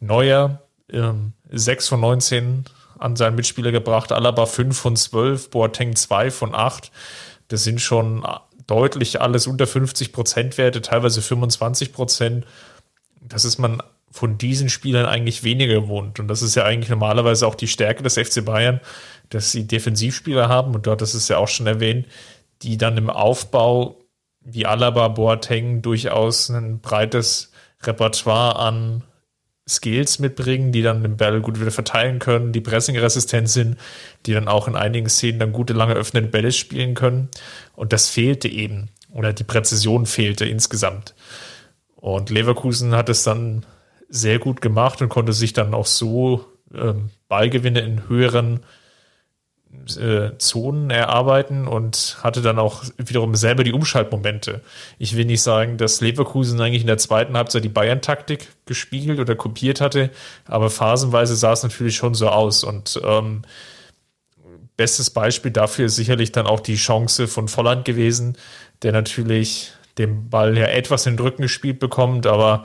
Neuer 0.00 0.62
ähm, 0.92 1.32
6 1.50 1.88
von 1.88 2.00
19 2.00 2.64
an 2.98 3.16
seinen 3.16 3.34
Mitspieler 3.34 3.72
gebracht, 3.72 4.12
Alaba 4.12 4.46
5 4.46 4.78
von 4.78 4.96
12, 4.96 5.50
Boateng 5.50 5.96
2 5.96 6.30
von 6.30 6.54
8. 6.54 6.92
Das 7.48 7.64
sind 7.64 7.80
schon 7.80 8.24
deutlich 8.66 9.20
alles 9.20 9.46
unter 9.46 9.66
50 9.66 10.12
Prozent 10.12 10.56
Werte, 10.56 10.82
teilweise 10.82 11.20
25 11.20 11.92
Prozent. 11.92 12.46
Das 13.20 13.44
ist 13.44 13.58
man 13.58 13.82
von 14.10 14.38
diesen 14.38 14.68
Spielern 14.68 15.06
eigentlich 15.06 15.42
weniger 15.42 15.74
gewohnt. 15.74 16.20
Und 16.20 16.28
das 16.28 16.42
ist 16.42 16.54
ja 16.54 16.64
eigentlich 16.64 16.90
normalerweise 16.90 17.46
auch 17.46 17.54
die 17.54 17.68
Stärke 17.68 18.02
des 18.02 18.14
FC 18.14 18.44
Bayern, 18.44 18.80
dass 19.30 19.50
sie 19.50 19.66
Defensivspieler 19.66 20.48
haben. 20.48 20.74
Und 20.74 20.86
dort, 20.86 21.02
ist 21.02 21.28
ja 21.28 21.38
auch 21.38 21.48
schon 21.48 21.66
erwähnt, 21.66 22.06
die 22.62 22.76
dann 22.76 22.98
im 22.98 23.10
Aufbau 23.10 23.98
wie 24.44 24.66
Alaba, 24.66 25.08
Boateng 25.08 25.82
durchaus 25.82 26.50
ein 26.50 26.80
breites 26.80 27.52
Repertoire 27.82 28.56
an 28.56 29.02
Skills 29.68 30.18
mitbringen, 30.18 30.72
die 30.72 30.82
dann 30.82 31.02
den 31.02 31.16
Ball 31.16 31.40
gut 31.40 31.60
wieder 31.60 31.70
verteilen 31.70 32.18
können, 32.18 32.52
die 32.52 32.60
pressingresistent 32.60 33.48
sind, 33.48 33.76
die 34.26 34.32
dann 34.32 34.48
auch 34.48 34.66
in 34.66 34.74
einigen 34.74 35.08
Szenen 35.08 35.38
dann 35.38 35.52
gute, 35.52 35.72
lange 35.72 35.94
öffnende 35.94 36.30
Bälle 36.30 36.52
spielen 36.52 36.94
können. 36.94 37.28
Und 37.74 37.92
das 37.92 38.08
fehlte 38.08 38.48
eben. 38.48 38.88
Oder 39.12 39.32
die 39.32 39.44
Präzision 39.44 40.06
fehlte 40.06 40.46
insgesamt. 40.46 41.14
Und 41.96 42.30
Leverkusen 42.30 42.94
hat 42.94 43.08
es 43.08 43.22
dann 43.22 43.64
sehr 44.08 44.38
gut 44.38 44.60
gemacht 44.60 45.00
und 45.00 45.08
konnte 45.08 45.32
sich 45.32 45.52
dann 45.52 45.74
auch 45.74 45.86
so 45.86 46.44
ähm, 46.74 47.10
Ballgewinne 47.28 47.80
in 47.80 48.08
höheren 48.08 48.56
äh, 48.56 48.81
Zonen 50.38 50.90
erarbeiten 50.90 51.66
und 51.66 52.18
hatte 52.22 52.40
dann 52.40 52.58
auch 52.58 52.84
wiederum 52.98 53.34
selber 53.34 53.64
die 53.64 53.72
Umschaltmomente. 53.72 54.60
Ich 54.98 55.16
will 55.16 55.24
nicht 55.24 55.42
sagen, 55.42 55.76
dass 55.76 56.00
Leverkusen 56.00 56.60
eigentlich 56.60 56.82
in 56.82 56.86
der 56.86 56.98
zweiten 56.98 57.36
Halbzeit 57.36 57.64
die 57.64 57.68
Bayern-Taktik 57.68 58.48
gespiegelt 58.66 59.18
oder 59.18 59.34
kopiert 59.34 59.80
hatte, 59.80 60.10
aber 60.44 60.70
phasenweise 60.70 61.34
sah 61.34 61.52
es 61.52 61.62
natürlich 61.62 61.96
schon 61.96 62.14
so 62.14 62.28
aus 62.28 62.64
und 62.64 63.00
ähm, 63.04 63.42
bestes 64.76 65.10
Beispiel 65.10 65.50
dafür 65.50 65.86
ist 65.86 65.96
sicherlich 65.96 66.32
dann 66.32 66.46
auch 66.46 66.60
die 66.60 66.76
Chance 66.76 67.26
von 67.26 67.48
Volland 67.48 67.84
gewesen, 67.84 68.36
der 68.82 68.92
natürlich 68.92 69.72
den 69.98 70.30
Ball 70.30 70.56
ja 70.56 70.66
etwas 70.66 71.06
in 71.06 71.16
den 71.16 71.24
Rücken 71.24 71.42
gespielt 71.42 71.78
bekommt, 71.78 72.26
aber 72.26 72.64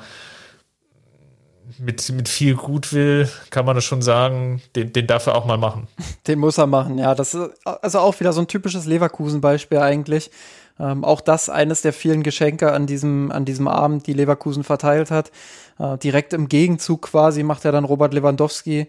mit, 1.80 2.10
mit 2.12 2.30
viel 2.30 2.56
Gutwill 2.56 3.30
kann 3.50 3.66
man 3.66 3.76
das 3.76 3.86
schon 3.86 4.02
sagen, 4.02 4.62
den, 4.76 4.94
den 4.94 5.08
darf 5.08 5.28
er 5.28 5.36
auch 5.36 5.46
mal 5.46 5.58
machen. 5.58 5.88
Den 6.28 6.40
muss 6.40 6.58
er 6.58 6.68
machen, 6.68 6.98
ja. 6.98 7.16
Das 7.16 7.34
ist 7.34 7.66
also 7.66 8.00
auch 8.00 8.20
wieder 8.20 8.34
so 8.34 8.42
ein 8.42 8.48
typisches 8.48 8.86
Leverkusen-Beispiel 8.86 9.80
eigentlich. 9.80 10.32
Ähm, 10.80 11.04
auch 11.04 11.22
das 11.22 11.50
eines 11.50 11.82
der 11.82 11.94
vielen 11.94 12.24
Geschenke 12.24 12.72
an 12.72 12.86
diesem, 12.86 13.32
an 13.32 13.46
diesem 13.46 13.68
Abend, 13.68 14.08
die 14.08 14.14
Leverkusen 14.14 14.64
verteilt 14.64 15.12
hat. 15.12 15.32
Äh, 15.80 15.98
direkt 15.98 16.34
im 16.34 16.50
Gegenzug 16.50 17.04
quasi 17.04 17.44
macht 17.44 17.66
er 17.66 17.72
dann 17.72 17.86
Robert 17.86 18.14
Lewandowski 18.14 18.88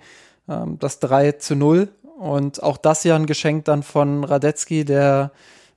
äh, 0.48 0.56
das 0.78 1.00
3 1.00 1.32
zu 1.32 1.54
0. 1.56 1.88
Und 2.18 2.62
auch 2.62 2.76
das 2.76 3.04
ja 3.04 3.14
ein 3.14 3.26
Geschenk 3.26 3.64
dann 3.66 3.82
von 3.82 4.24
Radetzky, 4.24 4.84
der 4.84 5.30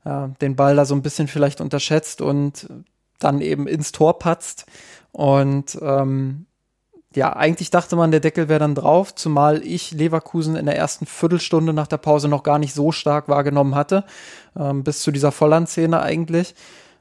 äh, 0.04 0.28
den 0.42 0.56
Ball 0.56 0.76
da 0.76 0.86
so 0.86 0.96
ein 0.96 1.04
bisschen 1.04 1.28
vielleicht 1.28 1.62
unterschätzt 1.62 2.22
und 2.22 2.68
dann 3.20 3.42
eben 3.42 3.68
ins 3.68 3.92
Tor 3.92 4.20
patzt. 4.20 4.66
Und 5.12 5.78
ähm, 5.82 6.46
ja, 7.14 7.36
eigentlich 7.36 7.70
dachte 7.72 7.96
man, 7.96 8.12
der 8.12 8.22
Deckel 8.22 8.48
wäre 8.48 8.60
dann 8.60 8.76
drauf, 8.76 9.14
zumal 9.14 9.66
ich 9.66 9.92
Leverkusen 9.92 10.56
in 10.56 10.66
der 10.66 10.78
ersten 10.78 11.06
Viertelstunde 11.06 11.74
nach 11.74 11.88
der 11.88 11.98
Pause 11.98 12.30
noch 12.30 12.44
gar 12.44 12.58
nicht 12.58 12.74
so 12.74 12.92
stark 12.92 13.28
wahrgenommen 13.28 13.76
hatte, 13.76 14.06
ähm, 14.58 14.84
bis 14.84 15.02
zu 15.02 15.12
dieser 15.12 15.32
Volland-Szene 15.32 16.02
eigentlich. 16.02 16.56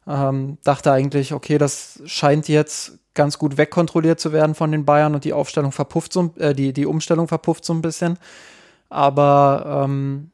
Ähm, 0.09 0.59
dachte 0.64 0.90
eigentlich, 0.90 1.33
okay, 1.33 1.59
das 1.59 2.03
scheint 2.07 2.49
jetzt 2.49 2.99
ganz 3.14 3.38
gut 3.38 3.57
wegkontrolliert 3.57 4.18
zu 4.18 4.33
werden 4.33 4.55
von 4.55 4.73
den 4.73 4.85
Bayern 4.85 5.14
und 5.14 5.25
die 5.25 5.33
Aufstellung 5.33 5.73
verpufft 5.73 6.12
so, 6.12 6.33
äh, 6.38 6.55
die, 6.55 6.73
die 6.73 6.87
Umstellung 6.87 7.29
verpufft 7.29 7.64
so 7.64 7.73
ein 7.73 7.83
bisschen. 7.83 8.18
Aber 8.88 9.85
ähm, 9.85 10.31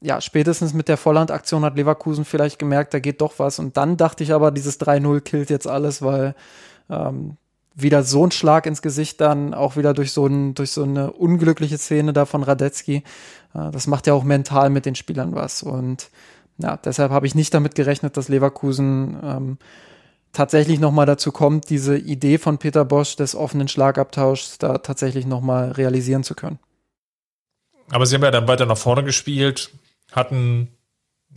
ja, 0.00 0.20
spätestens 0.20 0.74
mit 0.74 0.88
der 0.88 0.96
Volland-Aktion 0.96 1.64
hat 1.64 1.76
Leverkusen 1.76 2.24
vielleicht 2.24 2.58
gemerkt, 2.58 2.92
da 2.92 2.98
geht 2.98 3.20
doch 3.20 3.34
was. 3.38 3.60
Und 3.60 3.76
dann 3.76 3.96
dachte 3.96 4.24
ich 4.24 4.32
aber, 4.32 4.50
dieses 4.50 4.80
3-0 4.80 5.20
killt 5.20 5.50
jetzt 5.50 5.68
alles, 5.68 6.02
weil 6.02 6.34
ähm, 6.90 7.36
wieder 7.74 8.02
so 8.02 8.26
ein 8.26 8.30
Schlag 8.30 8.66
ins 8.66 8.82
Gesicht 8.82 9.20
dann 9.20 9.54
auch 9.54 9.76
wieder 9.76 9.94
durch 9.94 10.12
so, 10.12 10.26
ein, 10.26 10.54
durch 10.54 10.72
so 10.72 10.82
eine 10.82 11.12
unglückliche 11.12 11.78
Szene 11.78 12.12
da 12.12 12.26
von 12.26 12.42
Radetzky. 12.42 13.02
Äh, 13.54 13.70
das 13.70 13.86
macht 13.86 14.06
ja 14.06 14.14
auch 14.14 14.24
mental 14.24 14.70
mit 14.70 14.86
den 14.86 14.94
Spielern 14.94 15.34
was. 15.34 15.62
Und 15.62 16.10
ja, 16.58 16.76
deshalb 16.76 17.12
habe 17.12 17.26
ich 17.26 17.34
nicht 17.34 17.54
damit 17.54 17.74
gerechnet, 17.74 18.16
dass 18.16 18.28
Leverkusen 18.28 19.18
ähm, 19.22 19.58
tatsächlich 20.32 20.80
nochmal 20.80 21.06
dazu 21.06 21.32
kommt, 21.32 21.70
diese 21.70 21.96
Idee 21.96 22.38
von 22.38 22.58
Peter 22.58 22.84
Bosch 22.84 23.16
des 23.16 23.34
offenen 23.34 23.68
Schlagabtauschs 23.68 24.58
da 24.58 24.78
tatsächlich 24.78 25.26
nochmal 25.26 25.72
realisieren 25.72 26.24
zu 26.24 26.34
können. 26.34 26.58
Aber 27.90 28.06
sie 28.06 28.14
haben 28.14 28.22
ja 28.22 28.30
dann 28.30 28.48
weiter 28.48 28.66
nach 28.66 28.78
vorne 28.78 29.04
gespielt, 29.04 29.70
hatten 30.12 30.68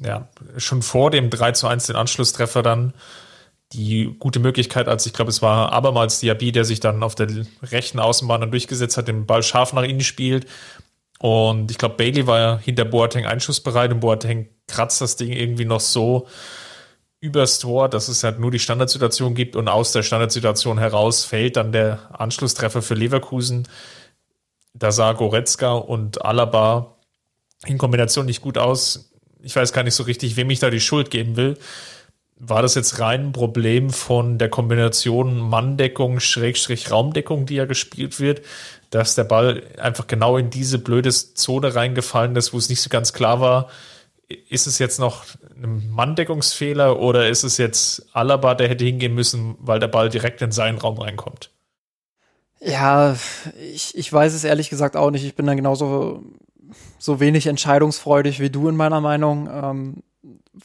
ja 0.01 0.27
schon 0.57 0.81
vor 0.81 1.11
dem 1.11 1.29
3 1.29 1.51
zu 1.51 1.67
1 1.67 1.87
den 1.87 1.95
Anschlusstreffer 1.95 2.63
dann 2.63 2.93
die 3.73 4.15
gute 4.19 4.39
Möglichkeit, 4.39 4.87
als 4.87 5.05
ich 5.05 5.13
glaube, 5.13 5.29
es 5.29 5.41
war 5.41 5.71
abermals 5.71 6.19
Diaby, 6.19 6.51
der 6.51 6.65
sich 6.65 6.79
dann 6.79 7.03
auf 7.03 7.15
der 7.15 7.27
rechten 7.63 7.99
Außenbahn 7.99 8.41
dann 8.41 8.51
durchgesetzt 8.51 8.97
hat, 8.97 9.07
den 9.07 9.25
Ball 9.25 9.43
scharf 9.43 9.73
nach 9.73 9.83
innen 9.83 10.01
spielt. 10.01 10.45
Und 11.19 11.71
ich 11.71 11.77
glaube, 11.77 11.95
Bailey 11.95 12.27
war 12.27 12.39
ja 12.39 12.57
hinter 12.57 12.85
Boateng 12.85 13.25
einschussbereit 13.25 13.91
und 13.91 14.01
Boateng 14.01 14.49
kratzt 14.67 15.01
das 15.01 15.15
Ding 15.15 15.31
irgendwie 15.31 15.65
noch 15.65 15.79
so 15.79 16.27
übers 17.19 17.59
Tor, 17.59 17.89
dass 17.89 18.07
es 18.07 18.23
halt 18.23 18.39
nur 18.39 18.51
die 18.51 18.59
Standardsituation 18.59 19.33
gibt 19.33 19.55
und 19.55 19.67
aus 19.67 19.91
der 19.93 20.03
Standardsituation 20.03 20.77
heraus 20.77 21.25
fällt 21.25 21.57
dann 21.57 21.71
der 21.71 21.99
Anschlusstreffer 22.19 22.81
für 22.81 22.93
Leverkusen. 22.93 23.67
Da 24.73 24.91
sah 24.91 25.13
Goretzka 25.13 25.73
und 25.73 26.23
Alaba 26.23 26.97
in 27.65 27.77
Kombination 27.77 28.27
nicht 28.27 28.41
gut 28.41 28.57
aus. 28.57 29.11
Ich 29.41 29.55
weiß 29.55 29.73
gar 29.73 29.83
nicht 29.83 29.95
so 29.95 30.03
richtig, 30.03 30.35
wem 30.35 30.49
ich 30.49 30.59
da 30.59 30.69
die 30.69 30.81
Schuld 30.81 31.09
geben 31.09 31.35
will 31.35 31.57
war 32.37 32.61
das 32.61 32.75
jetzt 32.75 32.99
rein 32.99 33.27
ein 33.27 33.31
Problem 33.31 33.89
von 33.89 34.37
der 34.37 34.49
Kombination 34.49 35.39
Manndeckung, 35.39 36.19
Schrägstrich 36.19 36.91
Raumdeckung, 36.91 37.45
die 37.45 37.55
ja 37.55 37.65
gespielt 37.65 38.19
wird, 38.19 38.41
dass 38.89 39.15
der 39.15 39.23
Ball 39.23 39.63
einfach 39.77 40.07
genau 40.07 40.37
in 40.37 40.49
diese 40.49 40.79
blöde 40.79 41.09
Zone 41.11 41.75
reingefallen 41.75 42.35
ist, 42.35 42.53
wo 42.53 42.57
es 42.57 42.69
nicht 42.69 42.81
so 42.81 42.89
ganz 42.89 43.13
klar 43.13 43.39
war, 43.39 43.69
ist 44.49 44.67
es 44.67 44.79
jetzt 44.79 44.99
noch 44.99 45.23
ein 45.55 45.89
Manndeckungsfehler 45.91 46.99
oder 46.99 47.29
ist 47.29 47.43
es 47.43 47.57
jetzt 47.57 48.07
Alaba, 48.13 48.55
der 48.55 48.67
hätte 48.67 48.85
hingehen 48.85 49.13
müssen, 49.13 49.55
weil 49.59 49.79
der 49.79 49.87
Ball 49.87 50.09
direkt 50.09 50.41
in 50.41 50.51
seinen 50.51 50.77
Raum 50.77 50.97
reinkommt? 50.97 51.51
Ja, 52.59 53.15
ich, 53.73 53.95
ich 53.95 54.11
weiß 54.11 54.33
es 54.33 54.43
ehrlich 54.43 54.69
gesagt 54.69 54.95
auch 54.95 55.11
nicht. 55.11 55.23
Ich 55.23 55.35
bin 55.35 55.45
dann 55.45 55.57
genauso 55.57 56.23
so 56.97 57.19
wenig 57.19 57.45
entscheidungsfreudig 57.47 58.39
wie 58.39 58.49
du 58.49 58.67
in 58.67 58.75
meiner 58.75 59.01
Meinung. 59.01 59.47
Ähm, 59.51 60.03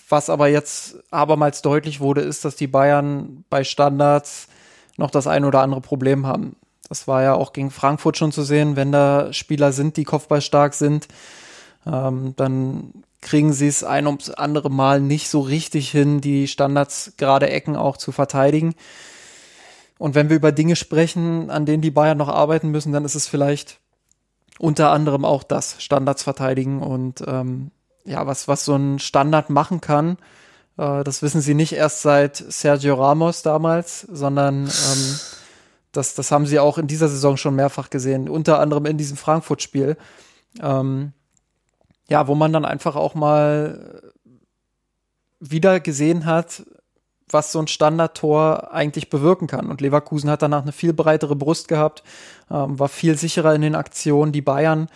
was 0.09 0.31
aber 0.31 0.49
jetzt 0.49 0.99
abermals 1.11 1.63
deutlich 1.63 2.01
wurde, 2.01 2.21
ist, 2.21 2.45
dass 2.45 2.57
die 2.57 2.67
Bayern 2.67 3.45
bei 3.51 3.65
Standards 3.65 4.49
noch 4.97 5.11
das 5.11 5.27
ein 5.27 5.45
oder 5.45 5.61
andere 5.63 5.81
Problem 5.81 6.27
haben. 6.27 6.57
Das 6.89 7.09
war 7.09 7.23
ja 7.23 7.35
auch 7.35 7.53
gegen 7.53 7.71
Frankfurt 7.71 8.17
schon 8.17 8.33
zu 8.33 8.43
sehen, 8.43 8.77
wenn 8.77 8.93
da 8.93 9.33
Spieler 9.33 9.73
sind, 9.73 9.97
die 9.97 10.05
kopfballstark 10.05 10.75
sind, 10.75 11.09
ähm, 11.87 12.35
dann 12.37 12.93
kriegen 13.21 13.53
sie 13.53 13.69
es 13.69 13.85
ein 13.85 14.07
ums 14.07 14.31
andere 14.31 14.71
Mal 14.71 15.01
nicht 15.01 15.29
so 15.29 15.41
richtig 15.41 15.91
hin, 15.91 16.21
die 16.21 16.49
Standards 16.49 17.13
gerade 17.17 17.51
Ecken 17.51 17.77
auch 17.77 17.97
zu 17.97 18.13
verteidigen. 18.13 18.75
Und 19.99 20.15
wenn 20.15 20.31
wir 20.31 20.37
über 20.37 20.53
Dinge 20.53 20.77
sprechen, 20.77 21.51
an 21.51 21.67
denen 21.67 21.83
die 21.83 21.91
Bayern 21.91 22.17
noch 22.17 22.29
arbeiten 22.29 22.71
müssen, 22.71 22.93
dann 22.93 23.05
ist 23.05 23.15
es 23.15 23.29
vielleicht 23.29 23.79
unter 24.59 24.91
anderem 24.91 25.25
auch 25.25 25.43
das 25.43 25.83
Standards 25.83 26.23
verteidigen 26.23 26.83
und 26.83 27.23
ähm, 27.27 27.71
ja, 28.11 28.27
was, 28.27 28.49
was 28.49 28.65
so 28.65 28.75
ein 28.75 28.99
Standard 28.99 29.51
machen 29.51 29.81
kann. 29.81 30.19
Äh, 30.77 31.05
das 31.05 31.23
wissen 31.23 31.41
sie 31.41 31.55
nicht 31.55 31.73
erst 31.73 32.03
seit 32.03 32.37
Sergio 32.37 32.95
Ramos 32.95 33.43
damals, 33.43 34.03
sondern 34.03 34.65
ähm, 34.65 35.21
das, 35.93 36.15
das 36.15 36.31
haben 36.33 36.47
sie 36.47 36.59
auch 36.59 36.77
in 36.77 36.89
dieser 36.89 37.09
Saison 37.09 37.37
schon 37.37 37.55
mehrfach 37.55 37.89
gesehen, 37.89 38.29
unter 38.29 38.59
anderem 38.59 38.87
in 38.87 38.99
diesem 38.99 39.17
Frankfurt-Spiel. 39.17 39.97
Ähm, 40.61 41.13
ja, 42.09 42.27
wo 42.27 42.35
man 42.35 42.53
dann 42.53 42.65
einfach 42.65 42.97
auch 42.97 43.15
mal 43.15 44.13
wieder 45.39 45.79
gesehen 45.79 46.27
hat, 46.27 46.65
was 47.29 47.53
so 47.53 47.61
ein 47.61 47.69
Standardtor 47.69 48.73
eigentlich 48.73 49.09
bewirken 49.09 49.47
kann. 49.47 49.71
Und 49.71 49.81
Leverkusen 49.81 50.29
hat 50.29 50.43
danach 50.43 50.63
eine 50.63 50.73
viel 50.73 50.93
breitere 50.93 51.37
Brust 51.37 51.69
gehabt, 51.69 52.03
ähm, 52.51 52.81
war 52.81 52.89
viel 52.89 53.17
sicherer 53.17 53.55
in 53.55 53.63
den 53.63 53.77
Aktionen. 53.77 54.33
Die 54.33 54.43
Bayern 54.43 54.89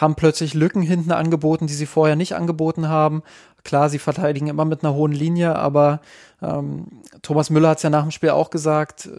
haben 0.00 0.14
plötzlich 0.14 0.54
Lücken 0.54 0.82
hinten 0.82 1.12
angeboten, 1.12 1.66
die 1.66 1.74
sie 1.74 1.86
vorher 1.86 2.16
nicht 2.16 2.34
angeboten 2.34 2.88
haben. 2.88 3.22
Klar, 3.64 3.90
sie 3.90 3.98
verteidigen 3.98 4.46
immer 4.46 4.64
mit 4.64 4.82
einer 4.82 4.94
hohen 4.94 5.12
Linie, 5.12 5.56
aber 5.56 6.00
ähm, 6.40 7.02
Thomas 7.20 7.50
Müller 7.50 7.70
hat 7.70 7.76
es 7.76 7.82
ja 7.82 7.90
nach 7.90 8.02
dem 8.02 8.10
Spiel 8.10 8.30
auch 8.30 8.48
gesagt, 8.48 9.10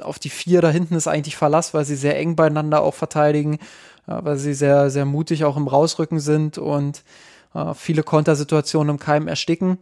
auf 0.00 0.18
die 0.18 0.30
vier 0.30 0.60
da 0.60 0.70
hinten 0.70 0.94
ist 0.94 1.08
eigentlich 1.08 1.36
Verlass, 1.36 1.74
weil 1.74 1.84
sie 1.84 1.96
sehr 1.96 2.18
eng 2.18 2.36
beieinander 2.36 2.82
auch 2.82 2.94
verteidigen, 2.94 3.54
äh, 4.06 4.18
weil 4.20 4.36
sie 4.36 4.54
sehr, 4.54 4.90
sehr 4.90 5.04
mutig 5.04 5.44
auch 5.44 5.56
im 5.56 5.66
Rausrücken 5.66 6.20
sind 6.20 6.58
und 6.58 7.02
äh, 7.54 7.74
viele 7.74 8.04
Kontersituationen 8.04 8.94
im 8.94 9.00
Keim 9.00 9.26
ersticken. 9.26 9.78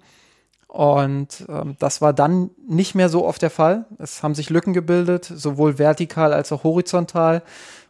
Und 0.68 1.45
ähm, 1.51 1.76
das 1.78 2.01
war 2.01 2.14
dann 2.14 2.49
nicht 2.66 2.95
mehr 2.95 3.11
so 3.11 3.26
oft 3.26 3.43
der 3.43 3.51
Fall. 3.51 3.85
Es 3.99 4.22
haben 4.22 4.35
sich 4.35 4.49
Lücken 4.49 4.72
gebildet, 4.72 5.26
sowohl 5.26 5.78
vertikal 5.78 6.33
als 6.33 6.51
auch 6.51 6.64
horizontal. 6.64 7.43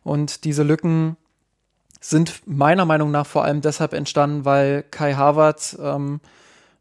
Und 0.03 0.43
diese 0.43 0.65
Lücken 0.65 1.17
sind 2.03 2.43
meiner 2.47 2.85
Meinung 2.85 3.11
nach 3.11 3.27
vor 3.27 3.45
allem 3.45 3.61
deshalb 3.61 3.93
entstanden, 3.95 4.45
weil 4.45 4.83
Kai 4.83 5.15
Havertz 5.15 5.79
ähm, 5.81 6.21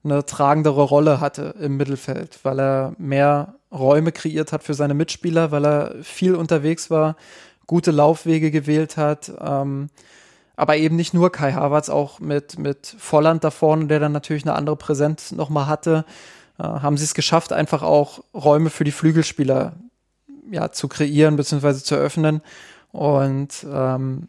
eine 0.04 0.26
tragendere 0.26 0.82
Rolle 0.82 1.22
hatte 1.22 1.54
im 1.60 1.78
Mittelfeld, 1.78 2.40
weil 2.44 2.60
er 2.60 2.94
mehr 2.98 3.56
Räume 3.72 4.12
kreiert 4.12 4.52
hat 4.52 4.64
für 4.64 4.74
seine 4.74 4.96
Mitspieler, 4.96 5.52
weil 5.52 5.66
er 5.66 5.96
viel 6.02 6.36
unterwegs 6.36 6.90
war, 6.90 7.16
gute 7.68 7.92
Laufwege 7.92 8.50
gewählt 8.50 8.98
hat. 8.98 9.32
Ähm, 9.40 9.90
aber 10.56 10.78
eben 10.78 10.96
nicht 10.96 11.14
nur 11.14 11.32
Kai 11.32 11.54
Havertz, 11.54 11.90
auch 11.90 12.20
mit, 12.20 12.58
mit 12.58 12.96
Volland 12.98 13.44
da 13.44 13.52
vorne, 13.52 13.86
der 13.86 14.00
dann 14.00 14.12
natürlich 14.12 14.44
eine 14.44 14.56
andere 14.56 14.76
Präsenz 14.76 15.32
nochmal 15.32 15.68
hatte, 15.68 16.04
äh, 16.58 16.64
haben 16.64 16.98
sie 16.98 17.06
es 17.06 17.14
geschafft, 17.14 17.54
einfach 17.54 17.84
auch 17.84 18.24
Räume 18.34 18.72
für 18.72 18.84
die 18.84 18.92
Flügelspieler 18.92 19.74
ja, 20.50 20.72
zu 20.72 20.88
kreieren 20.88 21.36
bzw. 21.36 21.76
zu 21.76 21.96
öffnen. 21.96 22.42
Und 22.92 23.66
ähm, 23.72 24.28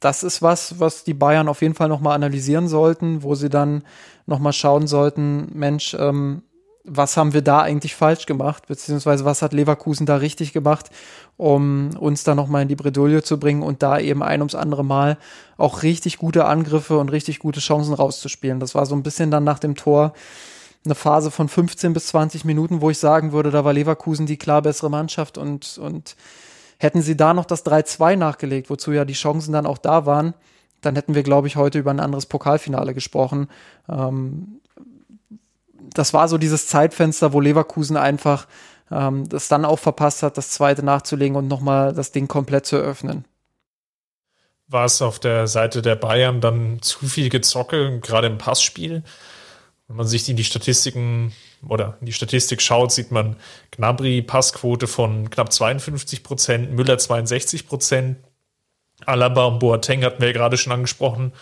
das 0.00 0.22
ist 0.22 0.42
was, 0.42 0.80
was 0.80 1.04
die 1.04 1.14
Bayern 1.14 1.48
auf 1.48 1.62
jeden 1.62 1.74
Fall 1.74 1.88
nochmal 1.88 2.14
analysieren 2.14 2.68
sollten, 2.68 3.22
wo 3.22 3.34
sie 3.34 3.48
dann 3.48 3.82
nochmal 4.26 4.52
schauen 4.52 4.86
sollten, 4.86 5.48
Mensch, 5.52 5.94
ähm, 5.98 6.42
was 6.84 7.16
haben 7.16 7.32
wir 7.32 7.40
da 7.40 7.62
eigentlich 7.62 7.94
falsch 7.94 8.26
gemacht, 8.26 8.66
beziehungsweise 8.66 9.24
was 9.24 9.40
hat 9.40 9.54
Leverkusen 9.54 10.04
da 10.04 10.16
richtig 10.16 10.52
gemacht, 10.52 10.90
um 11.38 11.90
uns 11.98 12.24
da 12.24 12.34
nochmal 12.34 12.62
in 12.62 12.68
die 12.68 12.76
Bredouille 12.76 13.22
zu 13.22 13.40
bringen 13.40 13.62
und 13.62 13.82
da 13.82 13.98
eben 13.98 14.22
ein 14.22 14.42
ums 14.42 14.54
andere 14.54 14.84
Mal 14.84 15.16
auch 15.56 15.82
richtig 15.82 16.18
gute 16.18 16.44
Angriffe 16.44 16.98
und 16.98 17.10
richtig 17.10 17.38
gute 17.38 17.60
Chancen 17.60 17.94
rauszuspielen. 17.94 18.60
Das 18.60 18.74
war 18.74 18.84
so 18.84 18.94
ein 18.94 19.02
bisschen 19.02 19.30
dann 19.30 19.44
nach 19.44 19.58
dem 19.58 19.76
Tor 19.76 20.12
eine 20.84 20.94
Phase 20.94 21.30
von 21.30 21.48
15 21.48 21.94
bis 21.94 22.08
20 22.08 22.44
Minuten, 22.44 22.82
wo 22.82 22.90
ich 22.90 22.98
sagen 22.98 23.32
würde, 23.32 23.50
da 23.50 23.64
war 23.64 23.72
Leverkusen 23.72 24.26
die 24.26 24.36
klar 24.36 24.60
bessere 24.60 24.90
Mannschaft 24.90 25.38
und, 25.38 25.78
und 25.78 26.16
hätten 26.84 27.02
sie 27.02 27.16
da 27.16 27.34
noch 27.34 27.46
das 27.46 27.66
3-2 27.66 28.14
nachgelegt, 28.14 28.70
wozu 28.70 28.92
ja 28.92 29.04
die 29.04 29.14
Chancen 29.14 29.52
dann 29.52 29.66
auch 29.66 29.78
da 29.78 30.06
waren, 30.06 30.34
dann 30.80 30.94
hätten 30.94 31.14
wir, 31.14 31.22
glaube 31.22 31.48
ich, 31.48 31.56
heute 31.56 31.78
über 31.78 31.90
ein 31.90 32.00
anderes 32.00 32.26
Pokalfinale 32.26 32.94
gesprochen. 32.94 33.48
Ähm, 33.88 34.60
das 35.92 36.14
war 36.14 36.28
so 36.28 36.38
dieses 36.38 36.68
Zeitfenster, 36.68 37.32
wo 37.32 37.40
Leverkusen 37.40 37.96
einfach 37.96 38.46
ähm, 38.90 39.28
das 39.28 39.48
dann 39.48 39.64
auch 39.64 39.78
verpasst 39.78 40.22
hat, 40.22 40.36
das 40.36 40.50
zweite 40.50 40.84
nachzulegen 40.84 41.36
und 41.36 41.48
nochmal 41.48 41.92
das 41.92 42.12
Ding 42.12 42.28
komplett 42.28 42.66
zu 42.66 42.76
öffnen. 42.76 43.24
War 44.66 44.86
es 44.86 45.02
auf 45.02 45.18
der 45.18 45.46
Seite 45.46 45.82
der 45.82 45.96
Bayern 45.96 46.40
dann 46.40 46.80
zu 46.80 47.06
viel 47.06 47.28
Gezocke, 47.28 48.00
gerade 48.00 48.26
im 48.26 48.38
Passspiel? 48.38 49.02
Wenn 49.88 49.96
man 49.96 50.06
sich 50.06 50.28
in 50.28 50.36
die 50.36 50.44
Statistiken 50.44 51.32
oder 51.68 51.96
in 52.00 52.06
die 52.06 52.12
Statistik 52.12 52.60
schaut, 52.62 52.92
sieht 52.92 53.10
man 53.10 53.36
Gnabry 53.70 54.22
Passquote 54.22 54.86
von 54.86 55.30
knapp 55.30 55.52
52 55.52 56.22
Prozent, 56.22 56.72
Müller 56.72 56.98
62 56.98 57.66
Prozent, 57.66 58.18
Alaba 59.06 59.46
und 59.46 59.58
Boateng 59.58 60.04
hatten 60.04 60.20
wir 60.20 60.28
ja 60.28 60.32
gerade 60.32 60.56
schon 60.56 60.72
angesprochen, 60.72 61.32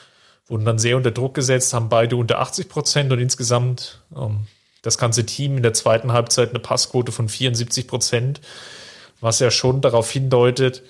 wurden 0.47 0.65
dann 0.65 0.79
sehr 0.79 0.97
unter 0.97 1.11
Druck 1.11 1.35
gesetzt, 1.35 1.75
haben 1.75 1.89
beide 1.89 2.17
unter 2.17 2.41
80 2.41 2.69
Prozent 2.69 3.13
und 3.13 3.19
insgesamt 3.19 4.03
ähm, 4.17 4.47
das 4.83 4.99
ganze 4.99 5.25
Team 5.25 5.57
in 5.57 5.63
der 5.63 5.75
zweiten 5.75 6.13
Halbzeit 6.13 6.51
eine 6.51 6.59
Passquote 6.59 7.13
von 7.13 7.29
74 7.29 7.87
Prozent, 7.87 8.41
was 9.21 9.39
ja 9.39 9.51
schon 9.51 9.81
darauf 9.81 10.11
hindeutet, 10.11 10.83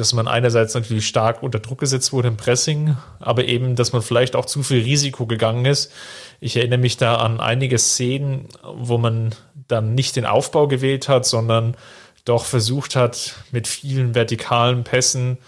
dass 0.00 0.12
man 0.12 0.26
einerseits 0.26 0.74
natürlich 0.74 1.06
stark 1.06 1.42
unter 1.42 1.60
Druck 1.60 1.78
gesetzt 1.78 2.12
wurde 2.12 2.28
im 2.28 2.36
Pressing, 2.36 2.96
aber 3.18 3.44
eben, 3.44 3.76
dass 3.76 3.92
man 3.92 4.02
vielleicht 4.02 4.34
auch 4.34 4.46
zu 4.46 4.62
viel 4.62 4.82
Risiko 4.82 5.26
gegangen 5.26 5.66
ist. 5.66 5.92
Ich 6.40 6.56
erinnere 6.56 6.78
mich 6.78 6.96
da 6.96 7.16
an 7.16 7.38
einige 7.38 7.78
Szenen, 7.78 8.48
wo 8.62 8.98
man 8.98 9.34
dann 9.68 9.94
nicht 9.94 10.16
den 10.16 10.26
Aufbau 10.26 10.66
gewählt 10.66 11.08
hat, 11.08 11.26
sondern 11.26 11.76
doch 12.24 12.44
versucht 12.44 12.96
hat, 12.96 13.36
mit 13.52 13.68
vielen 13.68 14.14
vertikalen 14.14 14.84
Pässen 14.84 15.38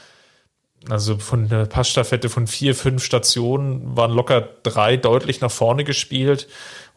also 0.88 1.18
von 1.18 1.48
der 1.48 1.66
Passstaffette 1.66 2.28
von 2.28 2.46
vier, 2.46 2.74
fünf 2.74 3.04
Stationen 3.04 3.96
waren 3.96 4.10
locker 4.10 4.48
drei 4.62 4.96
deutlich 4.96 5.40
nach 5.40 5.50
vorne 5.50 5.84
gespielt 5.84 6.48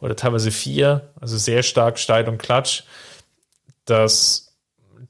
oder 0.01 0.16
teilweise 0.16 0.51
vier, 0.51 1.10
also 1.22 1.38
sehr 1.38 1.64
stark 1.64 1.99
steil 1.99 2.28
und 2.28 2.39
klatsch, 2.39 2.84
dass, 3.86 4.55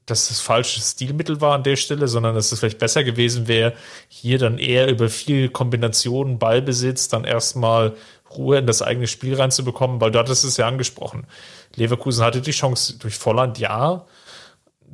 dass 0.06 0.28
das 0.28 0.40
falsche 0.40 0.80
Stilmittel 0.80 1.40
war 1.40 1.54
an 1.54 1.64
der 1.64 1.76
Stelle, 1.76 2.06
sondern 2.08 2.34
dass 2.34 2.52
es 2.52 2.60
vielleicht 2.60 2.78
besser 2.78 3.04
gewesen 3.04 3.48
wäre, 3.48 3.74
hier 4.08 4.38
dann 4.38 4.58
eher 4.58 4.88
über 4.88 5.08
viel 5.08 5.48
Kombinationen, 5.48 6.38
Ballbesitz, 6.38 7.08
dann 7.08 7.24
erstmal 7.24 7.94
Ruhe 8.30 8.58
in 8.58 8.66
das 8.66 8.82
eigene 8.82 9.06
Spiel 9.06 9.34
reinzubekommen, 9.34 10.00
weil 10.00 10.10
dort 10.10 10.28
ist 10.28 10.44
es 10.44 10.56
ja 10.56 10.68
angesprochen. 10.68 11.26
Leverkusen 11.74 12.24
hatte 12.24 12.40
die 12.40 12.52
Chance 12.52 12.98
durch 12.98 13.16
Volland, 13.16 13.58
ja. 13.58 14.06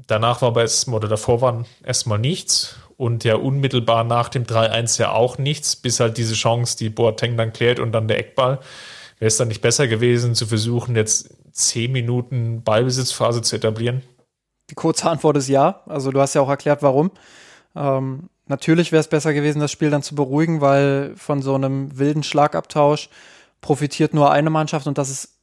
Danach 0.06 0.42
war 0.42 0.48
aber 0.48 0.62
erstmal, 0.62 0.96
oder 0.96 1.08
davor 1.08 1.40
war 1.40 1.64
erstmal 1.84 2.18
nichts 2.18 2.76
und 2.96 3.24
ja 3.24 3.36
unmittelbar 3.36 4.04
nach 4.04 4.28
dem 4.28 4.44
3-1 4.44 5.00
ja 5.00 5.12
auch 5.12 5.38
nichts, 5.38 5.76
bis 5.76 6.00
halt 6.00 6.18
diese 6.18 6.34
Chance, 6.34 6.76
die 6.76 6.90
Boateng 6.90 7.36
dann 7.36 7.52
klärt 7.52 7.80
und 7.80 7.92
dann 7.92 8.08
der 8.08 8.18
Eckball. 8.18 8.60
Wäre 9.18 9.28
es 9.28 9.36
dann 9.36 9.48
nicht 9.48 9.60
besser 9.60 9.88
gewesen, 9.88 10.34
zu 10.34 10.46
versuchen, 10.46 10.96
jetzt 10.96 11.34
zehn 11.52 11.92
Minuten 11.92 12.62
Ballbesitzphase 12.62 13.42
zu 13.42 13.56
etablieren? 13.56 14.02
Die 14.72 14.74
kurze 14.74 15.10
Antwort 15.10 15.36
ist 15.36 15.48
ja. 15.48 15.82
Also 15.84 16.12
du 16.12 16.18
hast 16.18 16.32
ja 16.32 16.40
auch 16.40 16.48
erklärt, 16.48 16.82
warum. 16.82 17.10
Ähm, 17.76 18.30
natürlich 18.46 18.90
wäre 18.90 19.00
es 19.00 19.06
besser 19.06 19.34
gewesen, 19.34 19.60
das 19.60 19.70
Spiel 19.70 19.90
dann 19.90 20.02
zu 20.02 20.14
beruhigen, 20.14 20.62
weil 20.62 21.12
von 21.14 21.42
so 21.42 21.54
einem 21.54 21.98
wilden 21.98 22.22
Schlagabtausch 22.22 23.10
profitiert 23.60 24.14
nur 24.14 24.30
eine 24.30 24.48
Mannschaft 24.48 24.86
und 24.86 24.96
das 24.96 25.10
ist 25.10 25.34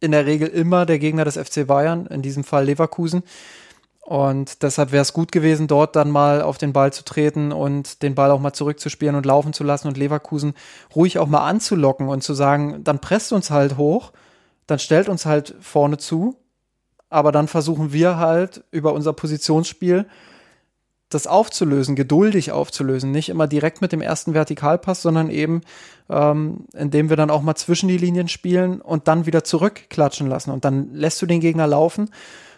in 0.00 0.12
der 0.12 0.24
Regel 0.24 0.48
immer 0.48 0.86
der 0.86 0.98
Gegner 0.98 1.26
des 1.26 1.36
FC 1.36 1.66
Bayern, 1.66 2.06
in 2.06 2.22
diesem 2.22 2.44
Fall 2.44 2.64
Leverkusen. 2.64 3.24
Und 4.00 4.62
deshalb 4.62 4.90
wäre 4.90 5.02
es 5.02 5.12
gut 5.12 5.32
gewesen, 5.32 5.66
dort 5.66 5.94
dann 5.94 6.10
mal 6.10 6.40
auf 6.40 6.56
den 6.56 6.72
Ball 6.72 6.94
zu 6.94 7.04
treten 7.04 7.52
und 7.52 8.02
den 8.02 8.14
Ball 8.14 8.30
auch 8.30 8.40
mal 8.40 8.54
zurückzuspielen 8.54 9.16
und 9.16 9.26
laufen 9.26 9.52
zu 9.52 9.64
lassen 9.64 9.86
und 9.86 9.98
Leverkusen 9.98 10.54
ruhig 10.96 11.18
auch 11.18 11.28
mal 11.28 11.46
anzulocken 11.46 12.08
und 12.08 12.22
zu 12.22 12.32
sagen, 12.32 12.82
dann 12.84 13.00
presst 13.00 13.34
uns 13.34 13.50
halt 13.50 13.76
hoch, 13.76 14.12
dann 14.66 14.78
stellt 14.78 15.10
uns 15.10 15.26
halt 15.26 15.56
vorne 15.60 15.98
zu, 15.98 16.41
aber 17.12 17.30
dann 17.30 17.46
versuchen 17.48 17.92
wir 17.92 18.16
halt 18.16 18.64
über 18.70 18.94
unser 18.94 19.12
Positionsspiel 19.12 20.06
das 21.10 21.26
aufzulösen, 21.26 21.94
geduldig 21.94 22.52
aufzulösen, 22.52 23.10
nicht 23.10 23.28
immer 23.28 23.46
direkt 23.46 23.82
mit 23.82 23.92
dem 23.92 24.00
ersten 24.00 24.32
Vertikalpass, 24.32 25.02
sondern 25.02 25.28
eben, 25.28 25.60
ähm, 26.08 26.64
indem 26.72 27.10
wir 27.10 27.16
dann 27.16 27.30
auch 27.30 27.42
mal 27.42 27.54
zwischen 27.54 27.88
die 27.88 27.98
Linien 27.98 28.28
spielen 28.28 28.80
und 28.80 29.08
dann 29.08 29.26
wieder 29.26 29.44
zurückklatschen 29.44 30.26
lassen. 30.26 30.50
Und 30.50 30.64
dann 30.64 30.94
lässt 30.94 31.20
du 31.20 31.26
den 31.26 31.40
Gegner 31.40 31.66
laufen 31.66 32.08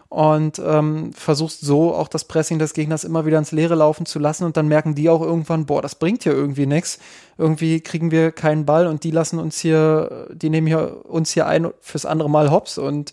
und 0.09 0.63
ähm, 0.65 1.13
versuchst 1.13 1.63
so 1.63 1.93
auch 1.93 2.07
das 2.07 2.27
Pressing 2.27 2.61
des 2.61 2.75
Gegners 2.75 3.03
immer 3.03 3.27
wieder 3.27 3.39
ins 3.39 3.51
Leere 3.51 3.75
laufen 3.75 4.07
zu 4.07 4.21
lassen. 4.21 4.45
Und 4.45 4.57
dann 4.57 4.69
merken 4.69 4.95
die 4.95 5.11
auch 5.11 5.21
irgendwann, 5.21 5.67
boah, 5.67 5.83
das 5.83 5.97
bringt 5.97 6.23
hier 6.23 6.33
irgendwie 6.33 6.67
nichts. 6.67 7.01
Irgendwie 7.37 7.81
kriegen 7.81 8.13
wir 8.13 8.31
keinen 8.31 8.65
Ball 8.65 8.87
und 8.87 9.03
die 9.03 9.11
lassen 9.11 9.41
uns 9.41 9.59
hier, 9.59 10.29
die 10.33 10.51
nehmen 10.51 10.69
hier 10.69 11.05
uns 11.05 11.33
hier 11.33 11.49
ein 11.49 11.71
fürs 11.81 12.07
andere 12.07 12.31
Mal 12.31 12.53
hops. 12.53 12.79
Und 12.79 13.11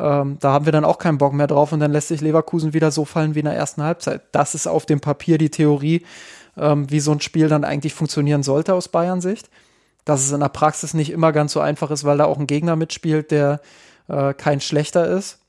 ähm, 0.00 0.38
da 0.40 0.52
haben 0.52 0.64
wir 0.64 0.72
dann 0.72 0.84
auch 0.84 0.98
keinen 0.98 1.18
Bock 1.18 1.32
mehr 1.32 1.46
drauf 1.46 1.72
und 1.72 1.80
dann 1.80 1.92
lässt 1.92 2.08
sich 2.08 2.20
Leverkusen 2.20 2.72
wieder 2.72 2.90
so 2.90 3.04
fallen 3.04 3.34
wie 3.34 3.40
in 3.40 3.44
der 3.44 3.54
ersten 3.54 3.82
Halbzeit. 3.82 4.22
Das 4.32 4.54
ist 4.54 4.66
auf 4.66 4.86
dem 4.86 5.00
Papier 5.00 5.38
die 5.38 5.50
Theorie, 5.50 6.04
ähm, 6.56 6.90
wie 6.90 7.00
so 7.00 7.12
ein 7.12 7.20
Spiel 7.20 7.48
dann 7.48 7.64
eigentlich 7.64 7.94
funktionieren 7.94 8.42
sollte 8.42 8.74
aus 8.74 8.88
Bayern 8.88 9.20
Sicht. 9.20 9.50
Dass 10.04 10.24
es 10.24 10.32
in 10.32 10.40
der 10.40 10.48
Praxis 10.48 10.94
nicht 10.94 11.10
immer 11.10 11.32
ganz 11.32 11.52
so 11.52 11.60
einfach 11.60 11.90
ist, 11.90 12.04
weil 12.04 12.18
da 12.18 12.24
auch 12.24 12.38
ein 12.38 12.46
Gegner 12.46 12.74
mitspielt, 12.74 13.30
der 13.30 13.60
äh, 14.08 14.32
kein 14.34 14.60
schlechter 14.60 15.06
ist 15.06 15.40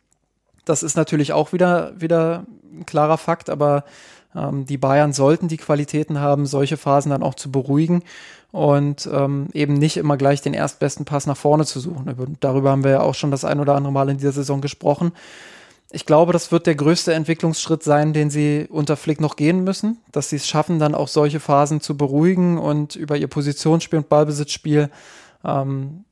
das 0.66 0.84
ist 0.84 0.95
natürlich 0.95 1.34
auch 1.34 1.54
wieder, 1.54 1.93
wieder 1.99 2.45
ein 2.72 2.86
klarer 2.86 3.18
Fakt, 3.18 3.49
aber 3.49 3.84
ähm, 4.36 4.66
die 4.66 4.78
Bayern 4.78 5.14
sollten 5.14 5.47
die 5.47 5.58
Qualitäten 5.58 6.20
haben, 6.20 6.45
solche 6.45 6.78
Phasen 6.78 7.12
dann 7.12 7.24
auch 7.24 7.36
zu 7.36 7.52
beruhigen 7.52 8.04
und 8.52 9.10
ähm, 9.12 9.47
eben 9.54 9.74
nicht 9.74 9.97
immer 9.97 10.18
gleich 10.18 10.41
den 10.41 10.54
erstbesten 10.54 11.06
Pass 11.06 11.26
nach 11.26 11.38
vorne 11.38 11.66
zu 11.66 11.80
suchen. 11.80 12.38
Darüber 12.39 12.72
haben 12.72 12.84
wir 12.84 12.91
ja 12.91 13.02
auch 13.02 13.16
schon 13.16 13.32
das 13.32 13.45
ein 13.45 13.60
oder 13.60 13.76
andere 13.76 13.93
Mal 13.93 14.10
in 14.10 14.18
dieser 14.18 14.34
Saison 14.34 14.62
gesprochen. 14.62 15.14
Ich 15.93 16.06
glaube, 16.06 16.32
das 16.32 16.52
wird 16.52 16.68
der 16.68 16.76
größte 16.76 17.14
Entwicklungsschritt 17.14 17.84
sein, 17.84 18.14
den 18.14 18.30
sie 18.30 18.68
unter 18.70 18.95
Flick 18.95 19.20
noch 19.20 19.36
gehen 19.36 19.64
müssen, 19.64 19.97
dass 20.12 20.30
sie 20.30 20.38
es 20.38 20.47
schaffen, 20.47 20.80
dann 20.80 20.95
auch 20.95 21.10
solche 21.10 21.41
Phasen 21.41 21.82
zu 21.82 21.97
beruhigen 21.97 22.58
und 22.58 22.95
über 22.95 23.18
ihr 23.18 23.28
Positionsspiel 23.28 23.99
und 23.99 24.10
Ballbesitzspiel 24.10 24.89
ähm, 25.43 26.06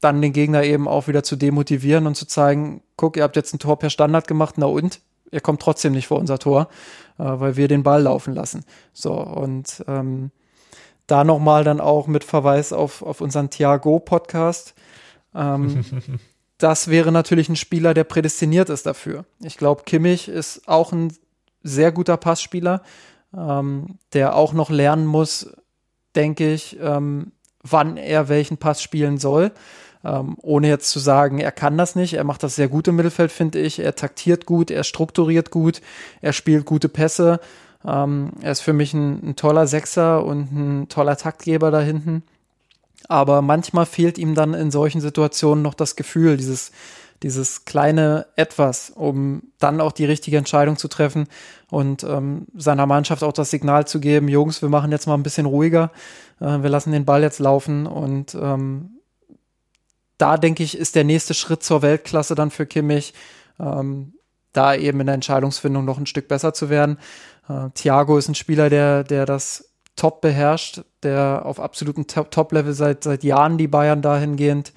dann 0.00 0.22
den 0.22 0.32
Gegner 0.32 0.62
eben 0.62 0.88
auch 0.88 1.08
wieder 1.08 1.22
zu 1.22 1.36
demotivieren 1.36 2.06
und 2.06 2.14
zu 2.14 2.26
zeigen, 2.26 2.82
guck, 2.96 3.16
ihr 3.16 3.24
habt 3.24 3.36
jetzt 3.36 3.54
ein 3.54 3.58
Tor 3.58 3.78
per 3.78 3.90
Standard 3.90 4.26
gemacht, 4.26 4.54
na 4.58 4.66
und? 4.66 5.00
Ihr 5.30 5.40
kommt 5.40 5.60
trotzdem 5.60 5.92
nicht 5.92 6.06
vor 6.06 6.18
unser 6.18 6.38
Tor, 6.38 6.68
äh, 7.18 7.24
weil 7.24 7.56
wir 7.56 7.68
den 7.68 7.82
Ball 7.82 8.02
laufen 8.02 8.34
lassen. 8.34 8.64
So, 8.92 9.12
und 9.12 9.84
ähm, 9.88 10.30
da 11.06 11.24
nochmal 11.24 11.64
dann 11.64 11.80
auch 11.80 12.06
mit 12.06 12.24
Verweis 12.24 12.72
auf, 12.72 13.02
auf 13.02 13.20
unseren 13.20 13.50
Thiago-Podcast. 13.50 14.74
Ähm, 15.34 15.84
das 16.58 16.88
wäre 16.88 17.12
natürlich 17.12 17.48
ein 17.48 17.56
Spieler, 17.56 17.94
der 17.94 18.04
prädestiniert 18.04 18.70
ist 18.70 18.86
dafür. 18.86 19.24
Ich 19.42 19.56
glaube, 19.56 19.84
Kimmich 19.84 20.28
ist 20.28 20.68
auch 20.68 20.92
ein 20.92 21.12
sehr 21.62 21.92
guter 21.92 22.16
Passspieler, 22.16 22.82
ähm, 23.36 23.98
der 24.12 24.34
auch 24.34 24.52
noch 24.52 24.70
lernen 24.70 25.06
muss, 25.06 25.52
denke 26.14 26.52
ich, 26.52 26.78
ähm, 26.80 27.32
wann 27.62 27.96
er 27.96 28.28
welchen 28.28 28.58
Pass 28.58 28.82
spielen 28.82 29.18
soll 29.18 29.52
Ähm, 30.04 30.36
ohne 30.40 30.68
jetzt 30.68 30.90
zu 30.90 31.00
sagen, 31.00 31.38
er 31.38 31.50
kann 31.50 31.76
das 31.76 31.96
nicht. 31.96 32.14
Er 32.14 32.22
macht 32.22 32.44
das 32.44 32.54
sehr 32.54 32.68
gut 32.68 32.86
im 32.86 32.94
Mittelfeld, 32.94 33.32
finde 33.32 33.58
ich. 33.58 33.80
Er 33.80 33.96
taktiert 33.96 34.46
gut, 34.46 34.70
er 34.70 34.84
strukturiert 34.84 35.50
gut, 35.50 35.80
er 36.20 36.32
spielt 36.32 36.64
gute 36.64 36.88
Pässe. 36.88 37.40
Ähm, 37.86 38.32
er 38.40 38.52
ist 38.52 38.60
für 38.60 38.72
mich 38.72 38.94
ein, 38.94 39.30
ein 39.30 39.36
toller 39.36 39.66
Sechser 39.66 40.24
und 40.24 40.52
ein 40.52 40.88
toller 40.88 41.16
Taktgeber 41.16 41.70
da 41.70 41.80
hinten. 41.80 42.22
Aber 43.08 43.42
manchmal 43.42 43.86
fehlt 43.86 44.18
ihm 44.18 44.34
dann 44.34 44.54
in 44.54 44.70
solchen 44.70 45.00
Situationen 45.00 45.62
noch 45.62 45.74
das 45.74 45.94
Gefühl, 45.96 46.36
dieses, 46.36 46.72
dieses 47.22 47.64
kleine 47.64 48.26
Etwas, 48.36 48.90
um 48.90 49.42
dann 49.58 49.80
auch 49.80 49.92
die 49.92 50.04
richtige 50.04 50.38
Entscheidung 50.38 50.76
zu 50.76 50.88
treffen 50.88 51.28
und 51.70 52.02
ähm, 52.04 52.46
seiner 52.54 52.86
Mannschaft 52.86 53.22
auch 53.22 53.32
das 53.32 53.50
Signal 53.50 53.86
zu 53.86 54.00
geben, 54.00 54.28
Jungs, 54.28 54.62
wir 54.62 54.68
machen 54.68 54.90
jetzt 54.90 55.06
mal 55.06 55.14
ein 55.14 55.22
bisschen 55.22 55.46
ruhiger, 55.46 55.92
äh, 56.40 56.62
wir 56.62 56.68
lassen 56.68 56.92
den 56.92 57.04
Ball 57.04 57.22
jetzt 57.22 57.38
laufen 57.38 57.86
und 57.86 58.34
ähm, 58.34 58.96
da 60.18 60.36
denke 60.36 60.62
ich, 60.62 60.76
ist 60.76 60.94
der 60.94 61.04
nächste 61.04 61.34
Schritt 61.34 61.62
zur 61.62 61.82
Weltklasse 61.82 62.34
dann 62.34 62.50
für 62.50 62.66
Kimmich, 62.66 63.14
ähm, 63.60 64.14
da 64.52 64.74
eben 64.74 65.00
in 65.00 65.06
der 65.06 65.14
Entscheidungsfindung 65.14 65.84
noch 65.84 65.98
ein 65.98 66.06
Stück 66.06 66.28
besser 66.28 66.54
zu 66.54 66.70
werden. 66.70 66.98
Äh, 67.48 67.70
Thiago 67.74 68.18
ist 68.18 68.28
ein 68.28 68.34
Spieler, 68.34 68.70
der, 68.70 69.04
der 69.04 69.26
das 69.26 69.72
top 69.96 70.20
beherrscht, 70.20 70.82
der 71.02 71.42
auf 71.44 71.58
absolutem 71.58 72.06
Top-Level 72.06 72.74
seit, 72.74 73.02
seit 73.02 73.24
Jahren 73.24 73.58
die 73.58 73.68
Bayern 73.68 74.02
dahingehend 74.02 74.72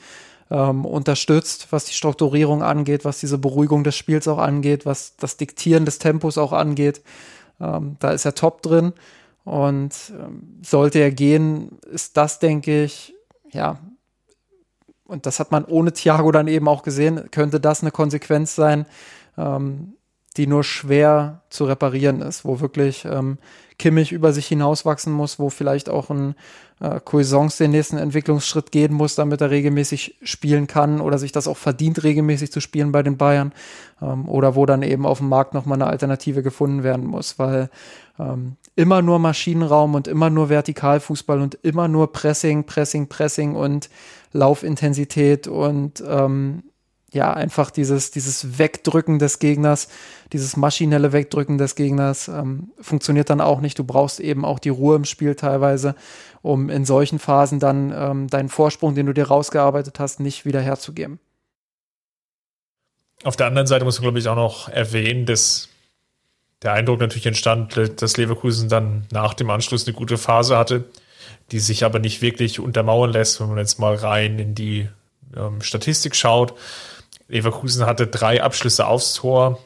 ähm, 0.50 0.86
unterstützt, 0.86 1.68
was 1.72 1.86
die 1.86 1.94
Strukturierung 1.94 2.64
angeht, 2.64 3.06
was 3.06 3.20
diese 3.20 3.38
Beruhigung 3.38 3.84
des 3.84 3.96
Spiels 3.96 4.28
auch 4.28 4.38
angeht, 4.38 4.86
was 4.86 5.16
das 5.18 5.38
Diktieren 5.38 5.86
des 5.86 6.00
Tempos 6.00 6.38
auch 6.38 6.54
angeht. 6.54 7.02
Ähm, 7.60 7.98
da 8.00 8.12
ist 8.12 8.26
er 8.26 8.36
top 8.36 8.62
drin. 8.62 8.94
Und 9.44 9.94
ähm, 10.12 10.60
sollte 10.64 11.00
er 11.00 11.12
gehen, 11.12 11.80
ist 11.92 12.18
das, 12.18 12.40
denke 12.40 12.84
ich, 12.84 13.14
ja, 13.52 13.80
und 15.06 15.26
das 15.26 15.40
hat 15.40 15.52
man 15.52 15.66
ohne 15.66 15.92
Thiago 15.92 16.32
dann 16.32 16.48
eben 16.48 16.68
auch 16.68 16.84
gesehen, 16.84 17.32
könnte 17.32 17.60
das 17.60 17.82
eine 17.82 17.90
Konsequenz 17.90 18.54
sein, 18.54 18.86
ähm, 19.38 19.94
die 20.40 20.48
nur 20.48 20.64
schwer 20.64 21.42
zu 21.50 21.66
reparieren 21.66 22.22
ist, 22.22 22.46
wo 22.46 22.62
wirklich 22.62 23.04
ähm, 23.04 23.40
Kimmich 23.78 24.14
über 24.14 24.32
sich 24.32 24.48
hinauswachsen 24.48 25.12
muss, 25.12 25.38
wo 25.38 25.50
vielleicht 25.50 25.90
auch 25.90 26.10
ein 26.10 26.34
äh, 26.80 27.02
Cuisance 27.04 27.62
den 27.62 27.72
nächsten 27.72 27.98
Entwicklungsschritt 27.98 28.72
gehen 28.72 28.94
muss, 28.94 29.16
damit 29.16 29.42
er 29.42 29.52
regelmäßig 29.52 30.16
spielen 30.24 30.66
kann 30.66 31.02
oder 31.02 31.18
sich 31.18 31.34
das 31.34 31.46
auch 31.46 31.58
verdient, 31.58 32.04
regelmäßig 32.04 32.54
zu 32.54 32.62
spielen 32.62 32.94
bei 32.94 33.04
den 33.04 33.18
Bayern 33.18 33.52
ähm, 34.02 34.30
oder 34.30 34.56
wo 34.56 34.66
dann 34.66 34.82
eben 34.82 35.06
auf 35.06 35.18
dem 35.18 35.28
Markt 35.28 35.54
nochmal 35.54 35.76
eine 35.76 35.92
Alternative 35.92 36.42
gefunden 36.42 36.84
werden 36.84 37.06
muss, 37.06 37.38
weil 37.38 37.70
ähm, 38.18 38.56
immer 38.78 39.02
nur 39.02 39.20
Maschinenraum 39.20 39.94
und 39.94 40.08
immer 40.08 40.30
nur 40.30 40.48
Vertikalfußball 40.48 41.42
und 41.42 41.56
immer 41.64 41.90
nur 41.90 42.14
Pressing, 42.14 42.64
Pressing, 42.64 43.10
Pressing 43.10 43.56
und 43.56 43.90
Laufintensität 44.32 45.50
und 45.50 46.02
ähm, 46.08 46.64
ja, 47.12 47.34
einfach 47.34 47.72
dieses, 47.72 48.12
dieses 48.12 48.60
Wegdrücken 48.60 49.20
des 49.20 49.40
Gegners, 49.40 49.88
dieses 50.32 50.56
maschinelle 50.58 51.12
Wegdrücken 51.12 51.58
des 51.58 51.76
Gegners 51.76 52.28
ähm, 52.28 52.72
funktioniert 52.80 53.30
dann 53.30 53.42
auch 53.42 53.62
nicht. 53.62 53.80
Du 53.80 53.84
brauchst 53.84 54.20
eben 54.20 54.46
auch 54.46 54.60
die 54.60 54.70
Ruhe 54.70 54.96
im 54.96 55.06
Spiel 55.06 55.36
teilweise, 55.36 55.96
um 56.42 56.70
in 56.70 56.86
solchen 56.86 57.20
Phasen 57.20 57.60
dann 57.60 57.92
ähm, 57.96 58.28
deinen 58.28 58.50
Vorsprung, 58.50 58.96
den 58.96 59.08
du 59.08 59.14
dir 59.14 59.28
rausgearbeitet 59.28 60.00
hast, 60.00 60.20
nicht 60.20 60.46
wieder 60.46 60.62
herzugeben. 60.62 61.20
Auf 63.24 63.36
der 63.36 63.48
anderen 63.48 63.68
Seite 63.68 63.86
muss 63.86 63.98
man, 63.98 64.04
glaube 64.04 64.20
ich, 64.20 64.28
auch 64.28 64.36
noch 64.36 64.70
erwähnen, 64.70 65.26
dass 65.26 65.68
der 66.62 66.74
Eindruck 66.74 67.00
natürlich 67.00 67.26
entstand, 67.26 68.02
dass 68.02 68.18
Leverkusen 68.18 68.70
dann 68.70 69.06
nach 69.12 69.34
dem 69.34 69.50
Anschluss 69.50 69.88
eine 69.88 69.96
gute 69.96 70.18
Phase 70.18 70.58
hatte, 70.58 70.86
die 71.52 71.60
sich 71.60 71.84
aber 71.84 72.00
nicht 72.00 72.22
wirklich 72.22 72.60
untermauern 72.60 73.12
lässt, 73.12 73.42
wenn 73.42 73.48
man 73.48 73.58
jetzt 73.58 73.80
mal 73.80 73.96
rein 73.96 74.40
in 74.40 74.56
die 74.56 74.88
ähm, 75.36 75.62
Statistik 75.62 76.16
schaut. 76.16 76.54
Leverkusen 77.30 77.86
hatte 77.86 78.08
drei 78.08 78.44
Abschlüsse 78.44 78.86
aufs 78.88 79.14
Tor, 79.14 79.60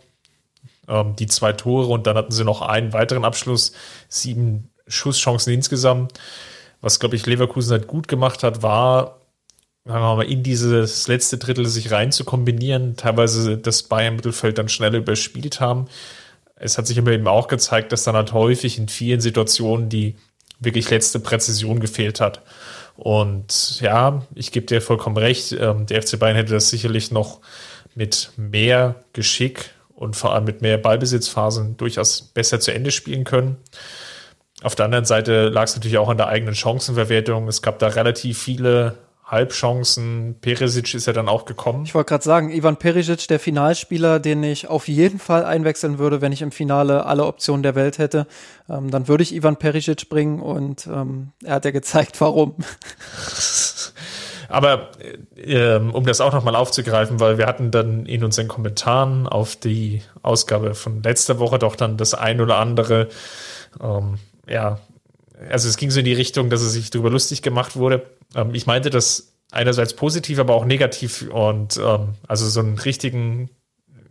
ähm, 0.87 1.15
die 1.15 1.27
zwei 1.27 1.53
Tore 1.53 1.87
und 1.87 2.05
dann 2.05 2.17
hatten 2.17 2.31
sie 2.31 2.43
noch 2.43 2.61
einen 2.61 2.93
weiteren 2.93 3.25
Abschluss, 3.25 3.73
sieben 4.09 4.69
Schusschancen 4.87 5.53
insgesamt. 5.53 6.19
Was, 6.81 6.99
glaube 6.99 7.15
ich, 7.15 7.25
Leverkusen 7.25 7.71
halt 7.71 7.87
gut 7.87 8.07
gemacht 8.09 8.43
hat, 8.43 8.61
war, 8.61 9.21
sagen 9.85 10.01
wir 10.01 10.15
mal, 10.15 10.29
in 10.29 10.43
dieses 10.43 11.07
letzte 11.07 11.37
Drittel 11.37 11.65
sich 11.65 11.91
rein 11.91 12.11
zu 12.11 12.25
kombinieren, 12.25 12.97
teilweise 12.97 13.57
das 13.57 13.83
Bayern-Mittelfeld 13.83 14.57
dann 14.57 14.67
schnell 14.69 14.95
überspielt 14.95 15.61
haben. 15.61 15.87
Es 16.55 16.77
hat 16.77 16.85
sich 16.85 16.99
aber 16.99 17.11
eben 17.11 17.27
auch 17.27 17.47
gezeigt, 17.47 17.93
dass 17.93 18.03
dann 18.03 18.15
halt 18.15 18.33
häufig 18.33 18.77
in 18.77 18.89
vielen 18.89 19.21
Situationen 19.21 19.87
die 19.89 20.15
wirklich 20.59 20.89
letzte 20.89 21.19
Präzision 21.19 21.79
gefehlt 21.79 22.19
hat. 22.19 22.41
Und 22.95 23.81
ja, 23.81 24.23
ich 24.35 24.51
gebe 24.51 24.65
dir 24.65 24.81
vollkommen 24.81 25.17
recht, 25.17 25.51
ähm, 25.53 25.85
der 25.85 26.01
FC 26.01 26.19
Bayern 26.19 26.35
hätte 26.35 26.53
das 26.53 26.69
sicherlich 26.69 27.11
noch 27.11 27.41
mit 27.95 28.31
mehr 28.37 28.95
Geschick 29.13 29.71
und 29.95 30.15
vor 30.15 30.33
allem 30.33 30.43
mit 30.43 30.61
mehr 30.61 30.77
Ballbesitzphasen 30.77 31.77
durchaus 31.77 32.21
besser 32.21 32.59
zu 32.59 32.73
Ende 32.73 32.91
spielen 32.91 33.23
können. 33.23 33.57
Auf 34.61 34.75
der 34.75 34.85
anderen 34.85 35.05
Seite 35.05 35.49
lag 35.49 35.63
es 35.63 35.75
natürlich 35.75 35.97
auch 35.97 36.09
an 36.09 36.17
der 36.17 36.27
eigenen 36.27 36.55
Chancenverwertung. 36.55 37.47
Es 37.47 37.61
gab 37.61 37.79
da 37.79 37.87
relativ 37.87 38.41
viele 38.41 38.97
Halbchancen. 39.25 40.35
Perisic 40.41 40.93
ist 40.93 41.07
ja 41.07 41.13
dann 41.13 41.29
auch 41.29 41.45
gekommen. 41.45 41.85
Ich 41.85 41.95
wollte 41.95 42.09
gerade 42.09 42.23
sagen, 42.23 42.51
Ivan 42.51 42.77
Perisic, 42.77 43.27
der 43.27 43.39
Finalspieler, 43.39 44.19
den 44.19 44.43
ich 44.43 44.67
auf 44.67 44.87
jeden 44.87 45.19
Fall 45.19 45.45
einwechseln 45.45 45.97
würde, 45.97 46.21
wenn 46.21 46.31
ich 46.31 46.41
im 46.41 46.51
Finale 46.51 47.05
alle 47.05 47.25
Optionen 47.25 47.63
der 47.63 47.75
Welt 47.75 47.97
hätte. 47.97 48.27
Ähm, 48.69 48.91
dann 48.91 49.07
würde 49.07 49.23
ich 49.23 49.33
Ivan 49.33 49.57
Perisic 49.57 50.09
bringen 50.09 50.39
und 50.39 50.87
ähm, 50.87 51.31
er 51.43 51.55
hat 51.55 51.65
ja 51.65 51.71
gezeigt, 51.71 52.19
warum. 52.21 52.55
Aber 54.49 54.91
äh, 55.35 55.77
um 55.77 56.05
das 56.05 56.21
auch 56.21 56.31
nochmal 56.31 56.55
aufzugreifen, 56.55 57.19
weil 57.19 57.39
wir 57.39 57.47
hatten 57.47 57.71
dann 57.71 58.05
in 58.05 58.23
unseren 58.23 58.47
Kommentaren 58.47 59.25
auf 59.27 59.55
die 59.55 60.03
Ausgabe 60.21 60.75
von 60.75 61.01
letzter 61.01 61.39
Woche 61.39 61.57
doch 61.57 61.75
dann 61.75 61.97
das 61.97 62.13
ein 62.13 62.39
oder 62.39 62.57
andere, 62.57 63.07
ähm, 63.81 64.19
ja, 64.47 64.77
also 65.49 65.67
es 65.67 65.77
ging 65.77 65.91
so 65.91 65.99
in 65.99 66.05
die 66.05 66.13
Richtung, 66.13 66.49
dass 66.49 66.61
es 66.61 66.73
sich 66.73 66.89
darüber 66.89 67.09
lustig 67.09 67.41
gemacht 67.41 67.75
wurde. 67.75 68.05
Ähm, 68.35 68.53
ich 68.53 68.65
meinte 68.65 68.89
das 68.89 69.33
einerseits 69.51 69.93
positiv, 69.93 70.39
aber 70.39 70.55
auch 70.55 70.65
negativ 70.65 71.29
und 71.31 71.77
ähm, 71.77 72.15
also 72.27 72.47
so 72.47 72.59
einen 72.59 72.77
richtigen 72.77 73.49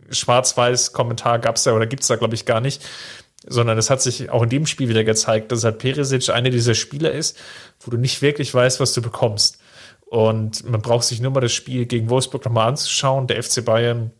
Schwarz-Weiß-Kommentar 0.09 1.39
gab 1.39 1.57
es 1.57 1.63
da 1.63 1.73
oder 1.73 1.85
gibt 1.85 2.03
es 2.03 2.07
da, 2.07 2.15
glaube 2.15 2.35
ich, 2.35 2.45
gar 2.45 2.61
nicht. 2.61 2.83
Sondern 3.45 3.77
es 3.77 3.89
hat 3.89 4.01
sich 4.01 4.29
auch 4.29 4.43
in 4.43 4.49
dem 4.49 4.65
Spiel 4.65 4.87
wieder 4.87 5.03
gezeigt, 5.03 5.51
dass 5.51 5.65
halt 5.65 5.79
Perisic 5.79 6.29
einer 6.29 6.49
dieser 6.49 6.75
Spieler 6.75 7.11
ist, 7.11 7.37
wo 7.81 7.91
du 7.91 7.97
nicht 7.97 8.21
wirklich 8.21 8.53
weißt, 8.53 8.79
was 8.79 8.93
du 8.93 9.01
bekommst. 9.01 9.59
Und 10.05 10.63
man 10.69 10.81
braucht 10.81 11.03
sich 11.03 11.19
nur 11.19 11.31
mal 11.31 11.41
das 11.41 11.51
Spiel 11.51 11.85
gegen 11.85 12.09
Wolfsburg 12.09 12.45
nochmal 12.45 12.69
anzuschauen. 12.69 13.27
Der 13.27 13.41
FC 13.43 13.65
Bayern 13.65 14.11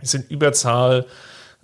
ist 0.00 0.14
in 0.14 0.22
Überzahl, 0.28 1.06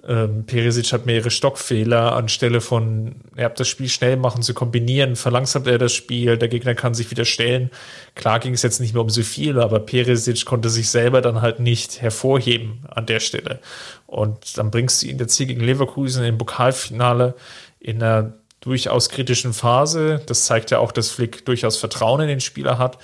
ähm, 0.07 0.45
Perisic 0.47 0.93
hat 0.93 1.07
mehrere 1.07 1.31
Stockfehler. 1.31 2.15
Anstelle 2.15 2.61
von, 2.61 3.17
er 3.35 3.47
hat 3.47 3.61
das 3.61 3.69
Spiel 3.69 3.89
schnell 3.89 4.17
machen 4.17 4.43
zu 4.43 4.55
kombinieren, 4.55 5.17
verlangsamt 5.17 5.67
er 5.67 5.79
das 5.79 5.93
Spiel. 5.93 6.39
Der 6.39 6.49
Gegner 6.49 6.75
kann 6.75 6.95
sich 6.95 7.11
wieder 7.11 7.25
stellen. 7.25 7.71
Klar 8.15 8.39
ging 8.39 8.55
es 8.55 8.63
jetzt 8.63 8.81
nicht 8.81 8.95
mehr 8.95 9.03
um 9.03 9.11
so 9.11 9.23
viel, 9.23 9.59
aber 9.59 9.81
Perisic 9.81 10.45
konnte 10.45 10.71
sich 10.71 10.89
selber 10.91 11.21
dann 11.21 11.43
halt 11.43 11.59
nicht 11.59 12.01
hervorheben 12.01 12.81
an 12.89 13.07
der 13.07 13.21
Stelle. 13.21 13.59
Und 14.07 14.57
dann 14.57 14.71
bringst 14.71 15.03
du 15.03 15.09
ihn 15.09 15.19
jetzt 15.19 15.37
hier 15.37 15.47
gegen 15.47 15.61
Leverkusen 15.61 16.25
im 16.25 16.39
Pokalfinale 16.39 17.35
in 17.81 18.03
einer 18.03 18.35
durchaus 18.61 19.09
kritischen 19.09 19.53
Phase. 19.53 20.23
Das 20.27 20.45
zeigt 20.45 20.71
ja 20.71 20.79
auch, 20.79 20.93
dass 20.93 21.11
Flick 21.11 21.45
durchaus 21.45 21.77
Vertrauen 21.77 22.21
in 22.21 22.29
den 22.29 22.41
Spieler 22.41 22.79
hat. 22.79 22.99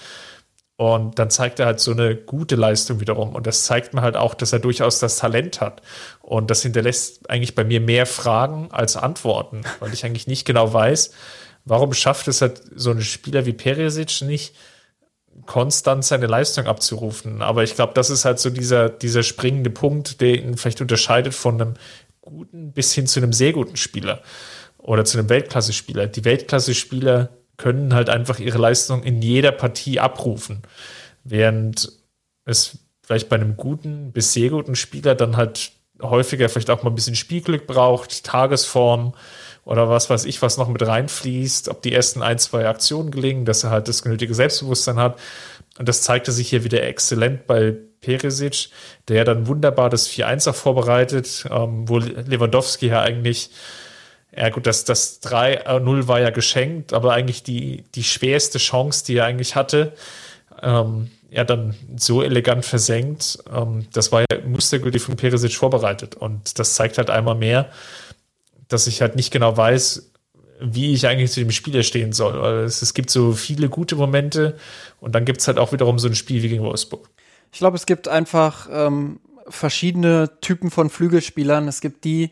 Und 0.84 1.18
dann 1.18 1.30
zeigt 1.30 1.60
er 1.60 1.66
halt 1.66 1.80
so 1.80 1.92
eine 1.92 2.14
gute 2.14 2.56
Leistung 2.56 3.00
wiederum. 3.00 3.34
Und 3.34 3.46
das 3.46 3.64
zeigt 3.64 3.94
mir 3.94 4.02
halt 4.02 4.18
auch, 4.18 4.34
dass 4.34 4.52
er 4.52 4.58
durchaus 4.58 4.98
das 4.98 5.16
Talent 5.16 5.62
hat. 5.62 5.80
Und 6.20 6.50
das 6.50 6.60
hinterlässt 6.60 7.30
eigentlich 7.30 7.54
bei 7.54 7.64
mir 7.64 7.80
mehr 7.80 8.04
Fragen 8.04 8.68
als 8.70 8.94
Antworten, 8.94 9.62
weil 9.80 9.94
ich 9.94 10.04
eigentlich 10.04 10.26
nicht 10.26 10.44
genau 10.44 10.74
weiß, 10.74 11.12
warum 11.64 11.94
schafft 11.94 12.28
es 12.28 12.42
halt 12.42 12.60
so 12.74 12.90
ein 12.90 13.00
Spieler 13.00 13.46
wie 13.46 13.54
Perisic 13.54 14.20
nicht, 14.20 14.54
konstant 15.46 16.04
seine 16.04 16.26
Leistung 16.26 16.66
abzurufen. 16.66 17.40
Aber 17.40 17.62
ich 17.62 17.76
glaube, 17.76 17.94
das 17.94 18.10
ist 18.10 18.26
halt 18.26 18.38
so 18.38 18.50
dieser, 18.50 18.90
dieser 18.90 19.22
springende 19.22 19.70
Punkt, 19.70 20.20
der 20.20 20.34
ihn 20.34 20.58
vielleicht 20.58 20.82
unterscheidet 20.82 21.32
von 21.32 21.62
einem 21.62 21.74
guten 22.20 22.72
bis 22.72 22.92
hin 22.92 23.06
zu 23.06 23.20
einem 23.20 23.32
sehr 23.32 23.54
guten 23.54 23.76
Spieler 23.76 24.20
oder 24.76 25.06
zu 25.06 25.16
einem 25.16 25.30
Weltklasse-Spieler. 25.30 26.08
Die 26.08 26.26
Weltklasse-Spieler 26.26 27.30
können 27.56 27.94
halt 27.94 28.08
einfach 28.08 28.38
ihre 28.38 28.58
Leistung 28.58 29.02
in 29.02 29.22
jeder 29.22 29.52
Partie 29.52 30.00
abrufen. 30.00 30.62
Während 31.24 31.92
es 32.44 32.78
vielleicht 33.02 33.28
bei 33.28 33.36
einem 33.36 33.56
guten 33.56 34.12
bis 34.12 34.32
sehr 34.32 34.50
guten 34.50 34.74
Spieler 34.74 35.14
dann 35.14 35.36
halt 35.36 35.72
häufiger 36.02 36.48
vielleicht 36.48 36.70
auch 36.70 36.82
mal 36.82 36.90
ein 36.90 36.94
bisschen 36.96 37.16
Spielglück 37.16 37.66
braucht, 37.66 38.24
Tagesform 38.24 39.14
oder 39.64 39.88
was 39.88 40.10
weiß 40.10 40.24
ich, 40.24 40.42
was 40.42 40.58
noch 40.58 40.68
mit 40.68 40.86
reinfließt, 40.86 41.68
ob 41.68 41.82
die 41.82 41.92
ersten 41.92 42.22
ein, 42.22 42.38
zwei 42.38 42.66
Aktionen 42.68 43.10
gelingen, 43.10 43.44
dass 43.44 43.64
er 43.64 43.70
halt 43.70 43.88
das 43.88 44.02
genötige 44.02 44.34
Selbstbewusstsein 44.34 44.96
hat. 44.96 45.18
Und 45.78 45.88
das 45.88 46.02
zeigte 46.02 46.32
sich 46.32 46.50
hier 46.50 46.64
wieder 46.64 46.82
exzellent 46.82 47.46
bei 47.46 47.74
Peresic, 48.00 48.68
der 49.08 49.24
dann 49.24 49.46
wunderbar 49.46 49.88
das 49.90 50.08
4-1 50.08 50.50
auch 50.50 50.54
vorbereitet, 50.54 51.46
ähm, 51.50 51.88
wo 51.88 51.98
Lewandowski 51.98 52.88
ja 52.88 53.00
eigentlich 53.00 53.50
ja 54.36 54.48
gut, 54.50 54.66
das, 54.66 54.84
das 54.84 55.22
3-0 55.22 56.08
war 56.08 56.20
ja 56.20 56.30
geschenkt, 56.30 56.92
aber 56.92 57.12
eigentlich 57.12 57.42
die, 57.42 57.84
die 57.94 58.04
schwerste 58.04 58.58
Chance, 58.58 59.04
die 59.04 59.16
er 59.16 59.26
eigentlich 59.26 59.54
hatte. 59.54 59.92
Ähm, 60.62 61.10
er 61.30 61.44
dann 61.44 61.74
so 61.96 62.22
elegant 62.22 62.64
versenkt. 62.64 63.38
Ähm, 63.52 63.86
das 63.92 64.12
war 64.12 64.20
ja 64.20 64.38
mustergültig 64.46 65.02
von 65.02 65.16
Perisic 65.16 65.54
vorbereitet. 65.54 66.14
Und 66.14 66.58
das 66.58 66.74
zeigt 66.74 66.98
halt 66.98 67.10
einmal 67.10 67.34
mehr, 67.34 67.70
dass 68.68 68.86
ich 68.86 69.00
halt 69.00 69.16
nicht 69.16 69.32
genau 69.32 69.56
weiß, 69.56 70.10
wie 70.60 70.92
ich 70.94 71.06
eigentlich 71.06 71.32
zu 71.32 71.40
dem 71.40 71.50
Spieler 71.50 71.82
stehen 71.82 72.12
soll. 72.12 72.40
Weil 72.40 72.58
es, 72.58 72.82
es 72.82 72.94
gibt 72.94 73.10
so 73.10 73.32
viele 73.32 73.68
gute 73.68 73.96
Momente 73.96 74.56
und 75.00 75.14
dann 75.14 75.24
gibt 75.24 75.40
es 75.40 75.48
halt 75.48 75.58
auch 75.58 75.72
wiederum 75.72 75.98
so 75.98 76.08
ein 76.08 76.14
Spiel 76.14 76.42
wie 76.42 76.48
gegen 76.48 76.62
Wolfsburg. 76.62 77.10
Ich 77.52 77.58
glaube, 77.58 77.76
es 77.76 77.86
gibt 77.86 78.08
einfach 78.08 78.68
ähm, 78.72 79.20
verschiedene 79.48 80.30
Typen 80.40 80.70
von 80.70 80.88
Flügelspielern. 80.88 81.68
Es 81.68 81.80
gibt 81.80 82.04
die, 82.04 82.30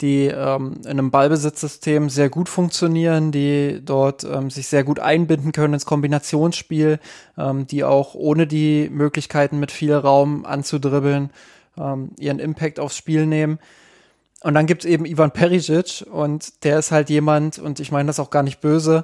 die 0.00 0.26
ähm, 0.26 0.80
in 0.84 0.90
einem 0.90 1.10
Ballbesitzsystem 1.10 2.08
sehr 2.08 2.28
gut 2.28 2.48
funktionieren, 2.48 3.32
die 3.32 3.80
dort 3.84 4.24
ähm, 4.24 4.50
sich 4.50 4.68
sehr 4.68 4.84
gut 4.84 5.00
einbinden 5.00 5.52
können 5.52 5.74
ins 5.74 5.86
Kombinationsspiel, 5.86 7.00
ähm, 7.36 7.66
die 7.66 7.82
auch 7.82 8.14
ohne 8.14 8.46
die 8.46 8.88
Möglichkeiten 8.90 9.58
mit 9.58 9.72
viel 9.72 9.94
Raum 9.94 10.44
anzudribbeln 10.44 11.30
ähm, 11.76 12.10
ihren 12.18 12.38
Impact 12.38 12.78
aufs 12.78 12.96
Spiel 12.96 13.26
nehmen. 13.26 13.58
Und 14.42 14.54
dann 14.54 14.66
gibt's 14.66 14.84
eben 14.84 15.04
Ivan 15.04 15.32
Perisic 15.32 16.06
und 16.08 16.64
der 16.64 16.78
ist 16.78 16.92
halt 16.92 17.10
jemand, 17.10 17.58
und 17.58 17.80
ich 17.80 17.90
meine 17.90 18.06
das 18.06 18.20
auch 18.20 18.30
gar 18.30 18.44
nicht 18.44 18.60
böse, 18.60 19.02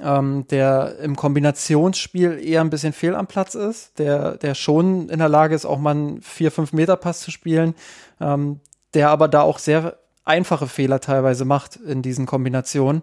ähm, 0.00 0.46
der 0.48 0.98
im 1.00 1.16
Kombinationsspiel 1.16 2.38
eher 2.40 2.60
ein 2.60 2.70
bisschen 2.70 2.92
fehl 2.92 3.16
am 3.16 3.26
Platz 3.26 3.56
ist, 3.56 3.98
der, 3.98 4.36
der 4.36 4.54
schon 4.54 5.08
in 5.08 5.18
der 5.18 5.28
Lage 5.28 5.56
ist, 5.56 5.66
auch 5.66 5.78
mal 5.78 5.90
einen 5.90 6.20
4-5 6.20 6.74
Meter 6.74 6.96
Pass 6.96 7.20
zu 7.20 7.32
spielen, 7.32 7.74
ähm, 8.20 8.60
der 8.94 9.10
aber 9.10 9.26
da 9.26 9.42
auch 9.42 9.58
sehr 9.58 9.96
einfache 10.30 10.68
Fehler 10.68 11.00
teilweise 11.00 11.44
macht 11.44 11.76
in 11.76 12.02
diesen 12.02 12.24
Kombinationen. 12.24 13.02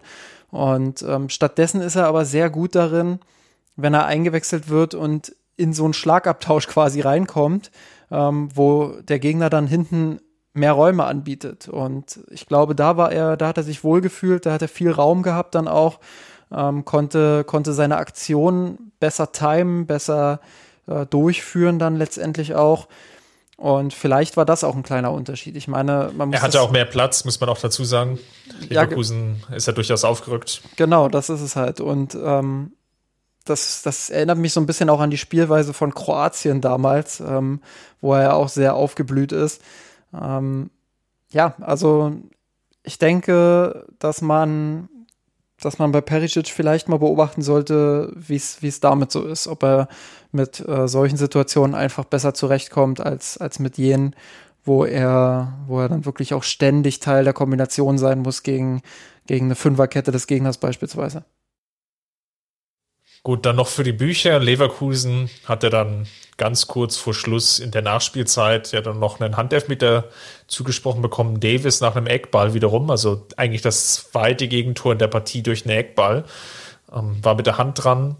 Und 0.50 1.02
ähm, 1.02 1.28
stattdessen 1.28 1.80
ist 1.80 1.96
er 1.96 2.06
aber 2.06 2.24
sehr 2.24 2.50
gut 2.50 2.74
darin, 2.74 3.20
wenn 3.76 3.94
er 3.94 4.06
eingewechselt 4.06 4.68
wird 4.68 4.94
und 4.94 5.34
in 5.56 5.72
so 5.72 5.84
einen 5.84 5.92
Schlagabtausch 5.92 6.66
quasi 6.68 7.00
reinkommt, 7.00 7.70
ähm, 8.10 8.48
wo 8.54 8.94
der 9.02 9.18
Gegner 9.18 9.50
dann 9.50 9.66
hinten 9.66 10.20
mehr 10.54 10.72
Räume 10.72 11.04
anbietet. 11.04 11.68
Und 11.68 12.20
ich 12.30 12.46
glaube, 12.46 12.74
da 12.74 12.96
war 12.96 13.12
er, 13.12 13.36
da 13.36 13.48
hat 13.48 13.58
er 13.58 13.62
sich 13.62 13.84
wohlgefühlt, 13.84 14.46
da 14.46 14.52
hat 14.52 14.62
er 14.62 14.68
viel 14.68 14.90
Raum 14.90 15.22
gehabt 15.22 15.54
dann 15.54 15.68
auch, 15.68 16.00
ähm, 16.50 16.84
konnte, 16.84 17.44
konnte 17.44 17.72
seine 17.74 17.98
Aktionen 17.98 18.92
besser 19.00 19.32
timen, 19.32 19.86
besser 19.86 20.40
äh, 20.86 21.06
durchführen 21.06 21.78
dann 21.78 21.96
letztendlich 21.96 22.54
auch. 22.54 22.88
Und 23.58 23.92
vielleicht 23.92 24.36
war 24.36 24.44
das 24.44 24.62
auch 24.62 24.76
ein 24.76 24.84
kleiner 24.84 25.10
Unterschied. 25.10 25.56
Ich 25.56 25.66
meine, 25.66 26.12
man 26.16 26.28
muss. 26.28 26.38
Er 26.38 26.42
hatte 26.42 26.60
auch 26.60 26.70
mehr 26.70 26.84
Platz, 26.84 27.24
muss 27.24 27.40
man 27.40 27.50
auch 27.50 27.58
dazu 27.58 27.82
sagen. 27.82 28.20
Leverkusen 28.60 29.42
ja, 29.50 29.56
ist 29.56 29.66
ja 29.66 29.72
durchaus 29.72 30.04
aufgerückt. 30.04 30.62
Genau, 30.76 31.08
das 31.08 31.28
ist 31.28 31.40
es 31.40 31.56
halt. 31.56 31.80
Und 31.80 32.14
ähm, 32.14 32.70
das, 33.44 33.82
das 33.82 34.10
erinnert 34.10 34.38
mich 34.38 34.52
so 34.52 34.60
ein 34.60 34.66
bisschen 34.66 34.88
auch 34.88 35.00
an 35.00 35.10
die 35.10 35.18
Spielweise 35.18 35.74
von 35.74 35.92
Kroatien 35.92 36.60
damals, 36.60 37.18
ähm, 37.18 37.60
wo 38.00 38.14
er 38.14 38.22
ja 38.22 38.32
auch 38.34 38.48
sehr 38.48 38.76
aufgeblüht 38.76 39.32
ist. 39.32 39.60
Ähm, 40.14 40.70
ja, 41.32 41.56
also 41.60 42.12
ich 42.84 42.98
denke, 42.98 43.86
dass 43.98 44.22
man, 44.22 44.88
dass 45.60 45.80
man 45.80 45.90
bei 45.90 46.00
Perisic 46.00 46.46
vielleicht 46.46 46.88
mal 46.88 47.00
beobachten 47.00 47.42
sollte, 47.42 48.12
wie 48.14 48.36
es 48.36 48.78
damit 48.78 49.10
so 49.10 49.24
ist, 49.24 49.48
ob 49.48 49.64
er 49.64 49.88
mit 50.32 50.66
äh, 50.66 50.88
solchen 50.88 51.16
Situationen 51.16 51.74
einfach 51.74 52.04
besser 52.04 52.34
zurechtkommt 52.34 53.00
als, 53.00 53.38
als 53.38 53.58
mit 53.58 53.78
jenen, 53.78 54.14
wo 54.64 54.84
er, 54.84 55.54
wo 55.66 55.80
er 55.80 55.88
dann 55.88 56.04
wirklich 56.04 56.34
auch 56.34 56.42
ständig 56.42 57.00
Teil 57.00 57.24
der 57.24 57.32
Kombination 57.32 57.98
sein 57.98 58.20
muss 58.20 58.42
gegen, 58.42 58.82
gegen 59.26 59.46
eine 59.46 59.54
Fünferkette 59.54 60.12
des 60.12 60.26
Gegners 60.26 60.58
beispielsweise. 60.58 61.24
Gut, 63.24 63.44
dann 63.44 63.56
noch 63.56 63.68
für 63.68 63.82
die 63.82 63.92
Bücher. 63.92 64.38
Leverkusen 64.38 65.28
hat 65.44 65.64
er 65.64 65.70
dann 65.70 66.06
ganz 66.36 66.68
kurz 66.68 66.96
vor 66.96 67.14
Schluss 67.14 67.58
in 67.58 67.72
der 67.72 67.82
Nachspielzeit 67.82 68.70
ja 68.72 68.80
dann 68.80 69.00
noch 69.00 69.20
einen 69.20 69.36
Handelfmeter 69.36 70.04
zugesprochen 70.46 71.02
bekommen. 71.02 71.40
Davis 71.40 71.80
nach 71.80 71.96
einem 71.96 72.06
Eckball 72.06 72.54
wiederum, 72.54 72.90
also 72.90 73.26
eigentlich 73.36 73.62
das 73.62 73.94
zweite 73.94 74.46
Gegentor 74.46 74.92
in 74.92 74.98
der 74.98 75.08
Partie 75.08 75.42
durch 75.42 75.66
einen 75.66 75.76
Eckball. 75.76 76.24
Ähm, 76.92 77.22
war 77.22 77.34
mit 77.34 77.46
der 77.46 77.58
Hand 77.58 77.82
dran, 77.82 78.16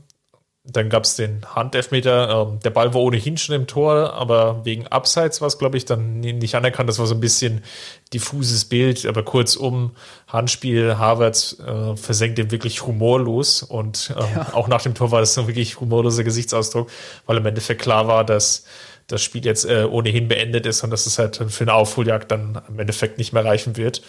dann 0.70 0.90
gab 0.90 1.04
es 1.04 1.16
den 1.16 1.44
Handelfmeter. 1.54 2.48
Ähm, 2.48 2.60
der 2.60 2.70
Ball 2.70 2.92
war 2.92 3.00
ohnehin 3.00 3.38
schon 3.38 3.54
im 3.54 3.66
Tor, 3.66 4.12
aber 4.12 4.64
wegen 4.64 4.86
Abseits 4.86 5.40
war 5.40 5.48
es, 5.48 5.58
glaube 5.58 5.76
ich, 5.76 5.86
dann 5.86 6.20
nicht 6.20 6.54
anerkannt. 6.54 6.88
Das 6.88 6.98
war 6.98 7.06
so 7.06 7.14
ein 7.14 7.20
bisschen 7.20 7.64
diffuses 8.12 8.66
Bild, 8.66 9.06
aber 9.06 9.22
kurzum, 9.22 9.92
Handspiel, 10.26 10.98
Havertz 10.98 11.58
äh, 11.58 11.96
versenkt 11.96 12.38
den 12.38 12.50
wirklich 12.50 12.86
humorlos 12.86 13.62
und 13.62 14.14
ähm, 14.18 14.26
ja. 14.34 14.54
auch 14.54 14.68
nach 14.68 14.82
dem 14.82 14.94
Tor 14.94 15.10
war 15.10 15.20
das 15.20 15.34
so 15.34 15.42
ein 15.42 15.46
wirklich 15.46 15.80
humorloser 15.80 16.24
Gesichtsausdruck, 16.24 16.90
weil 17.26 17.38
im 17.38 17.46
Endeffekt 17.46 17.80
klar 17.80 18.06
war, 18.06 18.24
dass 18.24 18.64
das 19.06 19.22
Spiel 19.22 19.44
jetzt 19.44 19.64
äh, 19.64 19.84
ohnehin 19.84 20.28
beendet 20.28 20.66
ist 20.66 20.84
und 20.84 20.90
dass 20.90 21.06
es 21.06 21.18
halt 21.18 21.36
für 21.36 21.64
eine 21.64 21.72
Aufholjagd 21.72 22.30
dann 22.30 22.60
im 22.68 22.78
Endeffekt 22.78 23.16
nicht 23.16 23.32
mehr 23.32 23.44
reichen 23.44 23.76
wird. 23.78 24.02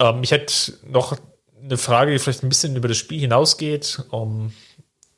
Ähm, 0.00 0.22
ich 0.22 0.30
hätte 0.30 0.72
noch 0.88 1.18
eine 1.62 1.76
Frage, 1.76 2.12
die 2.12 2.18
vielleicht 2.18 2.42
ein 2.42 2.48
bisschen 2.48 2.76
über 2.76 2.88
das 2.88 2.96
Spiel 2.96 3.20
hinausgeht. 3.20 4.02
Um, 4.10 4.52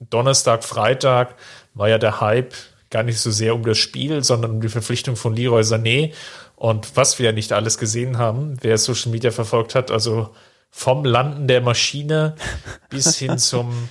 Donnerstag, 0.01 0.64
Freitag 0.64 1.34
war 1.74 1.88
ja 1.88 1.99
der 1.99 2.20
Hype 2.20 2.55
gar 2.90 3.03
nicht 3.03 3.18
so 3.18 3.30
sehr 3.30 3.55
um 3.55 3.64
das 3.64 3.78
Spiel, 3.78 4.24
sondern 4.24 4.53
um 4.53 4.61
die 4.61 4.68
Verpflichtung 4.68 5.16
von 5.16 5.34
Leroy 5.34 5.62
Sané. 5.62 6.12
Und 6.57 6.96
was 6.96 7.18
wir 7.18 7.26
ja 7.26 7.32
nicht 7.32 7.53
alles 7.53 7.78
gesehen 7.78 8.18
haben, 8.18 8.57
wer 8.61 8.78
Social 8.78 9.12
Media 9.12 9.30
verfolgt 9.30 9.74
hat, 9.74 9.90
also 9.90 10.34
vom 10.70 11.05
Landen 11.05 11.49
der 11.49 11.61
Maschine 11.61 12.34
bis 12.90 13.16
hin 13.16 13.38
zum 13.38 13.88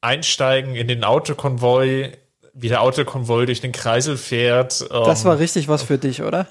Einsteigen 0.00 0.74
in 0.74 0.88
den 0.88 1.04
Autokonvoi, 1.04 2.12
wie 2.54 2.68
der 2.68 2.82
Autokonvoi 2.82 3.46
durch 3.46 3.60
den 3.60 3.72
Kreisel 3.72 4.16
fährt. 4.16 4.82
Das 4.90 5.24
war 5.24 5.34
ähm, 5.34 5.38
richtig 5.38 5.68
was 5.68 5.82
für 5.82 5.98
dich, 5.98 6.22
oder? 6.22 6.48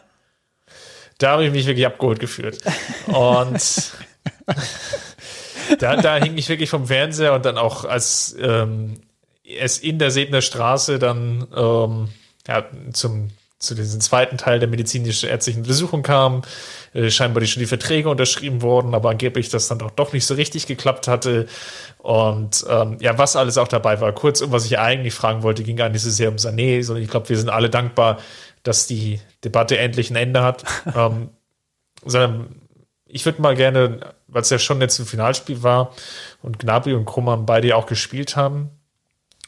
Da 1.19 1.31
habe 1.31 1.45
ich 1.45 1.51
mich 1.51 1.67
wirklich 1.67 1.85
abgeholt 1.85 2.19
gefühlt. 2.19 2.61
Und 3.05 3.61
da, 5.81 5.95
da 5.95 6.17
hing 6.17 6.37
ich 6.37 6.49
wirklich 6.49 6.69
vom 6.69 6.87
Fernseher 6.87 7.33
und 7.33 7.45
dann 7.45 7.57
auch 7.57 7.85
als 7.85 8.35
ähm, 8.39 9.01
es 9.43 9.79
in 9.79 9.99
der 9.99 10.11
Sebner 10.11 10.41
Straße 10.41 10.99
dann 10.99 11.47
ähm, 11.55 12.09
ja, 12.47 12.65
zum 12.93 13.29
zu 13.61 13.75
diesem 13.75 14.01
zweiten 14.01 14.37
Teil 14.37 14.59
der 14.59 14.67
medizinischen 14.67 15.29
ärztlichen 15.29 15.61
Untersuchung 15.61 16.01
kam, 16.01 16.41
äh, 16.93 17.11
scheinbar 17.11 17.41
die 17.41 17.47
schon 17.47 17.61
die 17.61 17.67
Verträge 17.67 18.09
unterschrieben 18.09 18.63
wurden, 18.63 18.95
aber 18.95 19.11
angeblich 19.11 19.49
das 19.49 19.67
dann 19.67 19.77
doch, 19.77 19.91
doch 19.91 20.13
nicht 20.13 20.25
so 20.25 20.33
richtig 20.33 20.65
geklappt 20.65 21.07
hatte. 21.07 21.47
Und 21.99 22.65
ähm, 22.67 22.97
ja, 22.99 23.17
was 23.19 23.35
alles 23.35 23.59
auch 23.59 23.67
dabei 23.67 24.01
war. 24.01 24.11
Kurz, 24.13 24.41
um 24.41 24.51
was 24.51 24.65
ich 24.65 24.79
eigentlich 24.79 25.13
fragen 25.13 25.43
wollte, 25.43 25.63
ging 25.63 25.77
gar 25.77 25.89
nicht 25.89 26.01
so 26.01 26.09
sehr 26.09 26.29
um 26.29 26.37
Sané, 26.37 26.81
sondern 26.83 27.03
ich 27.03 27.09
glaube, 27.11 27.29
wir 27.29 27.37
sind 27.37 27.49
alle 27.49 27.69
dankbar, 27.69 28.17
dass 28.63 28.87
die 28.87 29.19
Debatte 29.43 29.77
endlich 29.77 30.09
ein 30.09 30.15
Ende 30.15 30.41
hat. 30.41 30.63
ähm, 30.95 31.29
sondern 32.03 32.55
ich 33.05 33.25
würde 33.25 33.43
mal 33.43 33.55
gerne, 33.55 34.15
weil 34.31 34.41
es 34.41 34.49
ja 34.49 34.59
schon 34.59 34.81
jetzt 34.81 34.99
ein 34.99 35.05
Finalspiel 35.05 35.61
war 35.61 35.93
und 36.41 36.59
Gnabry 36.59 36.93
und 36.93 37.05
Krummern 37.05 37.45
beide 37.45 37.75
auch 37.75 37.85
gespielt 37.85 38.35
haben. 38.35 38.69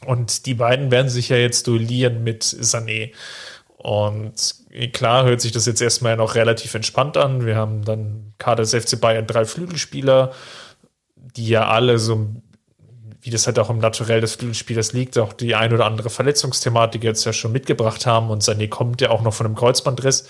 Und 0.06 0.46
die 0.46 0.54
beiden 0.54 0.90
werden 0.90 1.08
sich 1.08 1.30
ja 1.30 1.36
jetzt 1.36 1.66
duellieren 1.66 2.22
mit 2.22 2.44
Sané. 2.44 3.12
Und 3.78 4.54
klar 4.92 5.24
hört 5.24 5.40
sich 5.40 5.52
das 5.52 5.66
jetzt 5.66 5.80
erstmal 5.80 6.16
noch 6.16 6.34
relativ 6.34 6.74
entspannt 6.74 7.16
an. 7.16 7.46
Wir 7.46 7.56
haben 7.56 7.84
dann 7.84 8.34
Kader 8.38 8.62
des 8.62 8.74
FC 8.74 9.00
Bayern 9.00 9.26
drei 9.26 9.44
Flügelspieler, 9.44 10.32
die 11.16 11.48
ja 11.48 11.68
alle 11.68 11.98
so 11.98 12.28
wie 13.24 13.30
das 13.30 13.46
halt 13.46 13.58
auch 13.58 13.70
im 13.70 13.78
Naturell 13.78 14.20
des 14.20 14.34
Flügelspielers 14.34 14.92
liegt, 14.92 15.16
auch 15.16 15.32
die 15.32 15.54
ein 15.54 15.72
oder 15.72 15.86
andere 15.86 16.10
Verletzungsthematik 16.10 17.02
jetzt 17.02 17.24
ja 17.24 17.32
schon 17.32 17.52
mitgebracht 17.52 18.04
haben 18.04 18.28
und 18.28 18.42
Sané 18.42 18.68
kommt 18.68 19.00
ja 19.00 19.08
auch 19.08 19.22
noch 19.22 19.32
von 19.32 19.46
einem 19.46 19.54
Kreuzbandriss. 19.54 20.28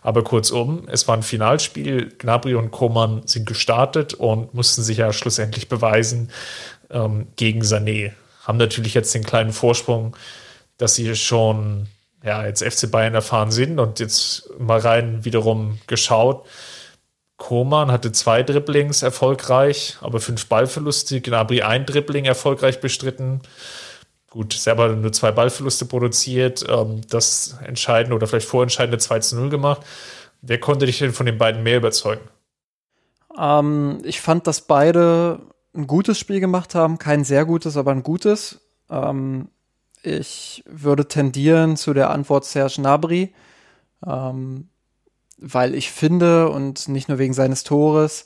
Aber 0.00 0.22
kurzum, 0.22 0.86
es 0.86 1.08
war 1.08 1.16
ein 1.16 1.24
Finalspiel, 1.24 2.14
Gnabry 2.16 2.54
und 2.54 2.70
Koman 2.70 3.22
sind 3.26 3.46
gestartet 3.46 4.14
und 4.14 4.54
mussten 4.54 4.84
sich 4.84 4.98
ja 4.98 5.12
schlussendlich 5.12 5.68
beweisen 5.68 6.30
ähm, 6.88 7.26
gegen 7.34 7.62
Sané. 7.62 8.12
Haben 8.44 8.58
natürlich 8.58 8.94
jetzt 8.94 9.12
den 9.12 9.24
kleinen 9.24 9.52
Vorsprung, 9.52 10.16
dass 10.78 10.94
sie 10.94 11.16
schon 11.16 11.88
ja, 12.22 12.46
jetzt 12.46 12.62
FC 12.62 12.88
Bayern 12.88 13.14
erfahren 13.14 13.50
sind 13.50 13.80
und 13.80 13.98
jetzt 13.98 14.48
mal 14.56 14.78
rein 14.78 15.24
wiederum 15.24 15.80
geschaut 15.88 16.46
Koman 17.36 17.92
hatte 17.92 18.12
zwei 18.12 18.42
Dribblings 18.42 19.02
erfolgreich, 19.02 19.98
aber 20.00 20.20
fünf 20.20 20.46
Ballverluste. 20.46 21.20
Gnabry 21.20 21.62
ein 21.62 21.84
Dribbling 21.84 22.24
erfolgreich 22.24 22.80
bestritten. 22.80 23.42
Gut, 24.30 24.52
selber 24.54 24.88
nur 24.88 25.12
zwei 25.12 25.32
Ballverluste 25.32 25.84
produziert, 25.86 26.64
ähm, 26.68 27.02
das 27.08 27.56
entscheidende 27.64 28.16
oder 28.16 28.26
vielleicht 28.26 28.48
vorentscheidende 28.48 28.98
2 28.98 29.20
zu 29.20 29.36
0 29.36 29.50
gemacht. 29.50 29.82
Wer 30.42 30.60
konnte 30.60 30.86
dich 30.86 30.98
denn 30.98 31.12
von 31.12 31.26
den 31.26 31.38
beiden 31.38 31.62
mehr 31.62 31.78
überzeugen? 31.78 32.28
Ähm, 33.38 34.00
ich 34.04 34.20
fand, 34.20 34.46
dass 34.46 34.62
beide 34.62 35.40
ein 35.74 35.86
gutes 35.86 36.18
Spiel 36.18 36.40
gemacht 36.40 36.74
haben. 36.74 36.98
Kein 36.98 37.24
sehr 37.24 37.44
gutes, 37.44 37.76
aber 37.76 37.92
ein 37.92 38.02
gutes. 38.02 38.60
Ähm, 38.90 39.48
ich 40.02 40.62
würde 40.66 41.08
tendieren 41.08 41.76
zu 41.76 41.94
der 41.94 42.10
Antwort 42.10 42.44
Serge 42.44 42.80
Nabri. 42.80 43.34
Ähm, 44.06 44.68
weil 45.52 45.74
ich 45.74 45.90
finde, 45.90 46.50
und 46.50 46.88
nicht 46.88 47.08
nur 47.08 47.18
wegen 47.18 47.34
seines 47.34 47.64
Tores, 47.64 48.24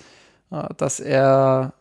äh, 0.51 0.69
dass 0.77 1.01
er 1.01 1.75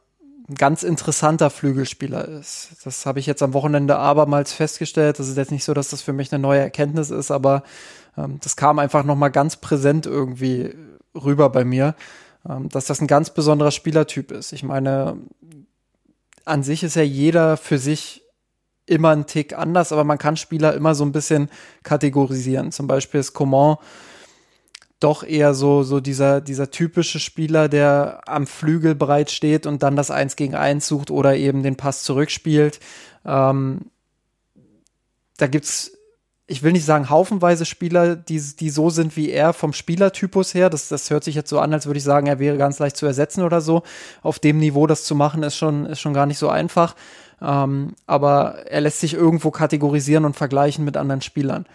ein 0.49 0.55
ganz 0.55 0.83
interessanter 0.83 1.49
Flügelspieler 1.49 2.27
ist. 2.27 2.69
Das 2.83 3.05
habe 3.05 3.19
ich 3.19 3.27
jetzt 3.27 3.43
am 3.43 3.53
Wochenende 3.53 3.97
abermals 3.97 4.51
festgestellt. 4.51 5.19
Das 5.19 5.27
ist 5.27 5.37
jetzt 5.37 5.51
nicht 5.51 5.63
so, 5.63 5.73
dass 5.73 5.89
das 5.89 6.01
für 6.01 6.13
mich 6.13 6.33
eine 6.33 6.41
neue 6.41 6.59
Erkenntnis 6.59 7.11
ist, 7.11 7.29
aber 7.29 7.63
ähm, 8.17 8.39
das 8.41 8.55
kam 8.55 8.79
einfach 8.79 9.03
noch 9.03 9.15
mal 9.15 9.29
ganz 9.29 9.57
präsent 9.57 10.05
irgendwie 10.07 10.73
rüber 11.15 11.49
bei 11.49 11.63
mir, 11.63 11.95
ähm, 12.47 12.69
dass 12.69 12.85
das 12.85 12.99
ein 12.99 13.07
ganz 13.07 13.29
besonderer 13.29 13.71
Spielertyp 13.71 14.31
ist. 14.31 14.51
Ich 14.51 14.63
meine, 14.63 15.17
an 16.45 16.63
sich 16.63 16.83
ist 16.83 16.95
ja 16.95 17.03
jeder 17.03 17.55
für 17.55 17.77
sich 17.77 18.23
immer 18.87 19.09
ein 19.09 19.27
Tick 19.27 19.55
anders, 19.55 19.91
aber 19.91 20.03
man 20.03 20.17
kann 20.17 20.35
Spieler 20.35 20.73
immer 20.73 20.95
so 20.95 21.05
ein 21.05 21.11
bisschen 21.11 21.49
kategorisieren. 21.83 22.71
Zum 22.71 22.87
Beispiel 22.87 23.19
ist 23.19 23.33
Coman 23.33 23.77
doch 24.99 25.23
eher 25.23 25.53
so, 25.53 25.83
so 25.83 25.99
dieser, 25.99 26.41
dieser 26.41 26.71
typische 26.71 27.19
Spieler, 27.19 27.69
der 27.69 28.21
am 28.25 28.45
Flügel 28.45 28.95
bereit 28.95 29.31
steht 29.31 29.65
und 29.65 29.81
dann 29.81 29.95
das 29.95 30.11
Eins 30.11 30.35
gegen 30.35 30.55
Eins 30.55 30.87
sucht 30.87 31.09
oder 31.09 31.35
eben 31.35 31.63
den 31.63 31.77
Pass 31.77 32.03
zurückspielt. 32.03 32.79
Ähm, 33.25 33.91
da 35.37 35.47
gibt's, 35.47 35.93
ich 36.47 36.63
will 36.63 36.73
nicht 36.73 36.83
sagen 36.83 37.09
haufenweise 37.09 37.63
Spieler, 37.65 38.17
die, 38.17 38.41
die 38.59 38.69
so 38.69 38.89
sind 38.89 39.15
wie 39.15 39.29
er 39.29 39.53
vom 39.53 39.71
Spielertypus 39.71 40.53
her. 40.53 40.69
Das, 40.69 40.89
das 40.89 41.09
hört 41.09 41.23
sich 41.23 41.35
jetzt 41.35 41.49
so 41.49 41.59
an, 41.59 41.73
als 41.73 41.85
würde 41.85 41.99
ich 41.99 42.03
sagen, 42.03 42.27
er 42.27 42.39
wäre 42.39 42.57
ganz 42.57 42.79
leicht 42.79 42.97
zu 42.97 43.05
ersetzen 43.05 43.43
oder 43.43 43.61
so. 43.61 43.83
Auf 44.21 44.39
dem 44.39 44.57
Niveau 44.57 44.85
das 44.85 45.05
zu 45.05 45.15
machen, 45.15 45.43
ist 45.43 45.55
schon, 45.55 45.85
ist 45.85 46.01
schon 46.01 46.13
gar 46.13 46.25
nicht 46.25 46.39
so 46.39 46.49
einfach. 46.49 46.95
Ähm, 47.41 47.93
aber 48.05 48.65
er 48.65 48.81
lässt 48.81 48.99
sich 48.99 49.13
irgendwo 49.13 49.49
kategorisieren 49.49 50.25
und 50.25 50.35
vergleichen 50.35 50.83
mit 50.83 50.97
anderen 50.97 51.21
Spielern. 51.21 51.65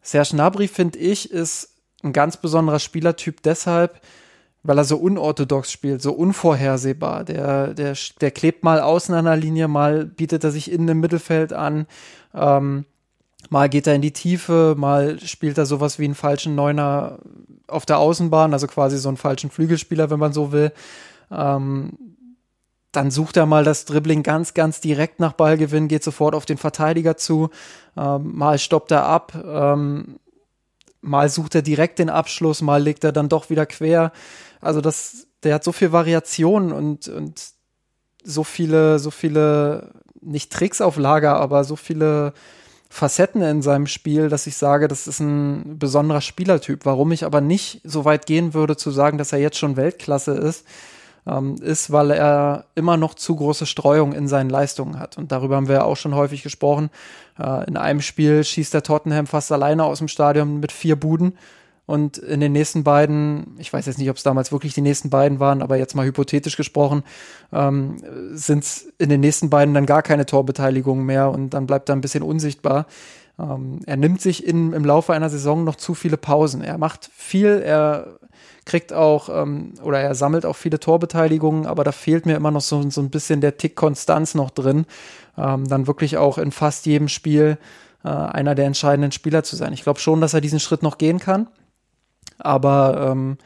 Serge 0.00 0.30
Gnabry, 0.34 0.68
finde 0.68 1.00
ich, 1.00 1.32
ist 1.32 1.75
ein 2.02 2.12
ganz 2.12 2.36
besonderer 2.36 2.78
Spielertyp 2.78 3.42
deshalb, 3.42 4.00
weil 4.62 4.78
er 4.78 4.84
so 4.84 4.96
unorthodox 4.96 5.70
spielt, 5.70 6.02
so 6.02 6.12
unvorhersehbar. 6.12 7.24
Der, 7.24 7.74
der, 7.74 7.96
der 8.20 8.30
klebt 8.30 8.64
mal 8.64 8.80
außen 8.80 9.14
an 9.14 9.24
der 9.24 9.36
Linie, 9.36 9.68
mal 9.68 10.04
bietet 10.04 10.44
er 10.44 10.50
sich 10.50 10.70
innen 10.70 10.88
im 10.88 11.00
Mittelfeld 11.00 11.52
an, 11.52 11.86
ähm, 12.34 12.84
mal 13.48 13.68
geht 13.68 13.86
er 13.86 13.94
in 13.94 14.02
die 14.02 14.12
Tiefe, 14.12 14.74
mal 14.76 15.20
spielt 15.20 15.58
er 15.58 15.66
sowas 15.66 15.98
wie 15.98 16.04
einen 16.04 16.14
falschen 16.14 16.54
Neuner 16.54 17.18
auf 17.68 17.86
der 17.86 17.98
Außenbahn, 17.98 18.52
also 18.52 18.66
quasi 18.66 18.98
so 18.98 19.08
einen 19.08 19.16
falschen 19.16 19.50
Flügelspieler, 19.50 20.10
wenn 20.10 20.18
man 20.18 20.32
so 20.32 20.52
will. 20.52 20.72
Ähm, 21.30 21.92
dann 22.92 23.10
sucht 23.10 23.36
er 23.36 23.46
mal 23.46 23.62
das 23.62 23.84
Dribbling 23.84 24.22
ganz, 24.22 24.54
ganz 24.54 24.80
direkt 24.80 25.20
nach 25.20 25.34
Ballgewinn, 25.34 25.88
geht 25.88 26.02
sofort 26.02 26.34
auf 26.34 26.46
den 26.46 26.56
Verteidiger 26.56 27.16
zu, 27.16 27.50
ähm, 27.96 28.36
mal 28.36 28.58
stoppt 28.58 28.90
er 28.90 29.04
ab, 29.04 29.34
ähm, 29.44 30.18
mal 31.06 31.28
sucht 31.28 31.54
er 31.54 31.62
direkt 31.62 31.98
den 31.98 32.10
Abschluss, 32.10 32.62
mal 32.62 32.82
legt 32.82 33.04
er 33.04 33.12
dann 33.12 33.28
doch 33.28 33.50
wieder 33.50 33.66
quer. 33.66 34.12
Also 34.60 34.80
das, 34.80 35.26
der 35.42 35.54
hat 35.54 35.64
so 35.64 35.72
viel 35.72 35.92
Variationen 35.92 36.72
und, 36.72 37.08
und 37.08 37.42
so 38.24 38.44
viele, 38.44 38.98
so 38.98 39.10
viele, 39.10 39.92
nicht 40.20 40.52
Tricks 40.52 40.80
auf 40.80 40.96
Lager, 40.96 41.36
aber 41.36 41.64
so 41.64 41.76
viele 41.76 42.32
Facetten 42.88 43.42
in 43.42 43.62
seinem 43.62 43.86
Spiel, 43.86 44.28
dass 44.28 44.46
ich 44.46 44.56
sage, 44.56 44.88
das 44.88 45.06
ist 45.06 45.20
ein 45.20 45.78
besonderer 45.78 46.20
Spielertyp. 46.20 46.84
Warum 46.84 47.12
ich 47.12 47.24
aber 47.24 47.40
nicht 47.40 47.80
so 47.84 48.04
weit 48.04 48.26
gehen 48.26 48.54
würde 48.54 48.76
zu 48.76 48.90
sagen, 48.90 49.18
dass 49.18 49.32
er 49.32 49.38
jetzt 49.38 49.58
schon 49.58 49.76
Weltklasse 49.76 50.32
ist, 50.32 50.64
ähm, 51.26 51.56
ist, 51.56 51.90
weil 51.92 52.10
er 52.12 52.66
immer 52.74 52.96
noch 52.96 53.14
zu 53.14 53.36
große 53.36 53.66
Streuung 53.66 54.12
in 54.12 54.28
seinen 54.28 54.50
Leistungen 54.50 54.98
hat. 54.98 55.18
Und 55.18 55.32
darüber 55.32 55.56
haben 55.56 55.68
wir 55.68 55.84
auch 55.84 55.96
schon 55.96 56.14
häufig 56.14 56.42
gesprochen. 56.42 56.90
Äh, 57.38 57.66
in 57.68 57.76
einem 57.76 58.00
Spiel 58.00 58.44
schießt 58.44 58.74
der 58.74 58.82
Tottenham 58.82 59.26
fast 59.26 59.52
alleine 59.52 59.84
aus 59.84 59.98
dem 59.98 60.08
Stadion 60.08 60.60
mit 60.60 60.72
vier 60.72 60.96
Buden. 60.96 61.36
Und 61.86 62.18
in 62.18 62.40
den 62.40 62.50
nächsten 62.50 62.82
beiden, 62.82 63.54
ich 63.58 63.72
weiß 63.72 63.86
jetzt 63.86 63.98
nicht, 63.98 64.10
ob 64.10 64.16
es 64.16 64.24
damals 64.24 64.50
wirklich 64.50 64.74
die 64.74 64.80
nächsten 64.80 65.08
beiden 65.08 65.38
waren, 65.38 65.62
aber 65.62 65.76
jetzt 65.76 65.94
mal 65.94 66.04
hypothetisch 66.04 66.56
gesprochen, 66.56 67.04
ähm, 67.52 67.98
sind 68.32 68.64
es 68.64 68.92
in 68.98 69.08
den 69.08 69.20
nächsten 69.20 69.50
beiden 69.50 69.72
dann 69.72 69.86
gar 69.86 70.02
keine 70.02 70.26
Torbeteiligungen 70.26 71.06
mehr 71.06 71.30
und 71.30 71.50
dann 71.50 71.66
bleibt 71.66 71.88
er 71.88 71.94
ein 71.94 72.00
bisschen 72.00 72.24
unsichtbar. 72.24 72.86
Ähm, 73.38 73.80
er 73.86 73.96
nimmt 73.96 74.20
sich 74.20 74.44
in, 74.44 74.72
im 74.72 74.84
Laufe 74.84 75.12
einer 75.12 75.30
Saison 75.30 75.62
noch 75.62 75.76
zu 75.76 75.94
viele 75.94 76.16
Pausen. 76.16 76.60
Er 76.62 76.76
macht 76.76 77.08
viel, 77.14 77.62
er 77.64 78.18
kriegt 78.64 78.92
auch 78.92 79.28
ähm, 79.28 79.74
oder 79.82 80.00
er 80.00 80.14
sammelt 80.14 80.44
auch 80.44 80.56
viele 80.56 80.80
Torbeteiligungen, 80.80 81.66
aber 81.66 81.84
da 81.84 81.92
fehlt 81.92 82.26
mir 82.26 82.36
immer 82.36 82.50
noch 82.50 82.60
so, 82.60 82.88
so 82.90 83.00
ein 83.00 83.10
bisschen 83.10 83.40
der 83.40 83.56
Tick 83.56 83.76
Konstanz 83.76 84.34
noch 84.34 84.50
drin, 84.50 84.86
ähm, 85.38 85.66
dann 85.68 85.86
wirklich 85.86 86.16
auch 86.16 86.38
in 86.38 86.52
fast 86.52 86.86
jedem 86.86 87.08
Spiel 87.08 87.58
äh, 88.04 88.08
einer 88.08 88.54
der 88.54 88.66
entscheidenden 88.66 89.12
Spieler 89.12 89.44
zu 89.44 89.56
sein. 89.56 89.72
Ich 89.72 89.82
glaube 89.82 90.00
schon, 90.00 90.20
dass 90.20 90.34
er 90.34 90.40
diesen 90.40 90.60
Schritt 90.60 90.82
noch 90.82 90.98
gehen 90.98 91.20
kann, 91.20 91.48
aber 92.38 93.10
ähm, 93.12 93.38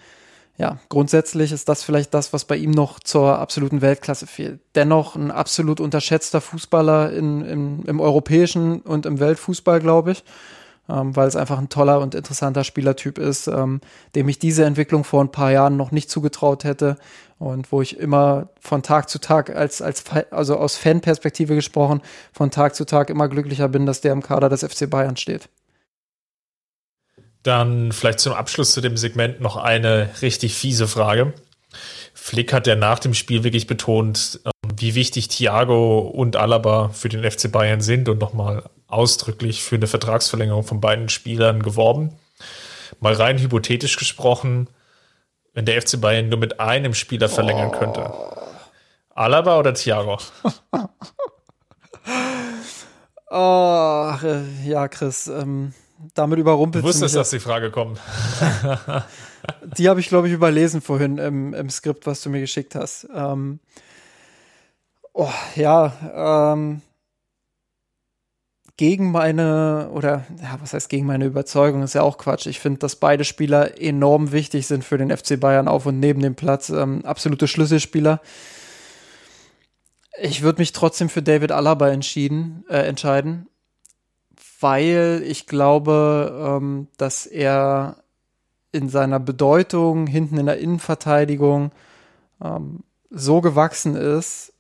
ja, 0.56 0.78
grundsätzlich 0.90 1.52
ist 1.52 1.68
das 1.68 1.82
vielleicht 1.82 2.12
das, 2.12 2.32
was 2.32 2.44
bei 2.44 2.56
ihm 2.56 2.70
noch 2.70 3.00
zur 3.00 3.38
absoluten 3.38 3.80
Weltklasse 3.80 4.26
fehlt. 4.26 4.60
Dennoch 4.74 5.16
ein 5.16 5.30
absolut 5.30 5.80
unterschätzter 5.80 6.42
Fußballer 6.42 7.12
in, 7.12 7.40
in, 7.42 7.82
im 7.84 8.00
europäischen 8.00 8.80
und 8.80 9.06
im 9.06 9.20
Weltfußball, 9.20 9.80
glaube 9.80 10.12
ich 10.12 10.24
ähm, 10.90 11.14
weil 11.14 11.28
es 11.28 11.36
einfach 11.36 11.58
ein 11.58 11.68
toller 11.68 12.00
und 12.00 12.14
interessanter 12.14 12.64
Spielertyp 12.64 13.18
ist, 13.18 13.46
ähm, 13.46 13.80
dem 14.14 14.28
ich 14.28 14.38
diese 14.38 14.64
Entwicklung 14.64 15.04
vor 15.04 15.22
ein 15.22 15.32
paar 15.32 15.52
Jahren 15.52 15.76
noch 15.76 15.90
nicht 15.90 16.10
zugetraut 16.10 16.64
hätte 16.64 16.96
und 17.38 17.72
wo 17.72 17.80
ich 17.80 17.98
immer 17.98 18.48
von 18.60 18.82
Tag 18.82 19.08
zu 19.08 19.18
Tag 19.18 19.54
als, 19.54 19.80
als 19.80 20.04
also 20.30 20.56
aus 20.56 20.76
Fanperspektive 20.76 21.54
gesprochen, 21.54 22.02
von 22.32 22.50
Tag 22.50 22.74
zu 22.74 22.84
Tag 22.84 23.10
immer 23.10 23.28
glücklicher 23.28 23.68
bin, 23.68 23.86
dass 23.86 24.00
der 24.00 24.12
im 24.12 24.22
Kader 24.22 24.48
des 24.48 24.62
FC 24.62 24.88
Bayern 24.88 25.16
steht. 25.16 25.48
Dann 27.42 27.92
vielleicht 27.92 28.20
zum 28.20 28.34
Abschluss 28.34 28.72
zu 28.72 28.82
dem 28.82 28.96
Segment 28.96 29.40
noch 29.40 29.56
eine 29.56 30.10
richtig 30.20 30.54
fiese 30.54 30.86
Frage. 30.86 31.32
Flick 32.12 32.52
hat 32.52 32.66
ja 32.66 32.76
nach 32.76 32.98
dem 32.98 33.14
Spiel 33.14 33.44
wirklich 33.44 33.66
betont, 33.66 34.40
ähm, 34.44 34.70
wie 34.76 34.94
wichtig 34.94 35.28
Thiago 35.28 36.00
und 36.00 36.36
Alaba 36.36 36.90
für 36.90 37.08
den 37.08 37.28
FC 37.28 37.50
Bayern 37.50 37.80
sind 37.80 38.08
und 38.10 38.20
nochmal 38.20 38.64
ausdrücklich 38.90 39.62
für 39.62 39.76
eine 39.76 39.86
Vertragsverlängerung 39.86 40.64
von 40.64 40.80
beiden 40.80 41.08
Spielern 41.08 41.62
geworben. 41.62 42.12
Mal 43.00 43.14
rein 43.14 43.38
hypothetisch 43.38 43.96
gesprochen, 43.96 44.68
wenn 45.54 45.64
der 45.64 45.80
FC 45.80 46.00
Bayern 46.00 46.28
nur 46.28 46.38
mit 46.38 46.60
einem 46.60 46.94
Spieler 46.94 47.28
verlängern 47.28 47.70
oh. 47.74 47.78
könnte. 47.78 48.12
Alaba 49.10 49.58
oder 49.58 49.74
Thiago? 49.74 50.18
oh, 53.30 54.14
ja, 54.64 54.88
Chris, 54.88 55.26
ähm, 55.28 55.74
damit 56.14 56.38
überrumpelt 56.38 56.84
du 56.84 56.88
wusstest, 56.88 57.16
dass 57.16 57.30
die 57.30 57.40
Frage 57.40 57.70
kommt. 57.70 58.00
die 59.76 59.88
habe 59.88 60.00
ich, 60.00 60.08
glaube 60.08 60.28
ich, 60.28 60.34
überlesen 60.34 60.80
vorhin 60.80 61.18
im, 61.18 61.54
im 61.54 61.70
Skript, 61.70 62.06
was 62.06 62.22
du 62.22 62.30
mir 62.30 62.40
geschickt 62.40 62.74
hast. 62.74 63.08
Ähm, 63.14 63.60
oh, 65.12 65.32
ja, 65.56 66.52
ähm, 66.54 66.82
gegen 68.80 69.10
meine, 69.10 69.90
oder 69.92 70.24
ja, 70.40 70.56
was 70.58 70.72
heißt 70.72 70.88
gegen 70.88 71.04
meine 71.04 71.26
Überzeugung, 71.26 71.82
ist 71.82 71.92
ja 71.92 72.00
auch 72.00 72.16
Quatsch. 72.16 72.46
Ich 72.46 72.60
finde, 72.60 72.78
dass 72.78 72.96
beide 72.96 73.26
Spieler 73.26 73.78
enorm 73.78 74.32
wichtig 74.32 74.66
sind 74.66 74.84
für 74.84 74.96
den 74.96 75.14
FC 75.14 75.38
Bayern 75.38 75.68
auf 75.68 75.84
und 75.84 76.00
neben 76.00 76.22
dem 76.22 76.34
Platz. 76.34 76.70
Ähm, 76.70 77.04
absolute 77.04 77.46
Schlüsselspieler. 77.46 78.22
Ich 80.22 80.40
würde 80.40 80.62
mich 80.62 80.72
trotzdem 80.72 81.10
für 81.10 81.20
David 81.20 81.52
Alaba 81.52 81.90
entschieden, 81.90 82.64
äh, 82.70 82.78
entscheiden, 82.78 83.48
weil 84.60 85.22
ich 85.26 85.46
glaube, 85.46 86.58
ähm, 86.58 86.88
dass 86.96 87.26
er 87.26 87.96
in 88.72 88.88
seiner 88.88 89.20
Bedeutung 89.20 90.06
hinten 90.06 90.38
in 90.38 90.46
der 90.46 90.56
Innenverteidigung 90.56 91.72
ähm, 92.42 92.82
so 93.10 93.42
gewachsen 93.42 93.94
ist, 93.94 94.54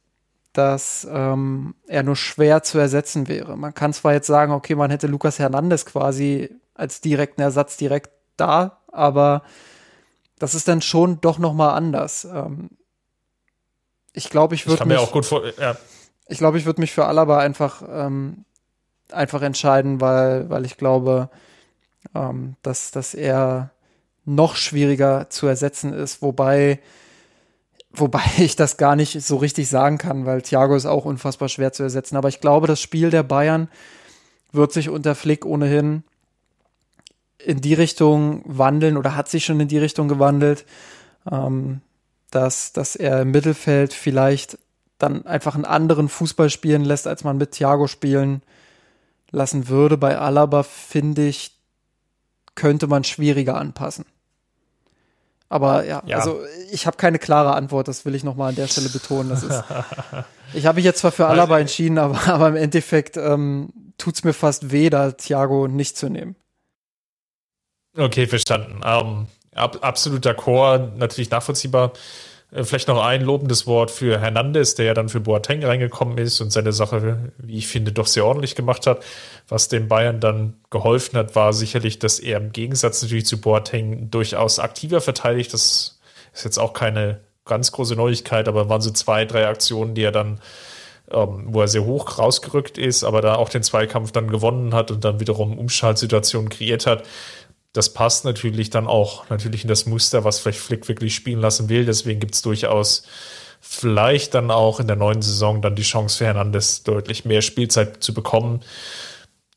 dass 0.52 1.06
ähm, 1.10 1.74
er 1.86 2.02
nur 2.02 2.16
schwer 2.16 2.62
zu 2.62 2.78
ersetzen 2.78 3.28
wäre. 3.28 3.56
Man 3.56 3.74
kann 3.74 3.92
zwar 3.92 4.12
jetzt 4.12 4.26
sagen, 4.26 4.52
okay, 4.52 4.74
man 4.74 4.90
hätte 4.90 5.06
Lukas 5.06 5.38
Hernandez 5.38 5.84
quasi 5.84 6.50
als 6.74 7.00
direkten 7.00 7.40
Ersatz 7.40 7.76
direkt 7.76 8.10
da, 8.36 8.80
aber 8.88 9.42
das 10.38 10.54
ist 10.54 10.66
dann 10.66 10.82
schon 10.82 11.20
doch 11.20 11.38
noch 11.38 11.52
mal 11.52 11.74
anders. 11.74 12.24
Ähm, 12.24 12.70
ich 14.12 14.28
glaube, 14.28 14.54
ich 14.56 14.66
würde 14.66 14.86
mich 14.86 14.98
auch 14.98 15.12
gut 15.12 15.26
vor, 15.26 15.42
ja. 15.58 15.76
Ich 16.26 16.38
glaube, 16.38 16.58
ich 16.58 16.64
würde 16.64 16.80
mich 16.80 16.92
für 16.92 17.06
Alaba 17.06 17.38
einfach 17.38 17.82
ähm, 17.88 18.44
einfach 19.10 19.42
entscheiden, 19.42 20.00
weil 20.00 20.48
weil 20.50 20.64
ich 20.64 20.76
glaube, 20.76 21.28
ähm, 22.14 22.56
dass 22.62 22.90
dass 22.90 23.14
er 23.14 23.70
noch 24.24 24.56
schwieriger 24.56 25.28
zu 25.30 25.46
ersetzen 25.46 25.92
ist, 25.92 26.22
wobei 26.22 26.80
Wobei 27.92 28.22
ich 28.38 28.56
das 28.56 28.76
gar 28.76 28.96
nicht 28.96 29.22
so 29.22 29.36
richtig 29.36 29.68
sagen 29.68 29.98
kann, 29.98 30.26
weil 30.26 30.42
Thiago 30.42 30.74
ist 30.74 30.86
auch 30.86 31.04
unfassbar 31.04 31.48
schwer 31.48 31.72
zu 31.72 31.82
ersetzen. 31.82 32.16
Aber 32.16 32.28
ich 32.28 32.40
glaube, 32.40 32.66
das 32.66 32.80
Spiel 32.80 33.10
der 33.10 33.22
Bayern 33.22 33.68
wird 34.52 34.72
sich 34.72 34.88
unter 34.88 35.14
Flick 35.14 35.44
ohnehin 35.44 36.02
in 37.38 37.60
die 37.60 37.74
Richtung 37.74 38.42
wandeln 38.44 38.96
oder 38.96 39.16
hat 39.16 39.28
sich 39.28 39.44
schon 39.44 39.60
in 39.60 39.68
die 39.68 39.78
Richtung 39.78 40.08
gewandelt, 40.08 40.66
ähm, 41.30 41.80
dass, 42.30 42.72
dass 42.72 42.96
er 42.96 43.22
im 43.22 43.30
Mittelfeld 43.30 43.92
vielleicht 43.92 44.58
dann 44.98 45.26
einfach 45.26 45.54
einen 45.54 45.64
anderen 45.64 46.08
Fußball 46.08 46.50
spielen 46.50 46.84
lässt, 46.84 47.06
als 47.06 47.24
man 47.24 47.38
mit 47.38 47.52
Thiago 47.52 47.86
spielen 47.86 48.42
lassen 49.30 49.68
würde. 49.68 49.96
Bei 49.96 50.18
Alaba 50.18 50.62
finde 50.62 51.26
ich, 51.26 51.56
könnte 52.54 52.86
man 52.86 53.04
schwieriger 53.04 53.56
anpassen. 53.56 54.04
Aber 55.50 55.84
ja, 55.84 56.00
ja. 56.06 56.16
also 56.16 56.40
ich 56.70 56.86
habe 56.86 56.96
keine 56.96 57.18
klare 57.18 57.54
Antwort, 57.54 57.88
das 57.88 58.04
will 58.04 58.14
ich 58.14 58.22
nochmal 58.22 58.50
an 58.50 58.54
der 58.54 58.68
Stelle 58.68 58.88
betonen. 58.88 59.30
Das 59.30 59.42
ist, 59.42 59.64
ich 60.54 60.64
habe 60.64 60.76
mich 60.76 60.84
jetzt 60.84 61.00
zwar 61.00 61.10
für 61.10 61.26
Alaba 61.26 61.58
entschieden, 61.58 61.98
aber, 61.98 62.18
aber 62.32 62.48
im 62.48 62.56
Endeffekt 62.56 63.16
ähm, 63.16 63.70
tut 63.98 64.14
es 64.14 64.24
mir 64.24 64.32
fast 64.32 64.70
weh, 64.70 64.88
da 64.90 65.10
Thiago 65.10 65.66
nicht 65.66 65.98
zu 65.98 66.08
nehmen. 66.08 66.36
Okay, 67.98 68.28
verstanden. 68.28 68.76
Um, 68.76 68.82
ähm, 68.84 69.26
ab, 69.52 69.78
absoluter 69.82 70.34
Chor, 70.34 70.92
natürlich 70.96 71.30
nachvollziehbar. 71.30 71.92
Äh, 72.52 72.64
vielleicht 72.64 72.88
noch 72.88 73.02
ein 73.02 73.22
lobendes 73.22 73.66
Wort 73.66 73.90
für 73.90 74.20
Hernandez, 74.20 74.74
der 74.74 74.86
ja 74.86 74.94
dann 74.94 75.08
für 75.08 75.20
Boateng 75.20 75.64
reingekommen 75.64 76.18
ist 76.18 76.40
und 76.40 76.50
seine 76.50 76.72
Sache, 76.72 77.32
wie 77.38 77.58
ich 77.58 77.68
finde, 77.68 77.92
doch 77.92 78.06
sehr 78.06 78.24
ordentlich 78.24 78.54
gemacht 78.54 78.86
hat. 78.86 79.02
Was 79.48 79.68
dem 79.68 79.88
Bayern 79.88 80.20
dann 80.20 80.54
geholfen 80.70 81.18
hat, 81.18 81.34
war 81.36 81.52
sicherlich, 81.52 81.98
dass 81.98 82.18
er 82.18 82.38
im 82.38 82.52
Gegensatz 82.52 83.02
natürlich 83.02 83.26
zu 83.26 83.40
Boateng 83.40 84.10
durchaus 84.10 84.58
aktiver 84.58 85.00
verteidigt. 85.00 85.52
Das 85.52 86.00
ist 86.32 86.44
jetzt 86.44 86.58
auch 86.58 86.72
keine 86.72 87.20
ganz 87.44 87.72
große 87.72 87.96
Neuigkeit, 87.96 88.48
aber 88.48 88.68
waren 88.68 88.80
so 88.80 88.90
zwei, 88.90 89.24
drei 89.24 89.46
Aktionen, 89.48 89.94
die 89.94 90.02
er 90.02 90.12
dann, 90.12 90.40
ähm, 91.10 91.46
wo 91.48 91.60
er 91.60 91.68
sehr 91.68 91.84
hoch 91.84 92.18
rausgerückt 92.18 92.78
ist, 92.78 93.02
aber 93.02 93.20
da 93.22 93.34
auch 93.34 93.48
den 93.48 93.62
Zweikampf 93.62 94.12
dann 94.12 94.28
gewonnen 94.28 94.74
hat 94.74 94.90
und 94.90 95.04
dann 95.04 95.18
wiederum 95.18 95.58
Umschaltsituationen 95.58 96.48
kreiert 96.48 96.86
hat 96.86 97.02
das 97.72 97.92
passt 97.92 98.24
natürlich 98.24 98.70
dann 98.70 98.86
auch 98.86 99.28
natürlich 99.30 99.62
in 99.62 99.68
das 99.68 99.86
Muster, 99.86 100.24
was 100.24 100.40
vielleicht 100.40 100.58
Flick 100.58 100.88
wirklich 100.88 101.14
spielen 101.14 101.40
lassen 101.40 101.68
will. 101.68 101.84
Deswegen 101.84 102.20
gibt 102.20 102.34
es 102.34 102.42
durchaus 102.42 103.04
vielleicht 103.60 104.34
dann 104.34 104.50
auch 104.50 104.80
in 104.80 104.86
der 104.86 104.96
neuen 104.96 105.22
Saison 105.22 105.62
dann 105.62 105.76
die 105.76 105.82
Chance 105.82 106.18
für 106.18 106.24
Hernandez 106.24 106.82
deutlich 106.82 107.24
mehr 107.24 107.42
Spielzeit 107.42 108.02
zu 108.02 108.12
bekommen. 108.14 108.60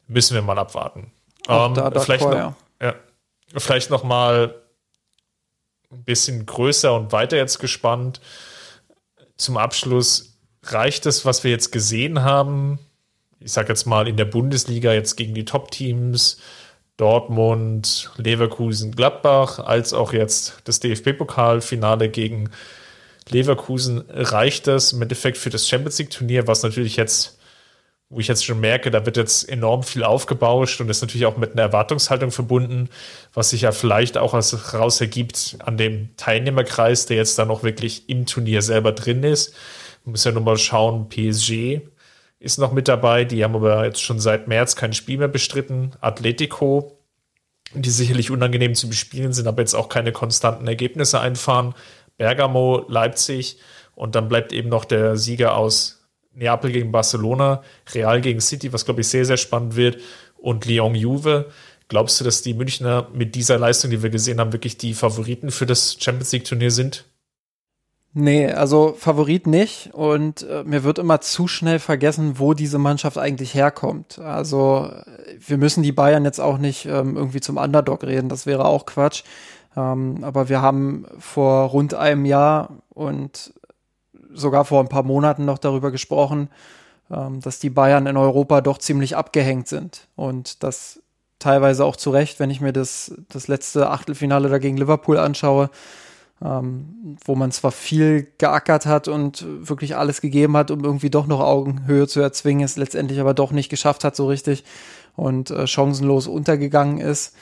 Müssen 0.07 0.35
wir 0.35 0.41
mal 0.41 0.59
abwarten. 0.59 1.11
Ähm, 1.47 1.73
da, 1.73 1.91
vielleicht, 1.99 2.23
noch, 2.23 2.33
ja. 2.33 2.55
Ja, 2.81 2.95
vielleicht 3.57 3.89
noch 3.89 4.03
mal 4.03 4.55
ein 5.91 6.03
bisschen 6.03 6.45
größer 6.45 6.93
und 6.93 7.11
weiter 7.11 7.37
jetzt 7.37 7.59
gespannt. 7.59 8.21
Zum 9.37 9.57
Abschluss 9.57 10.37
reicht 10.63 11.05
es, 11.05 11.25
was 11.25 11.43
wir 11.43 11.51
jetzt 11.51 11.71
gesehen 11.71 12.23
haben. 12.23 12.79
Ich 13.39 13.51
sage 13.51 13.69
jetzt 13.69 13.85
mal 13.85 14.07
in 14.07 14.17
der 14.17 14.25
Bundesliga 14.25 14.93
jetzt 14.93 15.15
gegen 15.15 15.33
die 15.33 15.45
Top-Teams 15.45 16.37
Dortmund, 16.97 18.11
Leverkusen, 18.17 18.91
Gladbach, 18.91 19.59
als 19.59 19.93
auch 19.93 20.13
jetzt 20.13 20.61
das 20.65 20.79
DFB-Pokalfinale 20.79 22.09
gegen 22.09 22.51
Leverkusen 23.29 24.03
reicht 24.09 24.67
das 24.67 24.93
im 24.93 25.01
Endeffekt 25.01 25.37
für 25.37 25.49
das 25.49 25.67
Champions 25.67 25.97
League-Turnier, 25.97 26.45
was 26.47 26.61
natürlich 26.61 26.95
jetzt, 26.97 27.39
wo 28.09 28.19
ich 28.19 28.27
jetzt 28.27 28.45
schon 28.45 28.59
merke, 28.59 28.91
da 28.91 29.05
wird 29.05 29.17
jetzt 29.17 29.49
enorm 29.49 29.83
viel 29.83 30.03
aufgebauscht 30.03 30.81
und 30.81 30.89
ist 30.89 31.01
natürlich 31.01 31.25
auch 31.25 31.37
mit 31.37 31.53
einer 31.53 31.63
Erwartungshaltung 31.63 32.31
verbunden, 32.31 32.89
was 33.33 33.51
sich 33.51 33.61
ja 33.61 33.71
vielleicht 33.71 34.17
auch 34.17 34.33
heraus 34.33 35.01
ergibt 35.01 35.57
an 35.59 35.77
dem 35.77 36.09
Teilnehmerkreis, 36.17 37.05
der 37.05 37.17
jetzt 37.17 37.39
da 37.39 37.45
noch 37.45 37.63
wirklich 37.63 38.07
im 38.09 38.25
Turnier 38.25 38.61
selber 38.61 38.91
drin 38.91 39.23
ist. 39.23 39.55
Man 40.03 40.11
muss 40.11 40.25
ja 40.25 40.31
nur 40.31 40.43
mal 40.43 40.57
schauen, 40.57 41.09
PSG 41.09 41.81
ist 42.43 42.57
noch 42.57 42.73
mit 42.73 42.89
dabei. 42.89 43.23
Die 43.23 43.41
haben 43.43 43.55
aber 43.55 43.85
jetzt 43.85 44.01
schon 44.01 44.19
seit 44.19 44.49
März 44.49 44.75
kein 44.75 44.91
Spiel 44.91 45.17
mehr 45.17 45.29
bestritten. 45.29 45.93
Atletico, 46.01 46.99
die 47.73 47.89
sicherlich 47.89 48.31
unangenehm 48.31 48.75
zu 48.75 48.89
bespielen 48.89 49.31
sind, 49.31 49.47
aber 49.47 49.61
jetzt 49.61 49.73
auch 49.73 49.87
keine 49.87 50.11
konstanten 50.11 50.67
Ergebnisse 50.67 51.21
einfahren. 51.21 51.73
Bergamo, 52.17 52.85
Leipzig 52.89 53.59
und 53.95 54.15
dann 54.15 54.27
bleibt 54.27 54.51
eben 54.51 54.67
noch 54.67 54.83
der 54.83 55.15
Sieger 55.15 55.55
aus 55.55 56.05
Neapel 56.33 56.73
gegen 56.73 56.91
Barcelona, 56.91 57.63
Real 57.93 58.19
gegen 58.19 58.41
City, 58.41 58.73
was 58.73 58.83
glaube 58.83 59.01
ich 59.01 59.07
sehr, 59.07 59.23
sehr 59.23 59.37
spannend 59.37 59.77
wird 59.77 59.99
und 60.35 60.65
Lyon 60.65 60.95
Juve. 60.95 61.49
Glaubst 61.87 62.19
du, 62.19 62.25
dass 62.25 62.41
die 62.41 62.53
Münchner 62.53 63.07
mit 63.13 63.35
dieser 63.35 63.57
Leistung, 63.57 63.89
die 63.89 64.03
wir 64.03 64.09
gesehen 64.09 64.39
haben, 64.41 64.51
wirklich 64.51 64.77
die 64.77 64.93
Favoriten 64.93 65.49
für 65.49 65.65
das 65.65 65.95
Champions 65.97 66.33
League 66.33 66.45
Turnier 66.45 66.71
sind? 66.71 67.05
Nee, 68.15 68.51
also 68.51 68.93
Favorit 68.95 69.47
nicht. 69.47 69.91
Und 69.93 70.43
äh, 70.43 70.63
mir 70.63 70.83
wird 70.83 70.99
immer 70.99 71.19
zu 71.21 71.47
schnell 71.47 71.79
vergessen, 71.79 72.37
wo 72.37 72.53
diese 72.53 72.77
Mannschaft 72.77 73.17
eigentlich 73.17 73.55
herkommt. 73.55 74.19
Also 74.19 74.91
wir 75.39 75.57
müssen 75.57 75.81
die 75.81 75.91
Bayern 75.91 76.23
jetzt 76.23 76.39
auch 76.39 76.59
nicht 76.59 76.85
ähm, 76.85 77.17
irgendwie 77.17 77.41
zum 77.41 77.57
Underdog 77.57 78.03
reden, 78.03 78.29
das 78.29 78.45
wäre 78.45 78.65
auch 78.65 78.85
Quatsch. 78.85 79.23
Ähm, 79.75 80.19
aber 80.23 80.47
wir 80.47 80.61
haben 80.61 81.05
vor 81.17 81.69
rund 81.69 81.95
einem 81.95 82.25
Jahr 82.25 82.69
und 82.89 83.53
sogar 84.31 84.65
vor 84.65 84.81
ein 84.81 84.89
paar 84.89 85.03
Monaten 85.03 85.45
noch 85.45 85.57
darüber 85.57 85.89
gesprochen, 85.89 86.49
ähm, 87.09 87.41
dass 87.41 87.59
die 87.59 87.71
Bayern 87.71 88.05
in 88.05 88.17
Europa 88.17 88.61
doch 88.61 88.77
ziemlich 88.77 89.17
abgehängt 89.17 89.67
sind. 89.67 90.07
Und 90.15 90.61
das 90.61 90.99
teilweise 91.39 91.83
auch 91.83 91.95
zu 91.95 92.11
Recht, 92.11 92.39
wenn 92.39 92.51
ich 92.51 92.61
mir 92.61 92.73
das, 92.73 93.15
das 93.29 93.47
letzte 93.47 93.89
Achtelfinale 93.89 94.49
da 94.49 94.59
gegen 94.59 94.77
Liverpool 94.77 95.17
anschaue 95.17 95.71
ähm, 96.41 97.17
wo 97.25 97.35
man 97.35 97.51
zwar 97.51 97.71
viel 97.71 98.27
geackert 98.37 98.85
hat 98.85 99.07
und 99.07 99.45
wirklich 99.67 99.95
alles 99.95 100.21
gegeben 100.21 100.57
hat, 100.57 100.71
um 100.71 100.83
irgendwie 100.83 101.09
doch 101.09 101.27
noch 101.27 101.39
Augenhöhe 101.39 102.07
zu 102.07 102.19
erzwingen, 102.19 102.65
es 102.65 102.77
letztendlich 102.77 103.19
aber 103.19 103.33
doch 103.33 103.51
nicht 103.51 103.69
geschafft 103.69 104.03
hat 104.03 104.15
so 104.15 104.27
richtig 104.27 104.63
und 105.15 105.51
äh, 105.51 105.67
chancenlos 105.67 106.27
untergegangen 106.27 106.99
ist. 106.99 107.35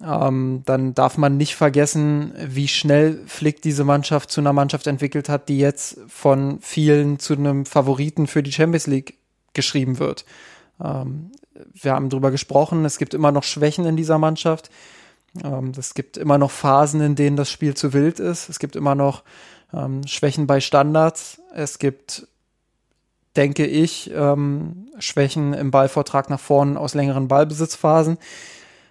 Ähm, 0.00 0.62
dann 0.64 0.94
darf 0.94 1.18
man 1.18 1.36
nicht 1.36 1.56
vergessen, 1.56 2.32
wie 2.38 2.68
schnell 2.68 3.20
Flick 3.26 3.62
diese 3.62 3.82
Mannschaft 3.82 4.30
zu 4.30 4.40
einer 4.40 4.52
Mannschaft 4.52 4.86
entwickelt 4.86 5.28
hat, 5.28 5.48
die 5.48 5.58
jetzt 5.58 5.98
von 6.06 6.60
vielen 6.60 7.18
zu 7.18 7.34
einem 7.34 7.66
Favoriten 7.66 8.28
für 8.28 8.44
die 8.44 8.52
Champions 8.52 8.86
League 8.86 9.18
geschrieben 9.54 9.98
wird. 9.98 10.24
Ähm, 10.82 11.32
wir 11.74 11.92
haben 11.92 12.08
darüber 12.10 12.30
gesprochen, 12.30 12.84
es 12.84 12.98
gibt 12.98 13.12
immer 13.12 13.32
noch 13.32 13.42
Schwächen 13.42 13.84
in 13.86 13.96
dieser 13.96 14.18
Mannschaft. 14.18 14.70
Ähm, 15.44 15.72
es 15.76 15.94
gibt 15.94 16.16
immer 16.16 16.38
noch 16.38 16.50
Phasen, 16.50 17.00
in 17.00 17.14
denen 17.14 17.36
das 17.36 17.50
Spiel 17.50 17.74
zu 17.74 17.92
wild 17.92 18.20
ist. 18.20 18.48
Es 18.48 18.58
gibt 18.58 18.76
immer 18.76 18.94
noch 18.94 19.22
ähm, 19.72 20.06
Schwächen 20.06 20.46
bei 20.46 20.60
Standards. 20.60 21.40
Es 21.54 21.78
gibt, 21.78 22.26
denke 23.36 23.66
ich, 23.66 24.10
ähm, 24.14 24.88
Schwächen 24.98 25.54
im 25.54 25.70
Ballvortrag 25.70 26.30
nach 26.30 26.40
vorne 26.40 26.78
aus 26.78 26.94
längeren 26.94 27.28
Ballbesitzphasen. 27.28 28.18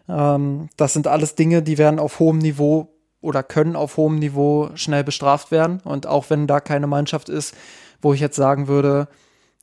Das 0.09 0.93
sind 0.93 1.05
alles 1.05 1.35
Dinge, 1.35 1.61
die 1.61 1.77
werden 1.77 1.99
auf 1.99 2.19
hohem 2.19 2.37
Niveau 2.37 2.95
oder 3.19 3.43
können 3.43 3.75
auf 3.75 3.97
hohem 3.97 4.19
Niveau 4.19 4.69
schnell 4.75 5.03
bestraft 5.03 5.51
werden. 5.51 5.81
Und 5.83 6.07
auch 6.07 6.29
wenn 6.29 6.47
da 6.47 6.61
keine 6.61 6.87
Mannschaft 6.87 7.27
ist, 7.27 7.53
wo 8.01 8.13
ich 8.13 8.21
jetzt 8.21 8.37
sagen 8.37 8.69
würde, 8.69 9.09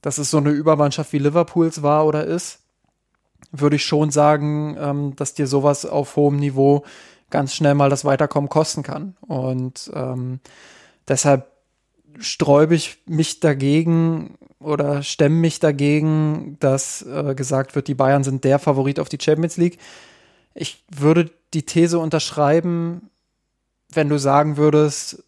dass 0.03 0.19
es 0.19 0.31
so 0.31 0.37
eine 0.37 0.51
Übermannschaft 0.51 1.15
wie 1.15 1.19
Liverpools 1.19 1.83
war 1.83 2.05
oder 2.05 2.25
ist, 2.27 2.59
würde 3.61 3.77
ich 3.77 3.85
schon 3.85 4.11
sagen, 4.11 4.77
ähm, 4.79 5.17
dass 5.17 5.35
dir 5.35 5.47
sowas 5.47 5.87
auf 5.87 6.17
hohem 6.17 6.37
Niveau 6.37 6.85
ganz 7.31 7.55
schnell 7.55 7.75
mal 7.75 7.91
das 7.91 8.05
Weiterkommen 8.05 8.49
kosten 8.49 8.83
kann. 8.83 9.17
Und 9.21 9.91
ähm, 9.95 10.41
deshalb 11.09 11.51
sträube 12.19 12.75
ich 12.75 12.99
mich 13.07 13.41
dagegen 13.41 14.37
oder 14.61 15.03
stemme 15.03 15.37
mich 15.37 15.61
dagegen, 15.61 16.57
dass 16.61 17.03
äh, 17.03 17.35
gesagt 17.35 17.75
wird, 17.75 17.89
die 17.89 17.95
Bayern 17.95 18.25
sind 18.25 18.45
der 18.45 18.59
Favorit 18.59 19.01
auf 19.01 19.09
die 19.09 19.19
Champions 19.21 19.57
League. 19.57 19.79
Ich 20.55 20.85
würde 20.91 21.31
die 21.55 21.67
These 21.67 21.99
unterschreiben, 21.99 23.11
wenn 23.93 24.09
du 24.09 24.19
sagen 24.19 24.57
würdest, 24.57 25.25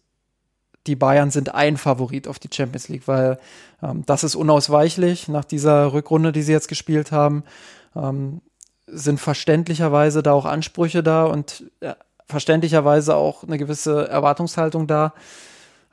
die 0.87 0.95
Bayern 0.95 1.31
sind 1.31 1.53
ein 1.53 1.75
Favorit 1.77 2.27
auf 2.27 2.39
die 2.39 2.49
Champions 2.51 2.87
League, 2.87 3.07
weil 3.07 3.37
ähm, 3.83 4.03
das 4.05 4.23
ist 4.23 4.35
unausweichlich 4.35 5.27
nach 5.27 5.45
dieser 5.45 5.91
Rückrunde, 5.91 6.31
die 6.31 6.41
sie 6.41 6.53
jetzt 6.53 6.69
gespielt 6.69 7.11
haben 7.11 7.43
ähm, 7.97 8.41
sind 8.87 9.19
verständlicherweise 9.19 10.23
da 10.23 10.31
auch 10.31 10.45
Ansprüche 10.45 11.03
da 11.03 11.25
und 11.25 11.65
ja, 11.81 11.95
verständlicherweise 12.25 13.15
auch 13.15 13.43
eine 13.43 13.57
gewisse 13.57 14.07
Erwartungshaltung 14.07 14.87
da. 14.87 15.13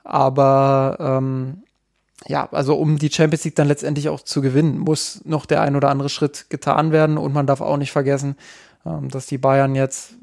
Aber 0.03 0.97
ähm, 0.99 1.63
ja, 2.27 2.47
also 2.51 2.75
um 2.75 2.97
die 2.97 3.11
Champions 3.11 3.43
League 3.43 3.55
dann 3.55 3.67
letztendlich 3.67 4.09
auch 4.09 4.21
zu 4.21 4.41
gewinnen, 4.41 4.79
muss 4.79 5.21
noch 5.25 5.45
der 5.45 5.61
ein 5.61 5.75
oder 5.75 5.89
andere 5.89 6.09
Schritt 6.09 6.49
getan 6.49 6.91
werden. 6.91 7.17
Und 7.17 7.33
man 7.33 7.47
darf 7.47 7.61
auch 7.61 7.77
nicht 7.77 7.91
vergessen, 7.91 8.35
ähm, 8.85 9.09
dass 9.09 9.25
die 9.25 9.37
Bayern 9.37 9.75
jetzt 9.75 10.13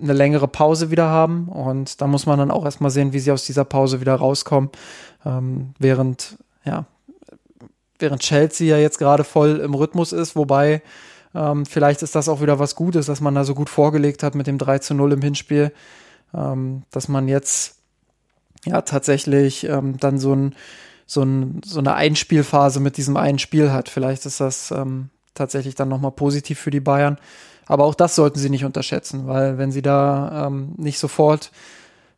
eine 0.00 0.12
längere 0.12 0.48
Pause 0.48 0.90
wieder 0.90 1.08
haben. 1.08 1.48
Und 1.48 2.00
da 2.00 2.06
muss 2.06 2.26
man 2.26 2.38
dann 2.38 2.50
auch 2.50 2.64
erstmal 2.64 2.90
sehen, 2.90 3.12
wie 3.12 3.18
sie 3.18 3.32
aus 3.32 3.44
dieser 3.44 3.64
Pause 3.64 4.00
wieder 4.00 4.14
rauskommen. 4.14 4.70
Ähm, 5.26 5.74
während, 5.78 6.38
ja, 6.64 6.86
während 7.98 8.22
Chelsea 8.22 8.68
ja 8.68 8.80
jetzt 8.80 8.98
gerade 8.98 9.24
voll 9.24 9.56
im 9.58 9.74
Rhythmus 9.74 10.12
ist, 10.12 10.36
wobei 10.36 10.82
ähm, 11.34 11.66
vielleicht 11.66 12.02
ist 12.02 12.14
das 12.14 12.28
auch 12.28 12.40
wieder 12.40 12.58
was 12.58 12.74
Gutes, 12.74 13.06
dass 13.06 13.20
man 13.20 13.34
da 13.34 13.44
so 13.44 13.54
gut 13.54 13.70
vorgelegt 13.70 14.22
hat 14.22 14.34
mit 14.34 14.46
dem 14.46 14.58
3 14.58 14.78
zu 14.80 14.94
0 14.94 15.12
im 15.12 15.22
Hinspiel, 15.22 15.72
ähm, 16.34 16.82
dass 16.90 17.08
man 17.08 17.28
jetzt 17.28 17.76
ja 18.64 18.82
tatsächlich 18.82 19.64
ähm, 19.64 19.96
dann 19.98 20.18
so, 20.18 20.34
ein, 20.34 20.54
so, 21.06 21.22
ein, 21.22 21.60
so 21.64 21.78
eine 21.78 21.94
Einspielphase 21.94 22.80
mit 22.80 22.96
diesem 22.96 23.16
einen 23.16 23.38
Spiel 23.38 23.72
hat. 23.72 23.88
Vielleicht 23.88 24.26
ist 24.26 24.40
das 24.40 24.70
ähm, 24.70 25.10
tatsächlich 25.34 25.74
dann 25.74 25.88
nochmal 25.88 26.12
positiv 26.12 26.58
für 26.58 26.70
die 26.70 26.80
Bayern. 26.80 27.18
Aber 27.66 27.84
auch 27.84 27.94
das 27.94 28.16
sollten 28.16 28.38
sie 28.38 28.50
nicht 28.50 28.64
unterschätzen, 28.64 29.28
weil 29.28 29.56
wenn 29.56 29.70
sie 29.70 29.82
da 29.82 30.46
ähm, 30.48 30.74
nicht 30.76 30.98
sofort 30.98 31.52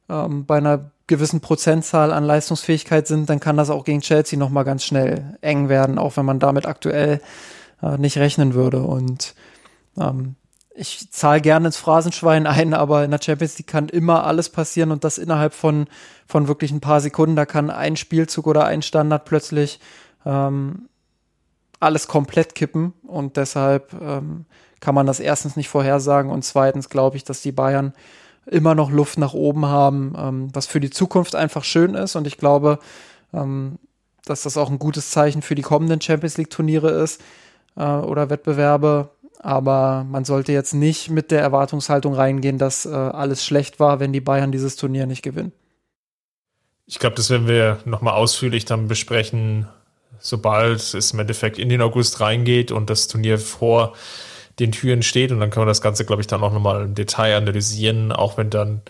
ähm, 0.08 0.46
bei 0.46 0.56
einer 0.56 0.90
gewissen 1.06 1.40
Prozentzahl 1.40 2.10
an 2.10 2.24
Leistungsfähigkeit 2.24 3.06
sind, 3.06 3.28
dann 3.28 3.38
kann 3.38 3.58
das 3.58 3.68
auch 3.68 3.84
gegen 3.84 4.00
Chelsea 4.00 4.38
nochmal 4.38 4.64
ganz 4.64 4.82
schnell 4.82 5.36
eng 5.42 5.68
werden, 5.68 5.98
auch 5.98 6.16
wenn 6.16 6.24
man 6.24 6.38
damit 6.38 6.64
aktuell 6.64 7.20
äh, 7.82 7.98
nicht 7.98 8.18
rechnen 8.18 8.54
würde. 8.54 8.82
Und 8.82 9.34
ähm, 9.98 10.36
ich 10.74 11.10
zahle 11.10 11.40
gerne 11.40 11.66
ins 11.66 11.76
Phrasenschwein 11.76 12.46
ein, 12.46 12.74
aber 12.74 13.04
in 13.04 13.10
der 13.10 13.20
Champions 13.22 13.58
League 13.58 13.66
kann 13.66 13.88
immer 13.88 14.24
alles 14.24 14.48
passieren 14.48 14.90
und 14.90 15.04
das 15.04 15.18
innerhalb 15.18 15.54
von, 15.54 15.86
von 16.26 16.48
wirklich 16.48 16.70
ein 16.70 16.80
paar 16.80 17.00
Sekunden. 17.00 17.36
Da 17.36 17.46
kann 17.46 17.70
ein 17.70 17.96
Spielzug 17.96 18.46
oder 18.46 18.64
ein 18.64 18.82
Standard 18.82 19.24
plötzlich 19.24 19.80
ähm, 20.24 20.88
alles 21.80 22.06
komplett 22.06 22.54
kippen 22.54 22.92
und 23.02 23.36
deshalb 23.36 23.92
ähm, 24.00 24.46
kann 24.80 24.94
man 24.94 25.06
das 25.06 25.20
erstens 25.20 25.56
nicht 25.56 25.68
vorhersagen 25.68 26.30
und 26.30 26.44
zweitens 26.44 26.88
glaube 26.88 27.16
ich, 27.16 27.24
dass 27.24 27.42
die 27.42 27.52
Bayern 27.52 27.92
immer 28.46 28.74
noch 28.74 28.90
Luft 28.90 29.18
nach 29.18 29.34
oben 29.34 29.66
haben, 29.66 30.14
ähm, 30.16 30.48
was 30.52 30.66
für 30.66 30.80
die 30.80 30.90
Zukunft 30.90 31.34
einfach 31.34 31.64
schön 31.64 31.94
ist 31.94 32.14
und 32.14 32.26
ich 32.26 32.38
glaube, 32.38 32.78
ähm, 33.32 33.78
dass 34.24 34.42
das 34.42 34.56
auch 34.56 34.70
ein 34.70 34.78
gutes 34.78 35.10
Zeichen 35.10 35.42
für 35.42 35.56
die 35.56 35.62
kommenden 35.62 36.00
Champions 36.00 36.38
League 36.38 36.50
Turniere 36.50 36.90
ist 36.90 37.20
äh, 37.76 37.84
oder 37.84 38.30
Wettbewerbe 38.30 39.10
aber 39.42 40.06
man 40.08 40.24
sollte 40.24 40.52
jetzt 40.52 40.72
nicht 40.72 41.10
mit 41.10 41.32
der 41.32 41.40
Erwartungshaltung 41.40 42.14
reingehen, 42.14 42.58
dass 42.58 42.86
äh, 42.86 42.90
alles 42.90 43.44
schlecht 43.44 43.80
war, 43.80 43.98
wenn 43.98 44.12
die 44.12 44.20
Bayern 44.20 44.52
dieses 44.52 44.76
Turnier 44.76 45.06
nicht 45.06 45.22
gewinnen. 45.22 45.52
Ich 46.86 47.00
glaube, 47.00 47.16
das 47.16 47.28
werden 47.28 47.48
wir 47.48 47.78
nochmal 47.84 48.14
ausführlich 48.14 48.64
dann 48.64 48.86
besprechen, 48.86 49.68
sobald 50.20 50.94
es 50.94 51.12
im 51.12 51.18
Endeffekt 51.18 51.58
in 51.58 51.68
den 51.68 51.82
August 51.82 52.20
reingeht 52.20 52.70
und 52.70 52.88
das 52.88 53.08
Turnier 53.08 53.38
vor 53.38 53.94
den 54.60 54.70
Türen 54.70 55.02
steht. 55.02 55.32
Und 55.32 55.40
dann 55.40 55.50
können 55.50 55.66
wir 55.66 55.70
das 55.70 55.80
Ganze, 55.80 56.04
glaube 56.04 56.22
ich, 56.22 56.28
dann 56.28 56.42
auch 56.44 56.52
nochmal 56.52 56.84
im 56.84 56.94
Detail 56.94 57.36
analysieren, 57.36 58.12
auch 58.12 58.36
wenn 58.36 58.50
dann 58.50 58.82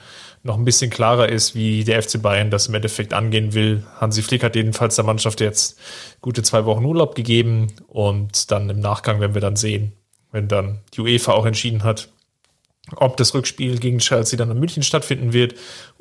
noch 0.45 0.59
ein 0.59 0.65
bisschen 0.65 0.91
klarer 0.91 1.29
ist, 1.29 1.55
wie 1.55 1.85
der 1.85 2.03
FC 2.03 2.21
Bayern 2.21 2.51
das 2.51 2.67
im 2.67 2.75
Endeffekt 2.75 3.15
angehen 3.15 3.55
will. 3.55 3.85
Hansi 4.01 4.23
Flick 4.23 4.43
hat 4.43 4.57
jedenfalls 4.57 4.97
der 4.97 5.05
Mannschaft 5.05 5.41
jetzt 5.41 5.79
gute 6.21 6.43
zwei 6.43 6.65
Wochen 6.65 6.85
Urlaub 6.85 7.15
gegeben 7.15 7.69
und 7.87 8.51
dann 8.51 8.69
im 8.69 8.81
Nachgang 8.81 9.21
werden 9.21 9.35
wir 9.35 9.41
dann 9.41 9.57
sehen, 9.57 9.93
wenn 10.33 10.49
dann 10.49 10.81
die 10.95 11.01
UEFA 11.01 11.33
auch 11.33 11.47
entschieden 11.47 11.85
hat, 11.85 12.09
ob 12.97 13.17
das 13.17 13.35
Rückspiel 13.35 13.79
gegen 13.79 13.99
Chelsea 13.99 14.37
dann 14.37 14.51
in 14.51 14.59
München 14.59 14.83
stattfinden 14.83 15.33
wird 15.33 15.55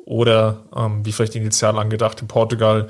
oder 0.04 0.64
ähm, 0.74 1.06
wie 1.06 1.12
vielleicht 1.12 1.36
initial 1.36 1.78
angedacht 1.78 2.20
in 2.20 2.26
Portugal. 2.26 2.88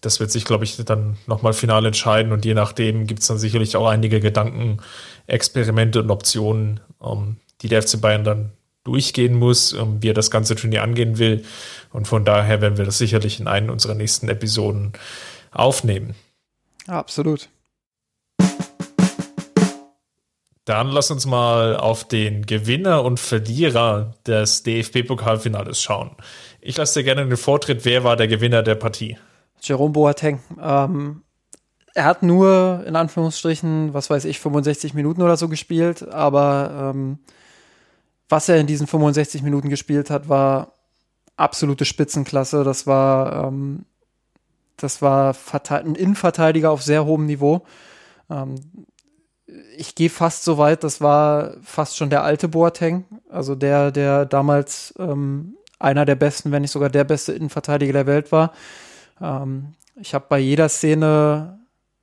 Das 0.00 0.20
wird 0.20 0.30
sich, 0.30 0.46
glaube 0.46 0.64
ich, 0.64 0.76
dann 0.76 1.16
nochmal 1.26 1.52
final 1.52 1.84
entscheiden 1.84 2.32
und 2.32 2.46
je 2.46 2.54
nachdem 2.54 3.06
gibt 3.06 3.20
es 3.20 3.26
dann 3.26 3.38
sicherlich 3.38 3.76
auch 3.76 3.86
einige 3.86 4.20
Gedanken, 4.20 4.78
Experimente 5.26 6.00
und 6.00 6.10
Optionen, 6.10 6.80
ähm, 7.02 7.36
die 7.60 7.68
der 7.68 7.82
FC 7.82 8.00
Bayern 8.00 8.24
dann 8.24 8.52
durchgehen 8.84 9.34
muss, 9.34 9.72
ähm, 9.72 9.98
wie 10.00 10.10
er 10.10 10.14
das 10.14 10.30
ganze 10.30 10.54
Turnier 10.54 10.82
angehen 10.82 11.18
will. 11.18 11.44
Und 11.92 12.06
von 12.06 12.24
daher 12.24 12.60
werden 12.60 12.78
wir 12.78 12.84
das 12.84 12.98
sicherlich 12.98 13.40
in 13.40 13.48
einen 13.48 13.70
unserer 13.70 13.94
nächsten 13.94 14.28
Episoden 14.28 14.92
aufnehmen. 15.50 16.14
Absolut. 16.86 17.48
Dann 20.66 20.88
lass 20.88 21.10
uns 21.10 21.26
mal 21.26 21.76
auf 21.76 22.04
den 22.04 22.46
Gewinner 22.46 23.04
und 23.04 23.20
Verlierer 23.20 24.14
des 24.26 24.62
DFB-Pokalfinales 24.62 25.82
schauen. 25.82 26.12
Ich 26.60 26.76
lasse 26.78 27.00
dir 27.00 27.04
gerne 27.04 27.26
den 27.26 27.36
Vortritt. 27.36 27.84
Wer 27.84 28.02
war 28.02 28.16
der 28.16 28.28
Gewinner 28.28 28.62
der 28.62 28.74
Partie? 28.74 29.18
Jerome 29.60 29.92
Boateng. 29.92 30.40
Ähm, 30.62 31.22
er 31.94 32.04
hat 32.06 32.22
nur 32.22 32.82
in 32.86 32.96
Anführungsstrichen, 32.96 33.92
was 33.92 34.08
weiß 34.08 34.24
ich, 34.24 34.40
65 34.40 34.94
Minuten 34.94 35.20
oder 35.20 35.36
so 35.36 35.48
gespielt, 35.48 36.08
aber 36.08 36.92
ähm, 36.94 37.18
was 38.34 38.48
er 38.48 38.56
in 38.56 38.66
diesen 38.66 38.88
65 38.88 39.44
Minuten 39.44 39.68
gespielt 39.68 40.10
hat, 40.10 40.28
war 40.28 40.72
absolute 41.36 41.84
Spitzenklasse. 41.84 42.64
Das 42.64 42.84
war, 42.84 43.46
ähm, 43.46 43.84
das 44.76 45.00
war 45.02 45.36
ein 45.68 45.94
Innenverteidiger 45.94 46.72
auf 46.72 46.82
sehr 46.82 47.04
hohem 47.04 47.26
Niveau. 47.26 47.62
Ähm, 48.28 48.56
ich 49.76 49.94
gehe 49.94 50.10
fast 50.10 50.42
so 50.42 50.58
weit, 50.58 50.82
das 50.82 51.00
war 51.00 51.54
fast 51.62 51.96
schon 51.96 52.10
der 52.10 52.24
alte 52.24 52.48
Boateng, 52.48 53.04
also 53.28 53.54
der, 53.54 53.92
der 53.92 54.26
damals 54.26 54.92
ähm, 54.98 55.54
einer 55.78 56.04
der 56.04 56.16
besten, 56.16 56.50
wenn 56.50 56.62
nicht 56.62 56.72
sogar 56.72 56.88
der 56.88 57.04
beste 57.04 57.34
Innenverteidiger 57.34 57.92
der 57.92 58.06
Welt 58.08 58.32
war. 58.32 58.52
Ähm, 59.20 59.74
ich 59.94 60.12
habe 60.12 60.26
bei 60.28 60.40
jeder 60.40 60.68
Szene 60.68 61.60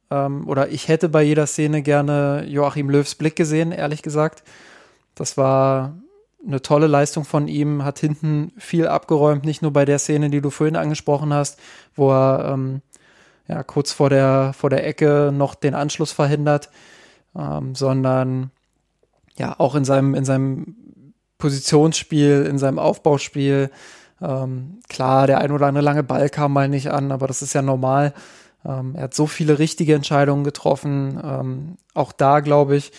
ähm, 0.10 0.48
oder 0.48 0.70
ich 0.70 0.88
hätte 0.88 1.10
bei 1.10 1.24
jeder 1.24 1.46
Szene 1.46 1.82
gerne 1.82 2.46
Joachim 2.48 2.90
Löws 2.90 3.16
Blick 3.16 3.36
gesehen, 3.36 3.74
ehrlich 3.74 4.02
gesagt. 4.02 4.44
Das 5.14 5.36
war 5.36 5.94
eine 6.46 6.62
tolle 6.62 6.88
Leistung 6.88 7.24
von 7.24 7.48
ihm, 7.48 7.84
hat 7.84 8.00
hinten 8.00 8.52
viel 8.58 8.88
abgeräumt, 8.88 9.46
nicht 9.46 9.62
nur 9.62 9.72
bei 9.72 9.86
der 9.86 10.00
Szene, 10.00 10.30
die 10.30 10.42
du 10.42 10.50
vorhin 10.50 10.76
angesprochen 10.76 11.34
hast, 11.34 11.60
wo 11.96 12.12
er 12.12 12.52
ähm, 12.54 12.82
ja, 13.48 13.64
kurz 13.64 13.92
vor 13.92 14.10
der, 14.10 14.54
vor 14.58 14.70
der 14.70 14.86
Ecke 14.88 15.32
noch 15.34 15.56
den 15.56 15.76
Anschluss 15.76 16.12
verhindert 16.12 16.70
ähm, 17.38 17.76
sondern 17.76 18.52
ja 19.38 19.56
auch 19.58 19.76
in 19.76 19.86
seinem, 19.86 20.16
in 20.16 20.26
seinem 20.26 20.76
Positionsspiel, 21.38 22.46
in 22.50 22.58
seinem 22.58 22.80
Aufbauspiel. 22.80 23.72
Ähm, 24.22 24.80
klar, 24.89 25.28
der 25.28 25.39
ein 25.39 25.52
oder 25.52 25.68
andere 25.68 25.84
lange 25.84 26.04
Ball 26.04 26.30
kam 26.30 26.54
mal 26.54 26.70
nicht 26.70 26.92
an, 26.92 27.12
aber 27.12 27.28
das 27.28 27.42
ist 27.42 27.54
ja 27.54 27.62
normal. 27.62 28.14
Ähm, 28.64 28.94
er 28.96 29.04
hat 29.04 29.14
so 29.16 29.26
viele 29.26 29.58
richtige 29.58 29.96
Entscheidungen 29.96 30.44
getroffen. 30.44 31.20
Ähm, 31.24 31.78
auch 31.94 32.12
da, 32.12 32.42
glaube 32.42 32.76
ich, 32.76 32.92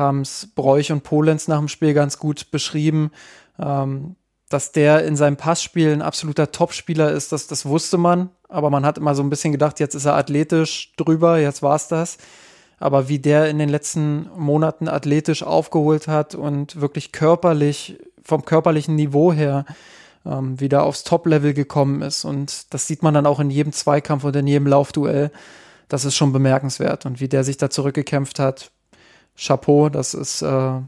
haben 0.00 0.22
es 0.22 0.48
Bräuch 0.52 0.90
und 0.90 1.04
Polenz 1.04 1.46
nach 1.46 1.58
dem 1.58 1.68
Spiel 1.68 1.94
ganz 1.94 2.18
gut 2.18 2.50
beschrieben. 2.50 3.12
Ähm, 3.60 4.16
dass 4.48 4.72
der 4.72 5.04
in 5.04 5.14
seinem 5.14 5.36
Passspiel 5.36 5.92
ein 5.92 6.02
absoluter 6.02 6.50
Topspieler 6.50 7.12
ist, 7.12 7.30
das, 7.30 7.46
das 7.46 7.66
wusste 7.66 7.98
man. 7.98 8.30
Aber 8.48 8.68
man 8.68 8.84
hat 8.84 8.98
immer 8.98 9.14
so 9.14 9.22
ein 9.22 9.30
bisschen 9.30 9.52
gedacht, 9.52 9.78
jetzt 9.78 9.94
ist 9.94 10.06
er 10.06 10.16
athletisch 10.16 10.92
drüber, 10.96 11.38
jetzt 11.38 11.62
war's 11.62 11.86
das 11.86 12.18
aber 12.80 13.08
wie 13.08 13.18
der 13.18 13.48
in 13.48 13.58
den 13.58 13.68
letzten 13.68 14.30
Monaten 14.36 14.88
athletisch 14.88 15.42
aufgeholt 15.42 16.08
hat 16.08 16.34
und 16.34 16.80
wirklich 16.80 17.12
körperlich, 17.12 17.98
vom 18.24 18.44
körperlichen 18.44 18.96
Niveau 18.96 19.32
her, 19.32 19.66
ähm, 20.24 20.58
wieder 20.58 20.84
aufs 20.84 21.04
Top-Level 21.04 21.52
gekommen 21.52 22.00
ist. 22.00 22.24
Und 22.24 22.72
das 22.72 22.86
sieht 22.86 23.02
man 23.02 23.12
dann 23.12 23.26
auch 23.26 23.38
in 23.38 23.50
jedem 23.50 23.72
Zweikampf 23.72 24.24
und 24.24 24.34
in 24.34 24.46
jedem 24.46 24.66
Laufduell. 24.66 25.30
Das 25.88 26.06
ist 26.06 26.16
schon 26.16 26.32
bemerkenswert. 26.32 27.04
Und 27.04 27.20
wie 27.20 27.28
der 27.28 27.44
sich 27.44 27.58
da 27.58 27.68
zurückgekämpft 27.68 28.38
hat, 28.38 28.70
Chapeau, 29.36 29.88
das 29.88 30.14
ist, 30.14 30.42
äh, 30.42 30.80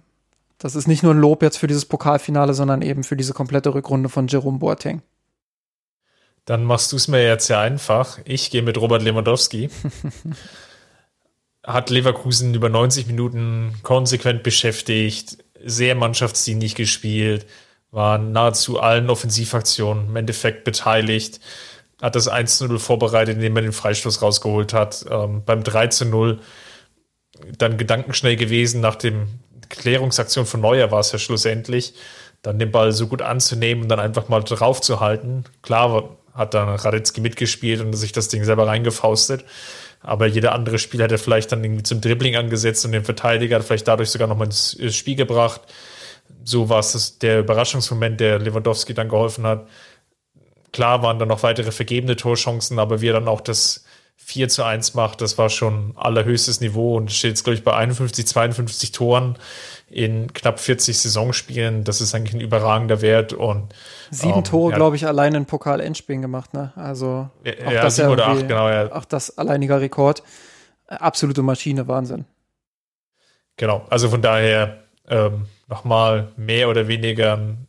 das 0.59 0.75
ist 0.75 0.87
nicht 0.87 1.03
nur 1.03 1.15
ein 1.15 1.21
Lob 1.21 1.43
jetzt 1.43 1.59
für 1.59 1.67
dieses 1.67 1.85
Pokalfinale, 1.85 2.55
sondern 2.55 2.83
eben 2.83 3.05
für 3.05 3.17
diese 3.17 3.33
komplette 3.33 3.75
Rückrunde 3.75 4.09
von 4.09 4.29
Jerome 4.29 4.59
Boateng. 4.59 5.03
Dann 6.45 6.65
machst 6.65 6.93
du 6.93 6.97
es 6.97 7.09
mir 7.09 7.25
jetzt 7.25 7.49
ja 7.49 7.61
einfach. 7.61 8.19
Ich 8.25 8.51
gehe 8.51 8.63
mit 8.63 8.79
Robert 8.79 9.03
Lewandowski. 9.03 9.71
hat 11.65 11.91
Leverkusen 11.91 12.55
über 12.55 12.69
90 12.69 13.07
Minuten 13.07 13.75
konsequent 13.83 14.43
beschäftigt, 14.43 15.39
sehr 15.65 15.95
mannschaftsdienlich 15.95 16.75
gespielt, 16.75 17.47
war 17.91 18.19
nahezu 18.19 18.81
allen 18.81 19.11
Offensivaktionen 19.11 20.09
im 20.09 20.17
Endeffekt 20.17 20.65
beteiligt, 20.65 21.41
hat 22.01 22.17
das 22.17 22.31
1-0 22.31 22.79
vorbereitet, 22.79 23.37
indem 23.37 23.57
er 23.57 23.63
den 23.63 23.73
Freistoß 23.73 24.23
rausgeholt 24.23 24.73
hat. 24.73 25.05
Ähm, 25.09 25.45
beim 25.45 25.61
3-0 25.61 26.39
dann 27.59 27.79
gedankenschnell 27.79 28.37
gewesen 28.37 28.81
nach 28.81 28.97
dem 28.97 29.29
Klärungsaktion 29.69 30.47
von 30.47 30.61
Neuer 30.61 30.91
war 30.91 31.01
es 31.01 31.13
ja 31.13 31.19
schlussendlich, 31.19 31.95
dann 32.43 32.59
den 32.59 32.71
Ball 32.71 32.93
so 32.93 33.07
gut 33.07 33.23
anzunehmen 33.23 33.85
und 33.85 33.89
dann 33.89 34.01
einfach 34.01 34.29
mal 34.29 34.43
drauf 34.43 34.81
zu 34.81 35.01
halten. 35.01 35.45
Klar 35.63 36.17
hat 36.35 36.55
dann 36.55 36.69
Radetzky 36.69 37.21
mitgespielt 37.21 37.81
und 37.81 37.93
sich 37.93 38.13
das 38.13 38.29
Ding 38.29 38.45
selber 38.45 38.67
reingefaustet. 38.67 39.45
Aber 40.01 40.27
jeder 40.27 40.53
andere 40.53 40.79
Spieler 40.79 41.05
hätte 41.05 41.19
vielleicht 41.19 41.53
dann 41.53 41.63
irgendwie 41.63 41.85
zum 41.85 42.01
Dribbling 42.01 42.37
angesetzt 42.37 42.85
und 42.85 42.93
den 42.93 43.05
Verteidiger 43.05 43.57
hat 43.57 43.65
vielleicht 43.65 43.87
dadurch 43.87 44.11
sogar 44.11 44.27
nochmal 44.27 44.49
ins 44.49 44.77
Spiel 44.97 45.15
gebracht. 45.15 45.61
So 46.45 46.69
war 46.69 46.81
es 46.81 47.19
der 47.19 47.41
Überraschungsmoment, 47.41 48.19
der 48.19 48.41
Lewandowski 48.41 48.95
dann 48.95 49.09
geholfen 49.09 49.47
hat. 49.47 49.69
Klar 50.73 51.03
waren 51.03 51.19
dann 51.19 51.29
noch 51.29 51.43
weitere 51.43 51.71
vergebene 51.71 52.17
Torchancen, 52.17 52.79
aber 52.79 53.01
wie 53.01 53.09
er 53.09 53.13
dann 53.13 53.29
auch 53.29 53.41
das 53.41 53.85
4 54.25 54.49
zu 54.49 54.63
1 54.63 54.95
macht, 54.95 55.21
das 55.21 55.37
war 55.37 55.51
schon 55.51 55.93
allerhöchstes 55.97 56.61
Niveau 56.61 56.97
und 56.97 57.11
steht 57.11 57.31
jetzt, 57.31 57.45
glaube 57.45 57.57
ich, 57.57 57.65
bei 57.65 57.75
51, 57.75 58.27
52 58.27 58.93
Toren 58.93 59.37
in 59.91 60.33
knapp 60.33 60.59
40 60.59 60.99
Saisonspielen. 60.99 61.85
Das 61.85 62.01
ist 62.01 62.15
eigentlich 62.15 62.35
ein 62.35 62.41
überragender 62.41 63.03
Wert 63.03 63.33
und 63.33 63.75
Sieben 64.11 64.35
um, 64.35 64.45
Tore, 64.45 64.71
ja. 64.71 64.77
glaube 64.77 64.97
ich, 64.97 65.07
allein 65.07 65.35
in 65.35 65.47
Pokal-Endspielen 65.47 66.23
gemacht, 66.23 66.55
ne? 66.55 66.73
Also 66.77 67.29
ja, 67.45 67.53
auch 67.67 67.73
ja, 67.73 67.83
das 67.83 67.97
sieben 67.97 68.09
oder 68.09 68.29
acht, 68.29 68.47
genau, 68.47 68.69
ja. 68.69 68.93
Auch 68.93 69.05
das 69.05 69.37
alleiniger 69.39 69.81
Rekord. 69.81 70.23
Absolute 70.87 71.43
Maschine, 71.43 71.89
Wahnsinn. 71.89 72.25
Genau, 73.57 73.85
also 73.91 74.09
von 74.09 74.23
daher 74.23 74.85
ähm, 75.09 75.47
nochmal 75.69 76.29
mehr 76.37 76.69
oder 76.69 76.89
weniger 76.89 77.37
ein 77.37 77.67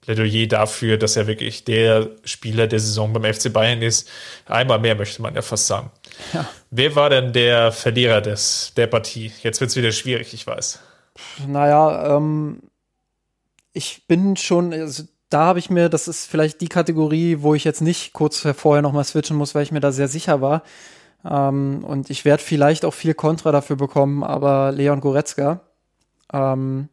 Plädoyer 0.00 0.46
dafür, 0.46 0.96
dass 0.96 1.16
er 1.16 1.26
wirklich 1.26 1.64
der 1.64 2.08
Spieler 2.24 2.66
der 2.66 2.80
Saison 2.80 3.12
beim 3.12 3.32
FC 3.32 3.52
Bayern 3.52 3.82
ist. 3.82 4.08
Einmal 4.46 4.78
mehr 4.78 4.94
möchte 4.94 5.20
man 5.20 5.34
ja 5.34 5.42
fast 5.42 5.66
sagen. 5.66 5.90
Ja. 6.32 6.48
Wer 6.70 6.96
war 6.96 7.10
denn 7.10 7.32
der 7.32 7.72
Verlierer 7.72 8.20
des, 8.20 8.72
der 8.76 8.86
Partie? 8.86 9.32
Jetzt 9.42 9.60
wird 9.60 9.70
es 9.70 9.76
wieder 9.76 9.92
schwierig, 9.92 10.32
ich 10.32 10.46
weiß. 10.46 10.80
Naja, 11.46 12.16
ähm, 12.16 12.62
ich 13.72 14.06
bin 14.08 14.36
schon, 14.36 14.72
also 14.72 15.04
da 15.28 15.44
habe 15.44 15.58
ich 15.58 15.70
mir, 15.70 15.88
das 15.88 16.08
ist 16.08 16.26
vielleicht 16.26 16.60
die 16.60 16.68
Kategorie, 16.68 17.38
wo 17.40 17.54
ich 17.54 17.64
jetzt 17.64 17.82
nicht 17.82 18.12
kurz 18.12 18.46
vorher 18.56 18.82
nochmal 18.82 19.04
switchen 19.04 19.36
muss, 19.36 19.54
weil 19.54 19.62
ich 19.62 19.72
mir 19.72 19.80
da 19.80 19.92
sehr 19.92 20.08
sicher 20.08 20.40
war. 20.40 20.62
Ähm, 21.24 21.84
und 21.84 22.10
ich 22.10 22.24
werde 22.24 22.42
vielleicht 22.42 22.84
auch 22.84 22.94
viel 22.94 23.14
Kontra 23.14 23.52
dafür 23.52 23.76
bekommen, 23.76 24.24
aber 24.24 24.72
Leon 24.72 25.00
Goretzka, 25.00 25.60
ähm, 26.32 26.88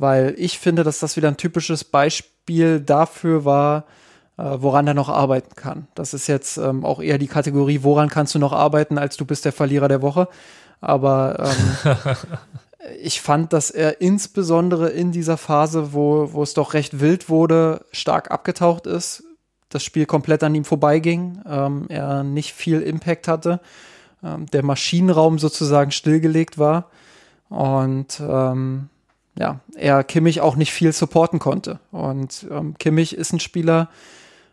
weil 0.00 0.34
ich 0.38 0.58
finde, 0.58 0.82
dass 0.82 0.98
das 0.98 1.16
wieder 1.16 1.28
ein 1.28 1.36
typisches 1.36 1.84
Beispiel 1.84 2.80
dafür 2.80 3.44
war, 3.44 3.84
äh, 4.38 4.56
woran 4.56 4.86
er 4.86 4.94
noch 4.94 5.10
arbeiten 5.10 5.54
kann. 5.54 5.88
Das 5.94 6.14
ist 6.14 6.26
jetzt 6.26 6.56
ähm, 6.56 6.86
auch 6.86 7.00
eher 7.00 7.18
die 7.18 7.26
Kategorie, 7.26 7.80
woran 7.82 8.08
kannst 8.08 8.34
du 8.34 8.38
noch 8.38 8.54
arbeiten, 8.54 8.96
als 8.96 9.18
du 9.18 9.26
bist 9.26 9.44
der 9.44 9.52
Verlierer 9.52 9.88
der 9.88 10.00
Woche. 10.00 10.28
Aber 10.80 11.52
ähm, 11.84 12.06
ich 13.02 13.20
fand, 13.20 13.52
dass 13.52 13.70
er 13.70 14.00
insbesondere 14.00 14.88
in 14.88 15.12
dieser 15.12 15.36
Phase, 15.36 15.92
wo, 15.92 16.32
wo 16.32 16.42
es 16.42 16.54
doch 16.54 16.72
recht 16.72 17.00
wild 17.00 17.28
wurde, 17.28 17.84
stark 17.92 18.30
abgetaucht 18.30 18.86
ist. 18.86 19.22
Das 19.68 19.84
Spiel 19.84 20.06
komplett 20.06 20.42
an 20.42 20.54
ihm 20.54 20.64
vorbeiging, 20.64 21.42
ähm, 21.46 21.84
er 21.90 22.24
nicht 22.24 22.54
viel 22.54 22.80
Impact 22.80 23.28
hatte, 23.28 23.60
ähm, 24.24 24.46
der 24.46 24.64
Maschinenraum 24.64 25.38
sozusagen 25.38 25.90
stillgelegt 25.90 26.58
war 26.58 26.90
und 27.50 28.20
ähm, 28.26 28.88
ja, 29.38 29.60
er 29.76 30.04
Kimmich 30.04 30.40
auch 30.40 30.56
nicht 30.56 30.72
viel 30.72 30.92
supporten 30.92 31.38
konnte. 31.38 31.80
Und 31.92 32.46
ähm, 32.50 32.74
Kimmich 32.78 33.16
ist 33.16 33.32
ein 33.32 33.40
Spieler, 33.40 33.88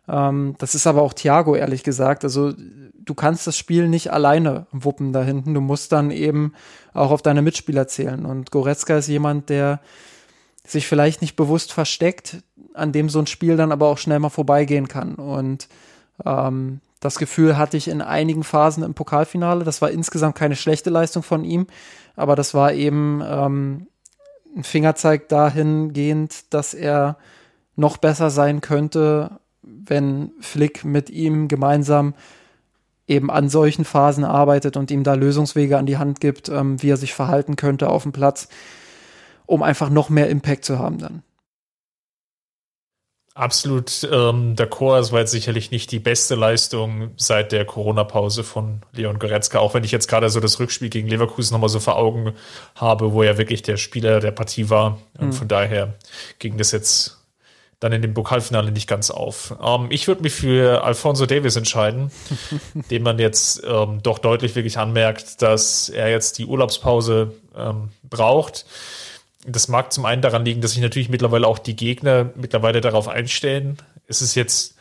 ähm, 0.07 0.55
das 0.57 0.75
ist 0.75 0.88
aber 0.88 1.01
auch 1.01 1.13
Thiago, 1.13 1.55
ehrlich 1.55 1.84
gesagt. 1.84 2.23
Also 2.23 2.53
du 2.53 3.13
kannst 3.13 3.47
das 3.47 3.57
Spiel 3.57 3.88
nicht 3.88 4.11
alleine 4.11 4.67
wuppen 4.71 5.13
da 5.13 5.23
hinten. 5.23 5.53
Du 5.53 5.61
musst 5.61 5.91
dann 5.91 6.11
eben 6.11 6.53
auch 6.93 7.11
auf 7.11 7.21
deine 7.21 7.41
Mitspieler 7.41 7.88
zählen. 7.88 8.25
Und 8.25 8.51
Goretzka 8.51 8.97
ist 8.97 9.07
jemand, 9.07 9.49
der 9.49 9.82
sich 10.65 10.88
vielleicht 10.88 11.21
nicht 11.21 11.36
bewusst 11.36 11.71
versteckt, 11.71 12.43
an 12.73 12.91
dem 12.91 13.09
so 13.09 13.19
ein 13.19 13.28
Spiel 13.28 13.57
dann 13.57 13.71
aber 13.71 13.88
auch 13.88 13.97
schnell 13.97 14.19
mal 14.19 14.30
vorbeigehen 14.30 14.88
kann. 14.88 15.15
Und 15.15 15.67
ähm, 16.25 16.82
das 16.99 17.17
Gefühl 17.17 17.57
hatte 17.57 17.78
ich 17.78 17.88
in 17.88 18.01
einigen 18.01 18.43
Phasen 18.43 18.84
im 18.84 18.93
Pokalfinale. 18.93 19.63
Das 19.63 19.82
war 19.82 19.91
insgesamt 19.91 20.36
keine 20.36 20.55
schlechte 20.55 20.89
Leistung 20.89 21.23
von 21.23 21.43
ihm, 21.43 21.67
aber 22.15 22.36
das 22.36 22.53
war 22.53 22.73
eben 22.73 23.21
ähm, 23.25 23.88
ein 24.57 24.63
Fingerzeig 24.63 25.29
dahingehend, 25.29 26.53
dass 26.53 26.73
er 26.73 27.17
noch 27.75 27.97
besser 27.97 28.29
sein 28.29 28.59
könnte, 28.61 29.39
wenn 29.61 30.31
Flick 30.41 30.83
mit 30.83 31.09
ihm 31.09 31.47
gemeinsam 31.47 32.15
eben 33.07 33.31
an 33.31 33.49
solchen 33.49 33.85
Phasen 33.85 34.25
arbeitet 34.25 34.75
und 34.75 34.91
ihm 34.91 35.03
da 35.03 35.13
Lösungswege 35.13 35.77
an 35.77 35.85
die 35.85 35.97
Hand 35.97 36.19
gibt, 36.19 36.49
ähm, 36.49 36.81
wie 36.81 36.89
er 36.89 36.97
sich 36.97 37.13
verhalten 37.13 37.55
könnte 37.55 37.89
auf 37.89 38.03
dem 38.03 38.11
Platz, 38.11 38.49
um 39.45 39.63
einfach 39.63 39.89
noch 39.89 40.09
mehr 40.09 40.29
Impact 40.29 40.65
zu 40.65 40.79
haben 40.79 40.97
dann. 40.97 41.23
Absolut 43.38 44.03
ähm, 44.11 44.55
d'accord. 44.55 44.99
Es 44.99 45.11
war 45.11 45.19
jetzt 45.19 45.29
sicherlich 45.29 45.69
nicht 45.69 45.91
die 45.91 45.99
beste 45.99 46.33
Leistung 46.33 47.11
seit 47.17 47.51
der 47.51 47.65
Corona-Pause 47.65 48.43
von 48.43 48.81
Leon 48.93 49.19
Goretzka, 49.19 49.59
auch 49.59 49.75
wenn 49.75 49.83
ich 49.83 49.91
jetzt 49.91 50.07
gerade 50.07 50.31
so 50.31 50.39
das 50.39 50.59
Rückspiel 50.59 50.89
gegen 50.89 51.07
Leverkusen 51.07 51.53
nochmal 51.53 51.69
so 51.69 51.79
vor 51.79 51.97
Augen 51.97 52.33
habe, 52.73 53.13
wo 53.13 53.21
er 53.21 53.38
wirklich 53.38 53.61
der 53.61 53.77
Spieler 53.77 54.21
der 54.21 54.31
Partie 54.31 54.71
war. 54.71 54.97
Mhm. 55.19 55.33
Von 55.33 55.47
daher 55.47 55.93
ging 56.39 56.57
das 56.57 56.71
jetzt 56.71 57.17
dann 57.79 57.91
in 57.91 58.01
dem 58.01 58.15
Pokalfinale 58.15 58.71
nicht 58.71 58.88
ganz 58.88 59.11
auf. 59.11 59.53
Ähm, 59.63 59.85
ich 59.91 60.07
würde 60.07 60.23
mich 60.23 60.33
für 60.33 60.83
Alfonso 60.83 61.27
Davis 61.27 61.55
entscheiden, 61.55 62.09
dem 62.89 63.03
man 63.03 63.19
jetzt 63.19 63.61
ähm, 63.63 63.99
doch 64.01 64.17
deutlich 64.17 64.55
wirklich 64.55 64.79
anmerkt, 64.79 65.43
dass 65.43 65.89
er 65.89 66.09
jetzt 66.09 66.39
die 66.39 66.45
Urlaubspause 66.45 67.35
ähm, 67.55 67.89
braucht. 68.01 68.65
Das 69.47 69.67
mag 69.67 69.93
zum 69.93 70.05
einen 70.05 70.21
daran 70.21 70.45
liegen, 70.45 70.61
dass 70.61 70.71
sich 70.71 70.81
natürlich 70.81 71.09
mittlerweile 71.09 71.47
auch 71.47 71.57
die 71.57 71.75
Gegner 71.75 72.31
mittlerweile 72.35 72.81
darauf 72.81 73.07
einstellen. 73.07 73.77
Es 74.05 74.21
ist 74.21 74.35
jetzt 74.35 74.75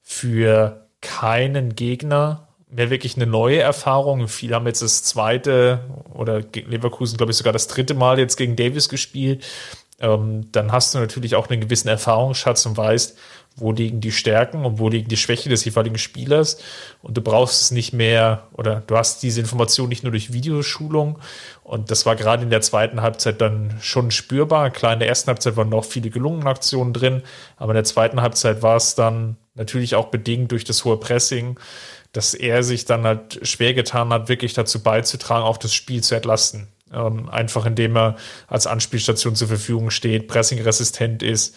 für 0.00 0.86
keinen 1.00 1.74
Gegner 1.74 2.48
mehr 2.70 2.88
wirklich 2.88 3.16
eine 3.16 3.26
neue 3.26 3.60
Erfahrung. 3.60 4.28
Viele 4.28 4.54
haben 4.54 4.66
jetzt 4.66 4.80
das 4.80 5.02
zweite 5.02 5.80
oder 6.14 6.40
Leverkusen, 6.40 7.16
glaube 7.18 7.32
ich, 7.32 7.38
sogar 7.38 7.52
das 7.52 7.66
dritte 7.66 7.94
Mal 7.94 8.18
jetzt 8.18 8.36
gegen 8.36 8.56
Davis 8.56 8.88
gespielt 8.88 9.44
ähm, 10.02 10.48
dann 10.50 10.72
hast 10.72 10.94
du 10.94 10.98
natürlich 10.98 11.36
auch 11.36 11.48
einen 11.48 11.60
gewissen 11.60 11.88
Erfahrungsschatz 11.88 12.66
und 12.66 12.76
weißt, 12.76 13.16
wo 13.56 13.72
liegen 13.72 14.00
die 14.00 14.12
Stärken 14.12 14.64
und 14.64 14.78
wo 14.78 14.88
liegen 14.88 15.08
die 15.08 15.16
Schwächen 15.16 15.50
des 15.50 15.64
jeweiligen 15.64 15.98
Spielers. 15.98 16.58
Und 17.02 17.16
du 17.16 17.20
brauchst 17.20 17.62
es 17.62 17.70
nicht 17.70 17.92
mehr 17.92 18.48
oder 18.52 18.82
du 18.86 18.96
hast 18.96 19.22
diese 19.22 19.40
Information 19.40 19.88
nicht 19.88 20.02
nur 20.02 20.12
durch 20.12 20.32
Videoschulung. 20.32 21.18
Und 21.62 21.90
das 21.90 22.06
war 22.06 22.16
gerade 22.16 22.42
in 22.42 22.50
der 22.50 22.60
zweiten 22.60 23.02
Halbzeit 23.02 23.40
dann 23.40 23.78
schon 23.80 24.10
spürbar. 24.10 24.70
Klar, 24.70 24.94
in 24.94 24.98
der 24.98 25.08
ersten 25.08 25.28
Halbzeit 25.28 25.56
waren 25.56 25.68
noch 25.68 25.84
viele 25.84 26.10
gelungene 26.10 26.50
Aktionen 26.50 26.92
drin, 26.92 27.22
aber 27.56 27.72
in 27.72 27.76
der 27.76 27.84
zweiten 27.84 28.20
Halbzeit 28.20 28.62
war 28.62 28.76
es 28.76 28.94
dann 28.94 29.36
natürlich 29.54 29.94
auch 29.94 30.06
bedingt 30.06 30.52
durch 30.52 30.64
das 30.64 30.84
hohe 30.84 30.98
Pressing, 30.98 31.58
dass 32.12 32.34
er 32.34 32.62
sich 32.62 32.84
dann 32.84 33.04
halt 33.04 33.40
schwer 33.42 33.74
getan 33.74 34.10
hat, 34.10 34.28
wirklich 34.28 34.54
dazu 34.54 34.82
beizutragen, 34.82 35.44
auch 35.44 35.56
das 35.56 35.74
Spiel 35.74 36.02
zu 36.02 36.14
entlasten. 36.14 36.68
Ähm, 36.92 37.30
einfach 37.30 37.64
indem 37.64 37.96
er 37.96 38.16
als 38.48 38.66
Anspielstation 38.66 39.34
zur 39.34 39.48
Verfügung 39.48 39.90
steht, 39.90 40.28
pressingresistent 40.28 41.22
ist. 41.22 41.56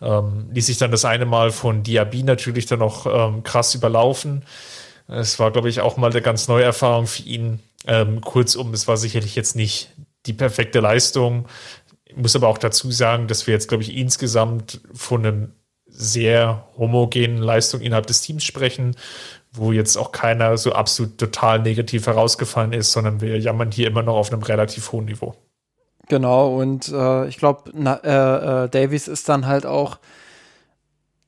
Ähm, 0.00 0.48
ließ 0.52 0.66
sich 0.66 0.78
dann 0.78 0.90
das 0.90 1.04
eine 1.04 1.26
Mal 1.26 1.50
von 1.50 1.82
Diaby 1.82 2.22
natürlich 2.22 2.66
dann 2.66 2.80
noch 2.80 3.06
ähm, 3.06 3.42
krass 3.42 3.74
überlaufen. 3.74 4.42
Es 5.06 5.38
war, 5.38 5.50
glaube 5.50 5.68
ich, 5.68 5.80
auch 5.80 5.96
mal 5.96 6.10
eine 6.10 6.22
ganz 6.22 6.48
neue 6.48 6.64
Erfahrung 6.64 7.06
für 7.06 7.22
ihn. 7.22 7.60
Ähm, 7.86 8.20
kurzum, 8.20 8.72
es 8.72 8.88
war 8.88 8.96
sicherlich 8.96 9.34
jetzt 9.36 9.56
nicht 9.56 9.90
die 10.26 10.32
perfekte 10.32 10.80
Leistung. 10.80 11.46
Ich 12.04 12.16
muss 12.16 12.34
aber 12.34 12.48
auch 12.48 12.58
dazu 12.58 12.90
sagen, 12.90 13.26
dass 13.26 13.46
wir 13.46 13.54
jetzt, 13.54 13.68
glaube 13.68 13.82
ich, 13.82 13.96
insgesamt 13.96 14.80
von 14.94 15.26
einem 15.26 15.52
sehr 15.86 16.66
homogenen 16.76 17.38
Leistung 17.38 17.80
innerhalb 17.80 18.06
des 18.06 18.22
Teams 18.22 18.44
sprechen 18.44 18.96
wo 19.54 19.72
jetzt 19.72 19.96
auch 19.96 20.12
keiner 20.12 20.58
so 20.58 20.72
absolut 20.72 21.16
total 21.16 21.60
negativ 21.60 22.06
herausgefallen 22.06 22.72
ist, 22.72 22.92
sondern 22.92 23.20
wir 23.20 23.38
jammern 23.38 23.70
hier 23.70 23.86
immer 23.86 24.02
noch 24.02 24.16
auf 24.16 24.32
einem 24.32 24.42
relativ 24.42 24.92
hohen 24.92 25.06
Niveau. 25.06 25.34
Genau, 26.08 26.60
und 26.60 26.88
äh, 26.88 27.26
ich 27.28 27.38
glaube, 27.38 27.70
äh, 27.72 28.64
äh, 28.64 28.68
Davies 28.68 29.08
ist 29.08 29.28
dann 29.28 29.46
halt 29.46 29.64
auch 29.64 29.98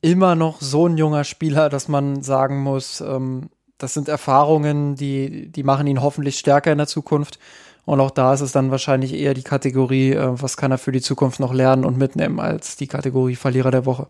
immer 0.03 0.35
noch 0.35 0.61
so 0.61 0.87
ein 0.87 0.99
junger 0.99 1.25
Spieler, 1.25 1.69
dass 1.69 1.89
man 1.89 2.23
sagen 2.23 2.63
muss, 2.63 3.01
ähm, 3.01 3.49
das 3.79 3.95
sind 3.95 4.09
Erfahrungen, 4.09 4.97
die, 4.97 5.51
die 5.51 5.63
machen 5.63 5.87
ihn 5.87 6.03
hoffentlich 6.03 6.39
stärker 6.39 6.73
in 6.73 6.79
der 6.79 6.87
Zukunft. 6.87 7.39
Und 7.85 8.01
auch 8.01 8.11
da 8.11 8.35
ist 8.35 8.41
es 8.41 8.53
dann 8.53 8.71
wahrscheinlich 8.71 9.15
eher 9.15 9.33
die 9.33 9.43
Kategorie, 9.43 10.13
äh, 10.13 10.43
was 10.43 10.57
kann 10.57 10.73
er 10.73 10.79
für 10.79 10.93
die 10.93 11.01
Zukunft 11.01 11.41
noch 11.41 11.55
lernen 11.55 11.85
und 11.85 11.97
mitnehmen, 11.97 12.41
als 12.41 12.77
die 12.77 12.87
Kategorie 12.87 13.37
Verlierer 13.37 13.71
der 13.71 13.87
Woche. 13.87 14.09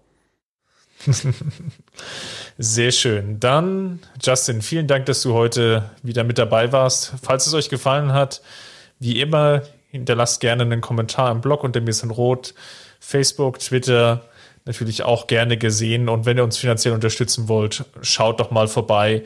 Sehr 2.58 2.90
schön. 2.90 3.38
Dann, 3.38 4.00
Justin, 4.22 4.62
vielen 4.62 4.86
Dank, 4.86 5.06
dass 5.06 5.22
du 5.22 5.34
heute 5.34 5.90
wieder 6.02 6.24
mit 6.24 6.38
dabei 6.38 6.72
warst. 6.72 7.14
Falls 7.22 7.46
es 7.46 7.54
euch 7.54 7.68
gefallen 7.68 8.12
hat, 8.12 8.40
wie 8.98 9.20
immer, 9.20 9.62
hinterlasst 9.96 10.40
gerne 10.40 10.62
einen 10.62 10.80
Kommentar 10.80 11.30
im 11.30 11.40
Blog 11.40 11.64
unter 11.64 11.80
mir 11.80 11.92
sind 11.92 12.10
rot, 12.10 12.54
Facebook, 13.00 13.58
Twitter, 13.58 14.24
natürlich 14.64 15.02
auch 15.02 15.26
gerne 15.26 15.56
gesehen. 15.56 16.08
Und 16.08 16.26
wenn 16.26 16.36
ihr 16.36 16.44
uns 16.44 16.56
finanziell 16.58 16.94
unterstützen 16.94 17.48
wollt, 17.48 17.84
schaut 18.02 18.40
doch 18.40 18.50
mal 18.50 18.68
vorbei 18.68 19.22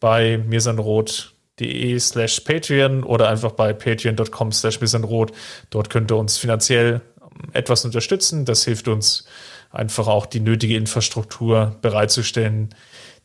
bei 0.00 0.38
mirsanrot.de 0.38 1.98
slash 1.98 2.40
Patreon 2.40 3.02
oder 3.04 3.28
einfach 3.28 3.52
bei 3.52 3.72
patreon.com 3.72 4.52
slash 4.52 4.80
mirsanrot. 4.80 5.32
Dort 5.70 5.90
könnt 5.90 6.10
ihr 6.10 6.16
uns 6.16 6.38
finanziell 6.38 7.00
etwas 7.52 7.84
unterstützen. 7.84 8.44
Das 8.44 8.64
hilft 8.64 8.88
uns 8.88 9.24
einfach 9.70 10.08
auch 10.08 10.26
die 10.26 10.40
nötige 10.40 10.76
Infrastruktur 10.76 11.76
bereitzustellen, 11.82 12.74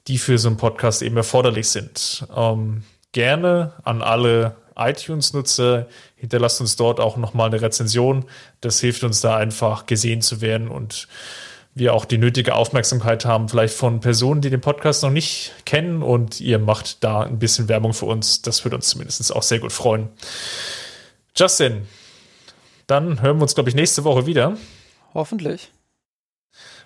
die 0.07 0.17
für 0.17 0.37
so 0.37 0.49
einen 0.49 0.57
Podcast 0.57 1.01
eben 1.01 1.15
erforderlich 1.15 1.69
sind. 1.69 2.27
Ähm, 2.35 2.83
gerne 3.13 3.73
an 3.83 4.01
alle 4.01 4.57
iTunes-Nutzer, 4.75 5.87
hinterlasst 6.15 6.61
uns 6.61 6.75
dort 6.75 6.99
auch 6.99 7.17
nochmal 7.17 7.47
eine 7.47 7.61
Rezension. 7.61 8.25
Das 8.61 8.79
hilft 8.79 9.03
uns 9.03 9.21
da 9.21 9.37
einfach 9.37 9.85
gesehen 9.85 10.21
zu 10.21 10.41
werden 10.41 10.67
und 10.67 11.07
wir 11.75 11.93
auch 11.93 12.05
die 12.05 12.17
nötige 12.17 12.55
Aufmerksamkeit 12.55 13.25
haben, 13.25 13.49
vielleicht 13.49 13.73
von 13.75 13.99
Personen, 13.99 14.41
die 14.41 14.49
den 14.49 14.61
Podcast 14.61 15.01
noch 15.03 15.09
nicht 15.09 15.53
kennen 15.65 16.03
und 16.03 16.39
ihr 16.39 16.59
macht 16.59 17.03
da 17.03 17.21
ein 17.21 17.39
bisschen 17.39 17.67
Werbung 17.67 17.93
für 17.93 18.05
uns. 18.05 18.41
Das 18.41 18.63
würde 18.63 18.75
uns 18.75 18.89
zumindest 18.89 19.35
auch 19.35 19.43
sehr 19.43 19.59
gut 19.59 19.71
freuen. 19.71 20.09
Justin, 21.35 21.87
dann 22.85 23.21
hören 23.21 23.37
wir 23.37 23.43
uns, 23.43 23.55
glaube 23.55 23.69
ich, 23.69 23.75
nächste 23.75 24.03
Woche 24.03 24.27
wieder. 24.27 24.55
Hoffentlich. 25.13 25.71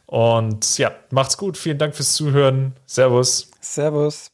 Und 0.05 0.77
ja, 0.77 0.91
macht's 1.11 1.37
gut. 1.37 1.57
Vielen 1.57 1.77
Dank 1.77 1.95
fürs 1.95 2.13
Zuhören. 2.13 2.73
Servus. 2.85 3.51
Servus. 3.59 4.31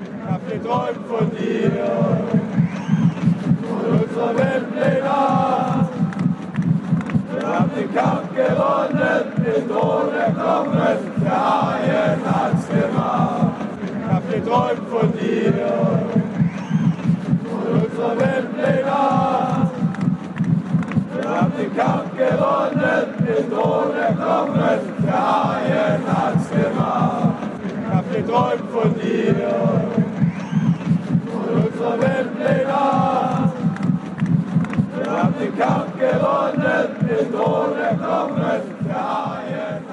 Ich 0.00 0.08
hab 0.24 0.48
geträumt 0.48 1.06
von 1.08 1.30
dir, 1.36 1.51
gewonnen, 8.42 9.24
den 9.44 9.68
Thron 9.68 10.08
erklommen, 10.14 10.98
der 11.22 11.40
Haien 11.46 12.20
hat's 12.24 12.68
gemacht. 12.68 13.52
Ich 13.84 14.12
hab 14.12 14.30
geträumt 14.30 14.88
von 14.90 15.12
dir, 15.12 15.52
von 17.48 17.64
unserer 17.82 18.14
Weltpläne. 18.18 19.00
Wir 21.14 21.30
haben 21.30 21.52
den 21.58 21.76
Kampf 21.76 22.10
gewonnen, 22.16 23.04
den 23.26 23.50
Thron 23.50 23.90
erklommen, 23.96 24.80
der 25.04 25.22
Haien 25.32 26.02
hat's 26.06 26.50
gemacht. 26.50 27.32
Ich 27.64 27.94
hab 27.94 28.12
geträumt 28.12 28.70
von 28.72 28.94
dir, 28.94 29.34
von 31.30 31.46
unserer 31.64 32.00
Weltpläne. 32.00 33.31
Wir 35.12 35.22
haben 35.22 35.34
den 35.38 35.58
Kampf 35.58 35.92
gewonnen, 35.98 36.96
den 37.06 37.32
Thron 37.32 37.76
erklommen, 37.76 38.62
der 38.88 39.91